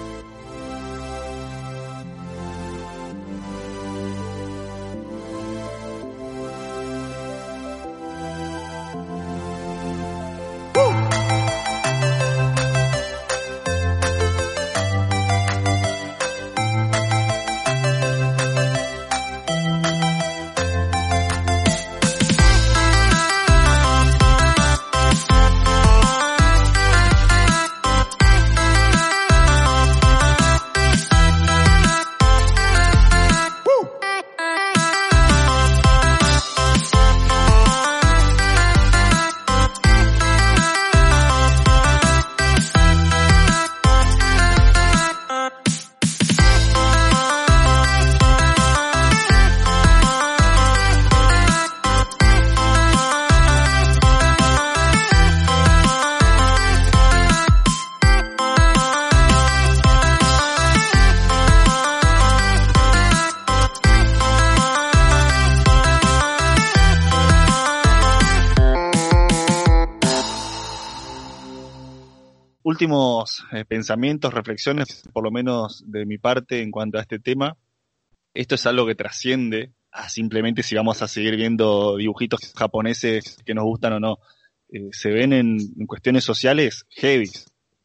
[72.76, 77.56] Últimos eh, pensamientos, reflexiones, por lo menos de mi parte en cuanto a este tema.
[78.34, 83.54] Esto es algo que trasciende a simplemente si vamos a seguir viendo dibujitos japoneses que
[83.54, 84.18] nos gustan o no.
[84.68, 87.30] Eh, se ven en, en cuestiones sociales heavy.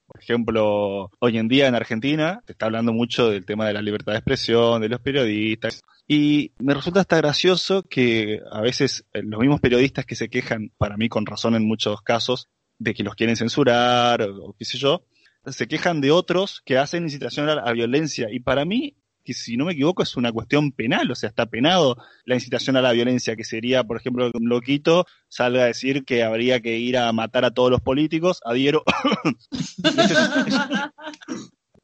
[0.07, 3.81] Por ejemplo, hoy en día en Argentina se está hablando mucho del tema de la
[3.81, 5.83] libertad de expresión, de los periodistas.
[6.05, 10.73] Y me resulta hasta gracioso que a veces eh, los mismos periodistas que se quejan,
[10.77, 12.49] para mí con razón en muchos casos,
[12.81, 15.05] de que los quieren censurar o, o qué sé yo,
[15.45, 18.27] se quejan de otros que hacen incitación a, a violencia.
[18.31, 21.45] Y para mí, que si no me equivoco, es una cuestión penal, o sea, está
[21.45, 21.95] penado
[22.25, 26.05] la incitación a la violencia, que sería, por ejemplo, que un loquito salga a decir
[26.05, 28.83] que habría que ir a matar a todos los políticos, adhiero.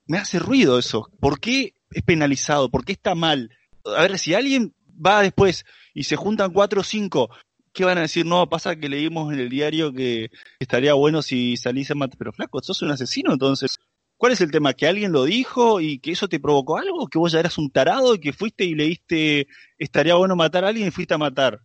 [0.08, 1.12] Me hace ruido eso.
[1.20, 2.70] ¿Por qué es penalizado?
[2.70, 3.52] ¿Por qué está mal?
[3.86, 7.30] A ver, si alguien va después y se juntan cuatro o cinco,
[7.78, 8.26] ¿qué van a decir?
[8.26, 12.18] No, pasa que leímos en el diario que estaría bueno si salís a matar.
[12.18, 13.78] Pero flaco, sos un asesino, entonces.
[14.18, 14.74] ¿Cuál es el tema?
[14.74, 17.08] ¿Que alguien lo dijo y que eso te provocó algo?
[17.08, 19.48] ¿Que vos ya eras un tarado y que fuiste y leíste
[19.78, 21.60] estaría bueno matar a alguien y fuiste a matar?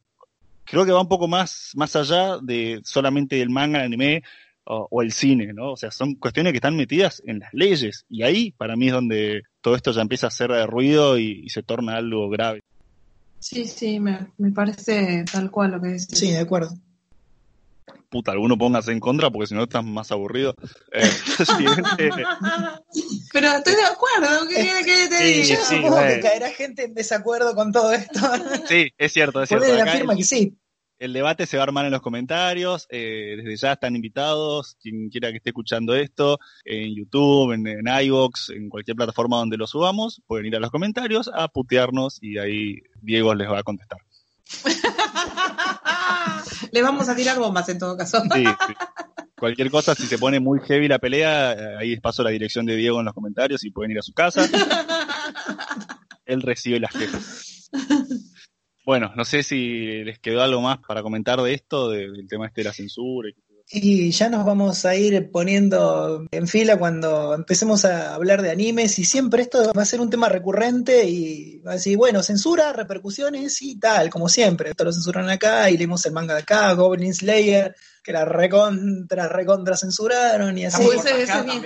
[0.65, 4.23] Creo que va un poco más, más allá de solamente el manga, el anime
[4.65, 5.73] o, el cine, ¿no?
[5.73, 8.93] O sea, son cuestiones que están metidas en las leyes y ahí para mí es
[8.93, 12.61] donde todo esto ya empieza a hacer ruido y se torna algo grave.
[13.43, 16.07] Sí, sí, me, me parece tal cual lo que decís.
[16.13, 16.75] Sí, de acuerdo.
[18.09, 20.55] Puta, alguno póngase en contra porque si no estás más aburrido.
[20.93, 21.03] Eh,
[21.99, 22.11] eh,
[23.33, 25.57] Pero estoy de acuerdo, ¿qué quiere que te Sí, diga?
[25.57, 28.21] Yo sí, supongo que caerá gente en desacuerdo con todo esto.
[28.69, 29.65] sí, es cierto, es cierto.
[29.67, 30.57] Ponele la Acá firma que sí.
[31.03, 32.87] El debate se va a armar en los comentarios.
[32.89, 34.77] eh, desde ya están invitados.
[34.81, 39.57] Quien quiera que esté escuchando esto, en YouTube, en, en iVoox, en cualquier plataforma donde
[39.57, 43.63] lo subamos, pueden ir a los comentarios a putearnos y ahí Diego les va a
[43.65, 43.99] contestar.
[46.71, 48.23] Le vamos a tirar bombas en todo caso.
[48.33, 48.75] Sí, sí.
[49.37, 52.65] Cualquier cosa, si se pone muy heavy la pelea, eh, ahí les paso la dirección
[52.65, 54.49] de Diego en los comentarios y pueden ir a su casa.
[56.27, 57.69] Él recibe las quejas.
[58.85, 62.47] Bueno, no sé si les quedó algo más para comentar de esto, de- del tema
[62.47, 63.29] este de la censura.
[63.29, 63.35] y-
[63.75, 68.99] Y ya nos vamos a ir poniendo en fila cuando empecemos a hablar de animes
[68.99, 72.73] y siempre esto va a ser un tema recurrente y va a decir, bueno, censura,
[72.75, 74.71] repercusiones y tal, como siempre.
[74.71, 79.29] Esto lo censuran acá y leímos el manga de acá, Goblin Slayer, que la recontra,
[79.29, 80.83] recontra censuraron y así.
[81.53, 81.63] También.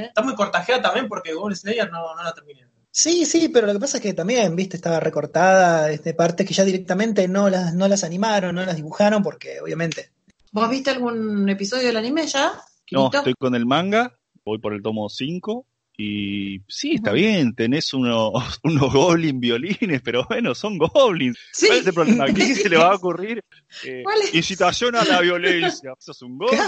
[0.00, 0.04] ¿eh?
[0.06, 2.69] Está muy cortajeada también porque Goblin Slayer no, no la terminé.
[2.92, 6.54] Sí, sí, pero lo que pasa es que también, viste, estaba recortada de partes que
[6.54, 10.10] ya directamente no las, no las animaron, no las dibujaron, porque obviamente.
[10.52, 12.52] ¿Vos viste algún episodio del anime ya?
[12.90, 15.64] No, estoy con el manga, voy por el tomo 5
[15.96, 18.32] y sí, está bien, tenés unos,
[18.64, 21.38] unos goblin violines, pero bueno, son goblins.
[21.52, 21.66] Sí.
[21.66, 22.24] ¿Cuál es el problema?
[22.24, 23.44] ¿A quién se le va a ocurrir?
[23.84, 24.34] eh, ¿Cuál es?
[24.34, 25.92] incitación a la violencia.
[26.00, 26.60] Eso es un goblin.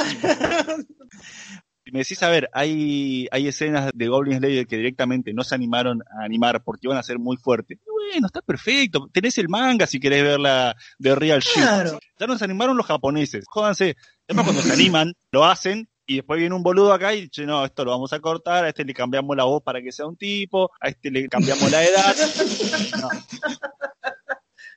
[1.90, 6.02] Me decís, a ver, hay, hay escenas de Goblin Slayer que directamente no se animaron
[6.02, 7.78] a animar porque iban a ser muy fuertes.
[7.84, 9.08] Bueno, está perfecto.
[9.12, 11.62] Tenés el manga si querés ver la de Real Shit.
[11.62, 11.98] Claro.
[12.18, 13.44] Ya nos animaron los japoneses.
[13.48, 13.96] Jódanse.
[14.28, 17.64] Además, cuando se animan, lo hacen y después viene un boludo acá y dice, no,
[17.64, 20.16] esto lo vamos a cortar, a este le cambiamos la voz para que sea un
[20.16, 22.16] tipo, a este le cambiamos la edad.
[23.00, 23.08] No.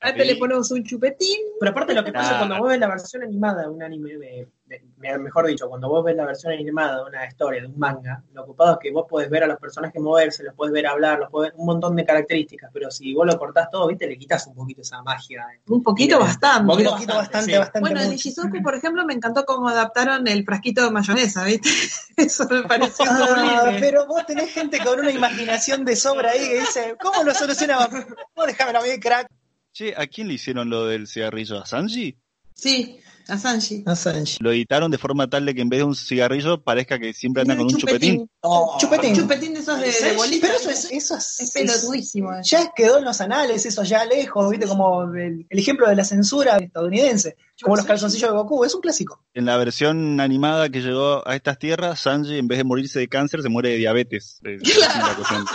[0.06, 1.40] A este le ponemos un chupetín.
[1.60, 4.48] Pero aparte lo que pasa cuando vos ves la versión animada de un anime, de,
[4.66, 7.78] de- de- mejor dicho, cuando vos ves la versión animada de una historia, de un
[7.78, 10.88] manga, lo ocupado es que vos podés ver a los personajes moverse, los podés ver
[10.88, 14.08] hablar, los podés ver un montón de características, pero si vos lo cortás todo, viste,
[14.08, 15.46] le quitas un poquito esa magia.
[15.68, 16.62] Un poquito bastante.
[16.62, 17.58] Un poquito bastante, bastante, sí.
[17.58, 17.80] bastante.
[17.80, 18.12] Bueno, en mucho.
[18.14, 21.70] Nishizoku, por ejemplo, me encantó cómo adaptaron el frasquito de mayonesa, ¿viste?
[22.18, 23.80] Eso me pareció Ah, sublime.
[23.80, 27.90] pero vos tenés gente con una imaginación de sobra ahí que dice, ¿cómo lo solucionamos?
[28.36, 29.28] Vos déjamelo a mí, crack.
[29.76, 31.60] Che, ¿a quién le hicieron lo del cigarrillo?
[31.62, 32.18] ¿A Sanji?
[32.54, 32.98] Sí,
[33.28, 33.84] a Sanji.
[33.86, 34.38] No, Sanji.
[34.40, 37.42] Lo editaron de forma tal de que en vez de un cigarrillo parezca que siempre
[37.42, 38.20] anda con un chupetín.
[38.20, 38.30] chupetín.
[38.40, 39.14] Oh, chupetín.
[39.14, 40.48] Chupetín de esos de, de bolita.
[40.48, 42.32] Pero eso es, eso es, Es pelotudísimo.
[42.34, 42.40] eh.
[42.44, 46.06] ya quedó en los anales, eso ya lejos, viste, como el, el ejemplo de la
[46.06, 49.26] censura estadounidense, como los calzoncillos de Goku, es un clásico.
[49.34, 53.10] En la versión animada que llegó a estas tierras, Sanji en vez de morirse de
[53.10, 54.40] cáncer se muere de diabetes.
[54.42, 55.46] Cuestión.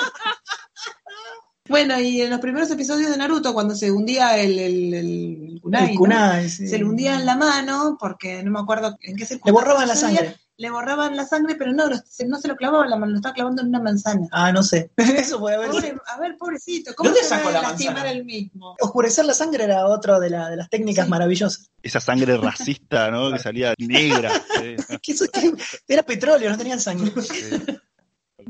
[1.70, 5.84] Bueno, y en los primeros episodios de Naruto, cuando se hundía el, el, el kunai,
[5.86, 5.98] el ¿no?
[6.00, 6.66] kunai, sí.
[6.68, 9.88] se le hundía en la mano, porque no me acuerdo en qué Le circunstancia borraban
[9.88, 10.36] la sangre.
[10.56, 13.16] Le borraban la sangre, pero no, se- no se lo clavaba en la mano, lo
[13.18, 14.26] estaba clavando en una manzana.
[14.30, 14.90] Ah, no sé.
[14.96, 17.94] Eso puede haber Pobre- a ver, pobrecito, ¿cómo ¿Dónde se sacó va a la lastimar
[17.94, 18.10] manzana?
[18.12, 18.76] el mismo?
[18.80, 21.10] Oscurecer la sangre era otro de, la- de las técnicas Sí.
[21.10, 21.70] maravillosas.
[21.82, 23.32] Esa sangre racista, ¿no?
[23.32, 24.32] Que salía negra.
[24.60, 24.98] sí.
[25.00, 25.54] Que eso- que
[25.88, 27.10] era petróleo, no tenían sangre.
[27.22, 27.40] Sí.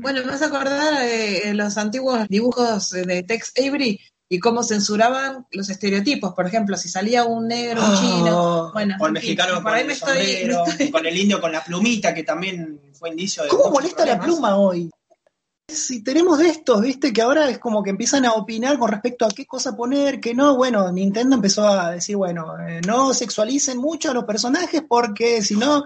[0.01, 5.45] Bueno, me vas a acordar de los antiguos dibujos de Tex Avery y cómo censuraban
[5.51, 6.33] los estereotipos.
[6.33, 8.67] Por ejemplo, si salía un negro, un chino.
[8.67, 8.71] Oh.
[8.73, 11.17] Bueno, O el mexicano por con ahí el me estoy, me sombrero, estoy- con el
[11.17, 13.49] indio con la plumita, que también fue indicio de.
[13.49, 14.89] ¿Cómo molesta la pluma hoy?
[15.67, 19.25] Si tenemos de estos, viste, que ahora es como que empiezan a opinar con respecto
[19.25, 23.77] a qué cosa poner, que no, bueno, Nintendo empezó a decir, bueno, eh, no sexualicen
[23.77, 25.85] mucho a los personajes porque si no,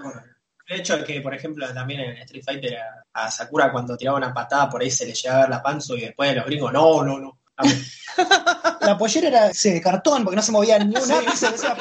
[0.68, 4.18] El hecho de que, por ejemplo, también en Street Fighter a, a Sakura cuando tiraba
[4.18, 6.74] una patada por ahí se le llegaba a ver la panza y después los gringos,
[6.74, 7.40] no, no, no.
[8.82, 11.78] La pollera era sí, de cartón porque no se movía ni un ápice, o sea,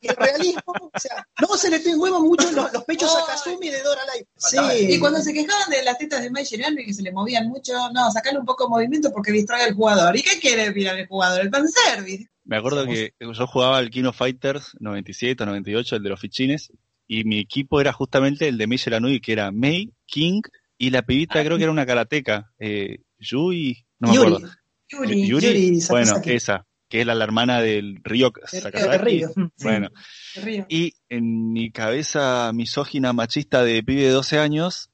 [0.00, 3.70] y el realismo, o sea, no se le huevo mucho los, los pechos a Kazumi
[3.70, 4.26] de Dora Light.
[4.36, 4.58] Sí.
[4.94, 7.72] Y cuando se quejaban de las tetas de Mai Shiranui que se le movían mucho,
[7.92, 10.16] no, sacarle un poco de movimiento porque distrae al jugador.
[10.16, 11.40] ¿Y qué quiere mirar el jugador?
[11.40, 12.28] El fanservice.
[12.44, 16.72] Me acuerdo que yo jugaba al Kino Fighters 97 o 98, el de los fichines,
[17.12, 20.42] y mi equipo era justamente el de Michel Anui, que era Mei, King,
[20.78, 24.54] y la pibita creo que era una karateca, eh, Yui, no me Yuri, acuerdo.
[24.88, 25.26] Yuri.
[25.26, 29.04] Yuri bueno, esa, que es la, la hermana del Del Sakazaki.
[29.04, 29.30] Río.
[29.60, 29.88] Bueno,
[30.36, 30.66] Me río.
[30.68, 34.90] y en mi cabeza misógina machista de pibe de 12 años,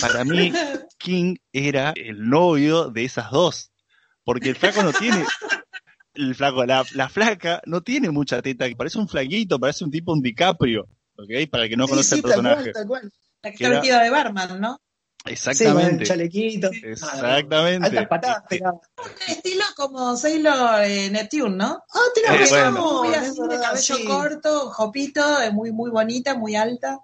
[0.00, 0.50] para mí
[0.98, 3.72] King era el novio de esas dos.
[4.24, 5.22] Porque el flaco no tiene.
[6.14, 10.12] El flaco, la, la flaca no tiene mucha teta, parece un flaquito, parece un tipo
[10.14, 10.88] un DiCaprio.
[11.18, 11.50] ¿Ok?
[11.50, 12.62] Para el que no Sí, conoce sí, el tal personaje.
[12.62, 13.12] cual, tal cual.
[13.42, 14.80] La que que está era- vestida de barman, ¿no?
[15.26, 16.04] Sí, Exactamente.
[16.06, 16.70] chalequito.
[16.82, 17.86] Exactamente.
[17.88, 18.80] Altas patadas pegaba.
[19.28, 21.82] Estilo como Sailor eh, Neptune, ¿no?
[21.92, 23.02] Ah, tenés Eh, razón, bueno.
[23.04, 24.04] Muy así, de cabello sí.
[24.04, 26.98] corto, jopito, eh, muy, muy bonita, muy alta.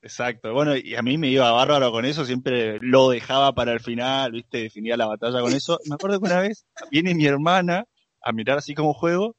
[0.00, 0.52] Exacto.
[0.52, 4.32] Bueno, y a mí me iba bárbaro con eso, siempre lo dejaba para el final,
[4.32, 4.58] ¿viste?
[4.58, 5.78] Definía la batalla con eso.
[5.86, 7.84] Me acuerdo que una vez viene mi hermana
[8.22, 9.34] a mirar así como juego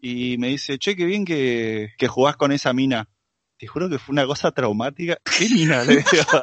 [0.00, 3.08] y me dice, che, qué bien que, que jugás con esa mina.
[3.58, 5.18] Te juro que fue una cosa traumática.
[5.24, 5.84] ¿Qué mina?
[5.84, 6.42] Le digo.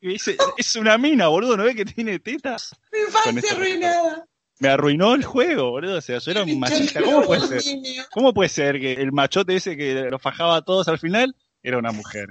[0.00, 2.74] Y me dice, es una mina, boludo, ¿no ves que tiene tetas?
[2.90, 4.26] Mi infancia arruinada.
[4.58, 5.98] Me arruinó el juego, boludo.
[5.98, 7.02] O sea, yo era un machista.
[7.02, 7.62] ¿Cómo puede ser?
[8.10, 11.78] ¿Cómo puede ser que el machote ese que los fajaba a todos al final era
[11.78, 12.28] una mujer?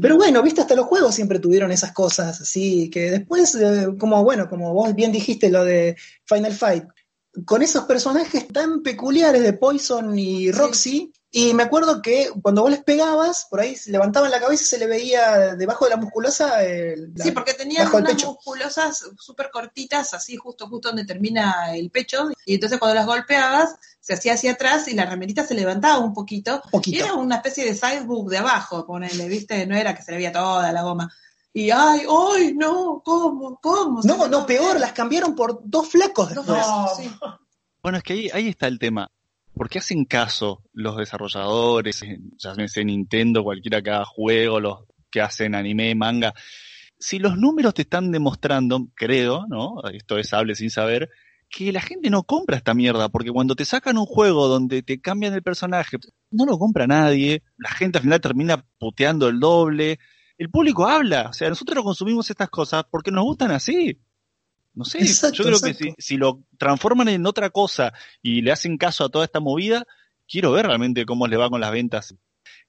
[0.00, 4.24] Pero bueno, viste, hasta los juegos siempre tuvieron esas cosas así, que después, eh, como
[4.24, 6.84] bueno, como vos bien dijiste lo de Final Fight,
[7.44, 12.70] con esos personajes tan peculiares de Poison y Roxy, y me acuerdo que cuando vos
[12.70, 16.62] les pegabas, por ahí levantaban la cabeza y se le veía debajo de la musculosa
[16.62, 21.90] el, la- Sí, porque tenían unas musculosas súper cortitas, así justo justo donde termina el
[21.90, 25.98] pecho, y entonces cuando las golpeabas, se hacía hacia atrás y la remerita se levantaba
[25.98, 27.04] un poquito, y poquito.
[27.04, 29.66] era una especie de sidebook de abajo, ponele, ¿viste?
[29.66, 31.10] No era que se le veía toda la goma.
[31.56, 33.60] Y ay, ay, no, ¿cómo?
[33.62, 34.00] ¿Cómo?
[34.02, 36.66] No, no, peor, las cambiaron por dos flacos No, después.
[36.96, 37.10] sí.
[37.80, 39.08] Bueno, es que ahí, ahí está el tema.
[39.54, 42.04] ¿Por qué hacen caso los desarrolladores,
[42.38, 44.80] ya sea Nintendo, cualquiera que haga juego, los
[45.12, 46.34] que hacen anime, manga?
[46.98, 49.80] Si los números te están demostrando, creo, ¿no?
[49.92, 51.08] Esto es hable sin saber,
[51.48, 55.00] que la gente no compra esta mierda, porque cuando te sacan un juego donde te
[55.00, 55.98] cambian el personaje,
[56.32, 60.00] no lo compra nadie, la gente al final termina puteando el doble,
[60.38, 64.00] el público habla, o sea, nosotros no consumimos estas cosas porque nos gustan así.
[64.74, 68.50] No sé, Exacto, yo creo que si, si lo transforman en otra cosa y le
[68.50, 69.86] hacen caso a toda esta movida,
[70.26, 72.14] quiero ver realmente cómo le va con las ventas.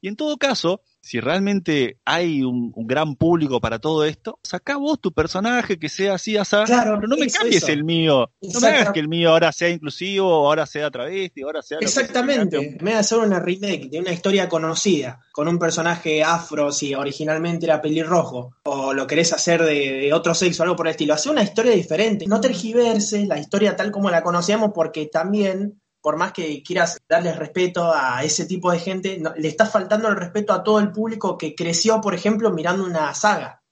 [0.01, 4.77] Y en todo caso, si realmente hay un, un gran público para todo esto, saca
[4.77, 7.71] vos tu personaje que sea así, así, Claro, pero no me eso, cambies eso.
[7.71, 8.31] el mío.
[8.41, 11.77] No me hagas que el mío ahora sea inclusivo, ahora sea travesti, ahora sea...
[11.77, 11.85] que.
[11.85, 12.57] Exactamente.
[12.57, 16.95] En vez de hacer una remake de una historia conocida con un personaje afro, si
[16.95, 20.91] originalmente era pelirrojo, o lo querés hacer de, de otro sexo o algo por el
[20.91, 22.25] estilo, hacer una historia diferente.
[22.25, 27.35] No tergiverses la historia tal como la conocíamos, porque también, por más que quieras darles
[27.35, 30.91] respeto a ese tipo de gente, no- le está faltando el respeto a todo el
[30.91, 33.63] público que creció, por ejemplo, mirando una saga.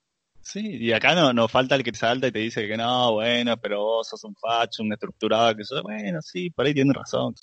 [0.44, 3.82] Sí, y acá no, falta el que salta y te dice que no, bueno, pero
[3.82, 7.34] vos sos un facho, un estructurado, que sos, bueno, sí, por ahí tiene razón.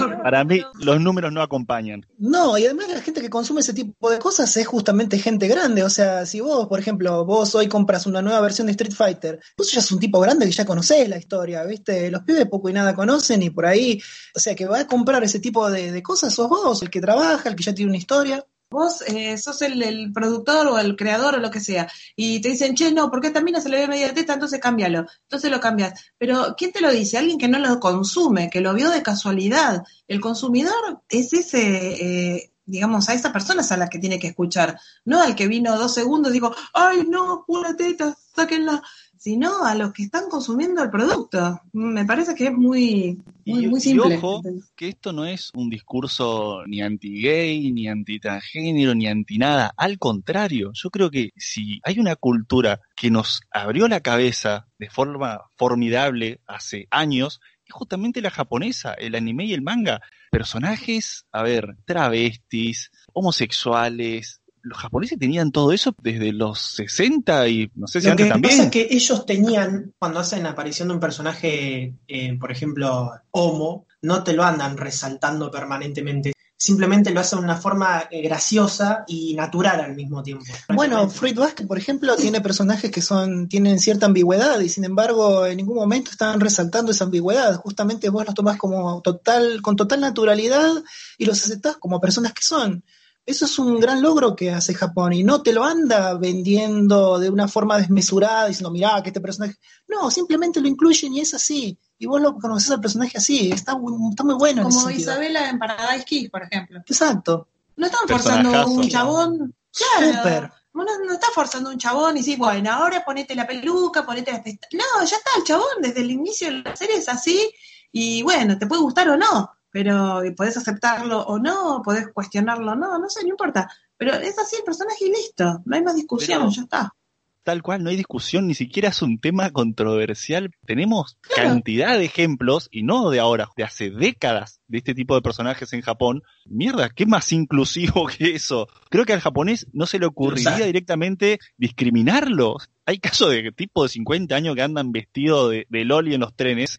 [0.00, 2.04] No, para mí, los números no acompañan.
[2.18, 5.84] No, y además la gente que consume ese tipo de cosas es justamente gente grande.
[5.84, 9.40] O sea, si vos, por ejemplo, vos hoy compras una nueva versión de Street Fighter,
[9.56, 12.10] vos ya sos un tipo grande que ya conocés la historia, ¿viste?
[12.10, 14.00] Los pibes poco y nada conocen y por ahí,
[14.34, 17.00] o sea, que va a comprar ese tipo de, de cosas, sos vos, el que
[17.00, 18.44] trabaja, el que ya tiene una historia.
[18.74, 22.74] Vos eh, sos el, productor o el creador o lo que sea, y te dicen,
[22.74, 26.10] che, no, porque también se le ve media teta, entonces cámbialo, entonces lo cambias.
[26.18, 27.16] Pero, ¿quién te lo dice?
[27.16, 29.84] Alguien que no lo consume, que lo vio de casualidad.
[30.08, 34.26] El consumidor es ese, eh, digamos, a esa persona es a la que tiene que
[34.26, 38.82] escuchar, no al que vino dos segundos y dijo, ay, no, una teta, sáquenla,
[39.24, 41.58] sino a los que están consumiendo el producto.
[41.72, 44.16] Me parece que es muy, muy, Y- muy y simple.
[44.18, 44.42] ojo,
[44.76, 49.72] que esto no es un discurso ni anti-gay, ni anti-transgénero, ni anti-nada.
[49.78, 54.90] Al contrario, yo creo que si hay una cultura que nos abrió la cabeza de
[54.90, 60.02] forma formidable hace años, es justamente la japonesa, el anime y el manga.
[60.30, 64.42] Personajes, a ver, travestis, homosexuales.
[64.64, 68.26] Los japoneses tenían todo eso desde los 60 y no sé si Lo que antes
[68.28, 68.60] pasa también.
[68.62, 74.24] es que ellos tenían, cuando hacen aparición de un personaje, eh, por ejemplo, homo, no
[74.24, 76.32] te lo andan resaltando permanentemente.
[76.56, 80.46] Simplemente lo hacen de una forma eh, graciosa y natural al mismo tiempo.
[80.74, 85.44] Bueno, Fruit Basket, por ejemplo, tiene personajes que son, tienen cierta ambigüedad y sin embargo
[85.44, 87.54] en ningún momento están resaltando esa ambigüedad.
[87.56, 90.70] Justamente vos los tomás como total, con total naturalidad
[91.18, 92.82] y los aceptás como personas que son.
[93.26, 97.30] Eso es un gran logro que hace Japón y no te lo anda vendiendo de
[97.30, 99.56] una forma desmesurada diciendo, mirá, que este personaje...
[99.88, 101.78] No, simplemente lo incluyen y es así.
[101.98, 103.50] Y vos lo conoces al personaje así.
[103.50, 104.62] Está, muy- está muy bueno.
[104.62, 105.12] en ese Como sentido.
[105.12, 106.80] Isabela en Paradise Kiss, por ejemplo.
[106.80, 107.48] Exacto.
[107.76, 109.54] No están forzando un chabón.
[109.72, 110.16] Claro.
[110.18, 110.52] Súper.
[110.74, 114.40] No, no está forzando un chabón y sí, bueno, ahora ponete la peluca, ponete las
[114.40, 114.72] pestañas.
[114.72, 117.48] No, ya está, el chabón desde el inicio de la serie es así
[117.92, 122.76] y bueno, te puede gustar o no, pero podés aceptarlo o no, podés cuestionarlo o
[122.76, 123.68] no, no sé, no importa.
[123.96, 126.94] Pero es así el personaje y listo, no hay más discusión, Pero- ya está.
[127.42, 130.50] Tal cual, no hay discusión, ni siquiera es un tema controversial.
[130.64, 131.50] Tenemos Claro.
[131.50, 135.70] cantidad de ejemplos, y no de ahora, de hace décadas, de este tipo de personajes
[135.74, 136.22] en Japón.
[136.46, 138.66] Mierda, ¿qué más inclusivo que eso?
[138.88, 142.56] Creo que al japonés no se le ocurriría directamente discriminarlo.
[142.86, 146.34] Hay casos de tipo de 50 años que andan vestidos de, de loli en los
[146.34, 146.78] trenes.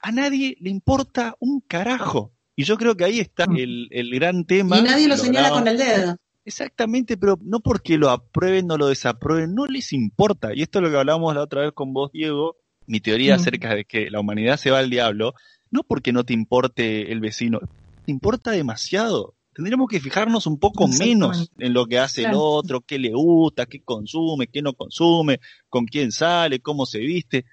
[0.00, 2.32] A nadie le importa un carajo.
[2.56, 4.78] Y yo creo que ahí está el, el gran tema.
[4.78, 6.16] Y nadie lo señala con el dedo.
[6.44, 10.54] Exactamente, pero no porque lo aprueben o lo desaprueben, no les importa.
[10.54, 12.56] Y esto es lo que hablábamos la otra vez con vos, Diego.
[12.86, 13.40] mi teoría Mm.
[13.40, 15.34] acerca de que la humanidad se va al diablo,
[15.70, 17.60] no porque no te importe el vecino,
[18.04, 19.36] te importa demasiado.
[19.54, 23.66] Tendríamos que fijarnos un poco menos en lo que hace el otro, qué le gusta,
[23.66, 27.44] qué consume, qué no consume, con quién sale, cómo se viste.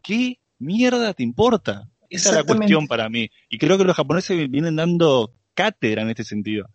[0.00, 1.88] ¿Qué mierda te importa?
[2.10, 3.30] Esa es la cuestión para mí.
[3.48, 6.68] Y creo que los japoneses vienen dando cátedra en este sentido.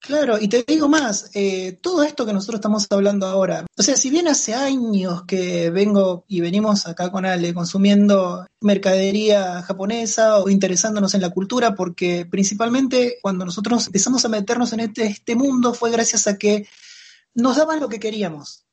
[0.00, 3.96] Claro, y te digo más, eh, todo esto que nosotros estamos hablando ahora, o sea,
[3.96, 10.50] si bien hace años que vengo y venimos acá con Ale consumiendo mercadería japonesa o
[10.50, 15.72] interesándonos en la cultura, porque principalmente cuando nosotros empezamos a meternos en este, este mundo
[15.72, 16.68] fue gracias a que
[17.32, 18.63] nos daban lo que queríamos.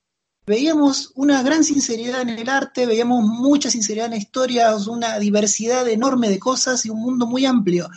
[0.52, 5.88] Veíamos una gran sinceridad en el arte, veíamos mucha sinceridad en la historia, una diversidad
[5.88, 7.90] enorme de cosas y un mundo muy amplio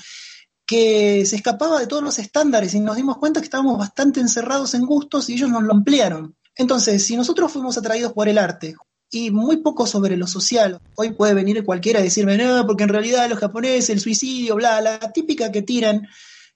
[0.64, 4.74] que se escapaba de todos los estándares y nos dimos cuenta que estábamos bastante encerrados
[4.74, 6.36] en gustos y ellos nos lo ampliaron.
[6.54, 8.76] Entonces, si nosotros fuimos atraídos por el arte
[9.10, 12.90] y muy poco sobre lo social, hoy puede venir cualquiera a decirme, no, porque en
[12.90, 16.06] realidad los japoneses, el suicidio, bla, la típica que tiran.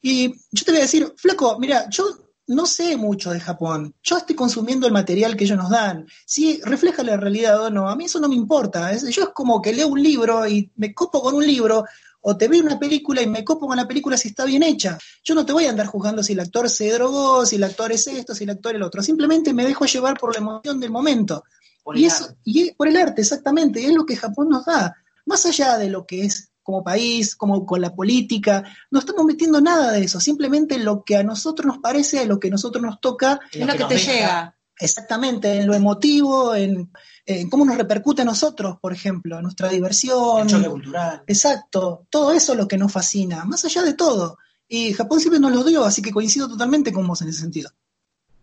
[0.01, 3.95] Y yo te voy a decir, flaco, mira, yo no sé mucho de Japón.
[4.03, 6.07] Yo estoy consumiendo el material que ellos nos dan.
[6.27, 8.93] Si refleja la realidad o no, a mí eso no me importa.
[8.93, 11.85] Es- yo es como que leo un libro y me copo con un libro,
[12.21, 14.99] o te veo una película y me copo con la película si está bien hecha.
[15.23, 17.93] Yo no te voy a andar juzgando si el actor se drogó, si el actor
[17.93, 19.03] es esto, si el actor es el otro.
[19.03, 21.45] Simplemente me dejo llevar por la emoción del momento.
[21.85, 22.37] Por Y el eso, arte.
[22.45, 24.95] y por el arte, exactamente, es lo que Japón nos da.
[25.27, 29.59] Más allá de lo que es como país, como con la política, no estamos metiendo
[29.63, 33.01] nada de eso, simplemente lo que a nosotros nos parece, lo que a nosotros nos
[33.01, 34.13] toca, Es lo que te deja.
[34.13, 34.57] llega.
[34.79, 36.91] exactamente, en lo emotivo, en,
[37.25, 40.47] en cómo nos repercute a nosotros, por ejemplo, nuestra El diversión.
[40.47, 41.23] choque cultural.
[41.27, 44.37] Exacto, todo eso es lo que nos fascina, más allá de todo.
[44.69, 47.71] Y Japón siempre nos lo dio, así que coincido totalmente con vos en ese sentido.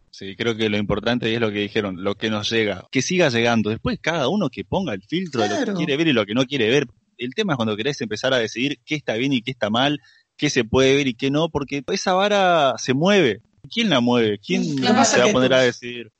[0.09, 3.29] Sí, creo que lo importante es lo que dijeron, lo que nos llega, que siga
[3.29, 3.69] llegando.
[3.69, 6.33] Después cada uno que ponga el filtro de lo que quiere ver y lo que
[6.33, 6.87] no quiere ver.
[7.17, 9.99] El tema es cuando querés empezar a decidir qué está bien y qué está mal,
[10.37, 13.41] qué se puede ver y qué no, porque esa vara se mueve.
[13.73, 14.39] ¿Quién la mueve?
[14.45, 16.11] ¿Quién se va a que poner tú- a decidir?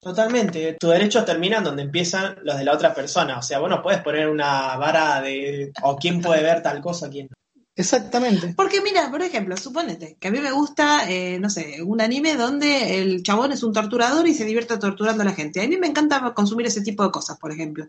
[0.00, 0.76] Totalmente.
[0.78, 3.38] Tus derechos terminan donde empiezan los de la otra persona.
[3.38, 7.08] O sea, vos no puedes poner una vara de o quién puede ver tal cosa,
[7.08, 7.36] quién no.
[7.76, 8.52] Exactamente.
[8.54, 12.36] Porque mira, por ejemplo, suponete que a mí me gusta, eh, no sé, un anime
[12.36, 15.60] donde el chabón es un torturador y se divierte torturando a la gente.
[15.60, 17.88] A mí me encanta consumir ese tipo de cosas, por ejemplo.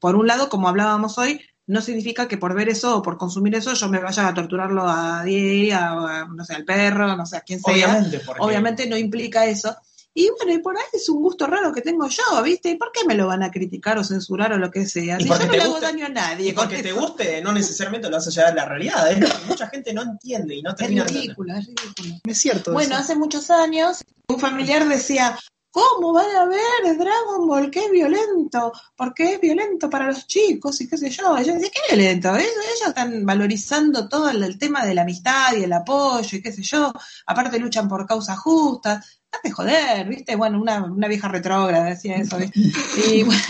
[0.00, 3.54] Por un lado, como hablábamos hoy, no significa que por ver eso o por consumir
[3.54, 5.76] eso yo me vaya a torturarlo a Diego,
[6.06, 7.72] a, no sé, al perro, no sé, a quien sea.
[7.72, 9.74] Obviamente, porque Obviamente no implica eso.
[10.14, 12.68] Y bueno, y por ahí es un gusto raro que tengo yo, ¿viste?
[12.68, 15.18] ¿Y por qué me lo van a criticar o censurar o lo que sea?
[15.18, 16.50] Si yo no le hago daño a nadie.
[16.50, 19.10] Y porque te guste, no necesariamente lo vas a llevar a la realidad.
[19.10, 21.22] Es que mucha gente no entiende y no Es termina entender.
[21.22, 22.14] ridículo, es ridículo.
[22.24, 22.72] Es cierto.
[22.74, 23.02] Bueno, eso.
[23.02, 25.38] hace muchos años un familiar decía,
[25.72, 27.70] ¿cómo van a ver Dragon Ball?
[27.70, 28.72] ¡Qué violento!
[28.94, 31.36] Porque es violento para los chicos y qué sé yo.
[31.38, 32.28] Yo decía, ¿qué violento?
[32.36, 36.42] Ellos, ellos están valorizando todo el, el tema de la amistad y el apoyo y
[36.42, 36.92] qué sé yo.
[37.26, 39.21] Aparte luchan por causas justas.
[39.32, 40.36] Date joder, ¿viste?
[40.36, 42.60] Bueno, una, una vieja retrógrada decía eso, ¿viste?
[42.60, 43.40] Y, bueno,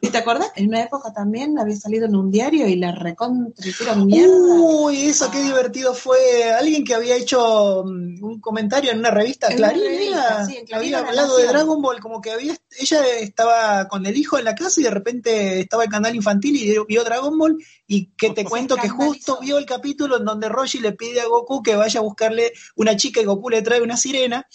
[0.00, 0.52] ¿y te acordás?
[0.54, 4.32] En una época también había salido en un diario y la recontra hicieron mierda.
[4.32, 5.42] Uy, eso qué Ah.
[5.42, 6.52] divertido fue.
[6.56, 10.72] Alguien que había hecho mm, un comentario en una revista, En una revista, sí, en
[10.74, 11.46] había hablado de.
[11.48, 14.90] Dragon Ball, como que había, ella estaba con el hijo en la casa y de
[14.90, 17.58] repente estaba el canal infantil y vio- Dragon Ball
[17.88, 21.26] y que te cuento que justo vio el capítulo en donde Roshi le pide a
[21.26, 24.46] Goku que vaya a buscarle una chica y Goku le trae una sirena.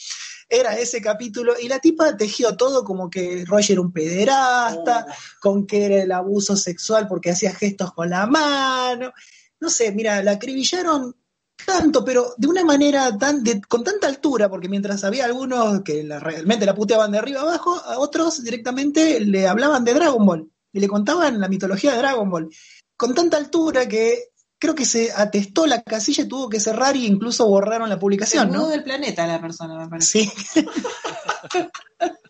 [0.50, 5.14] Era ese capítulo y la tipa tejió todo como que Roshi era un pederasta, Oh,
[5.40, 9.14] con que era el abuso sexual porque hacía gestos con la mano.
[9.60, 11.16] No sé, mira, la acribillaron
[11.66, 16.04] tanto, pero de una manera tan, de- con tanta altura, porque mientras había algunos que
[16.04, 20.50] la- realmente la puteaban de arriba abajo, a otros directamente le hablaban de Dragon Ball
[20.74, 22.50] y le contaban la mitología de Dragon Ball.
[22.98, 27.00] Con tanta altura que creo que se atestó la casilla y tuvo que cerrar e
[27.00, 28.68] incluso borraron la Se publicación, mudó ¿no?
[28.68, 30.30] del planeta la persona, me parece.
[30.54, 30.66] Sí.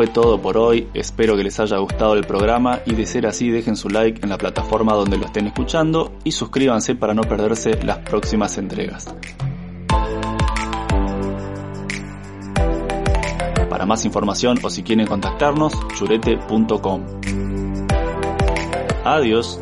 [0.00, 3.50] fue todo por hoy, espero que les haya gustado el programa y de ser así
[3.50, 7.72] dejen su like en la plataforma donde lo estén escuchando y suscríbanse para no perderse
[7.84, 9.14] las próximas entregas.
[13.68, 17.04] Para más información o si quieren contactarnos, churete.com.
[19.04, 19.60] Adiós.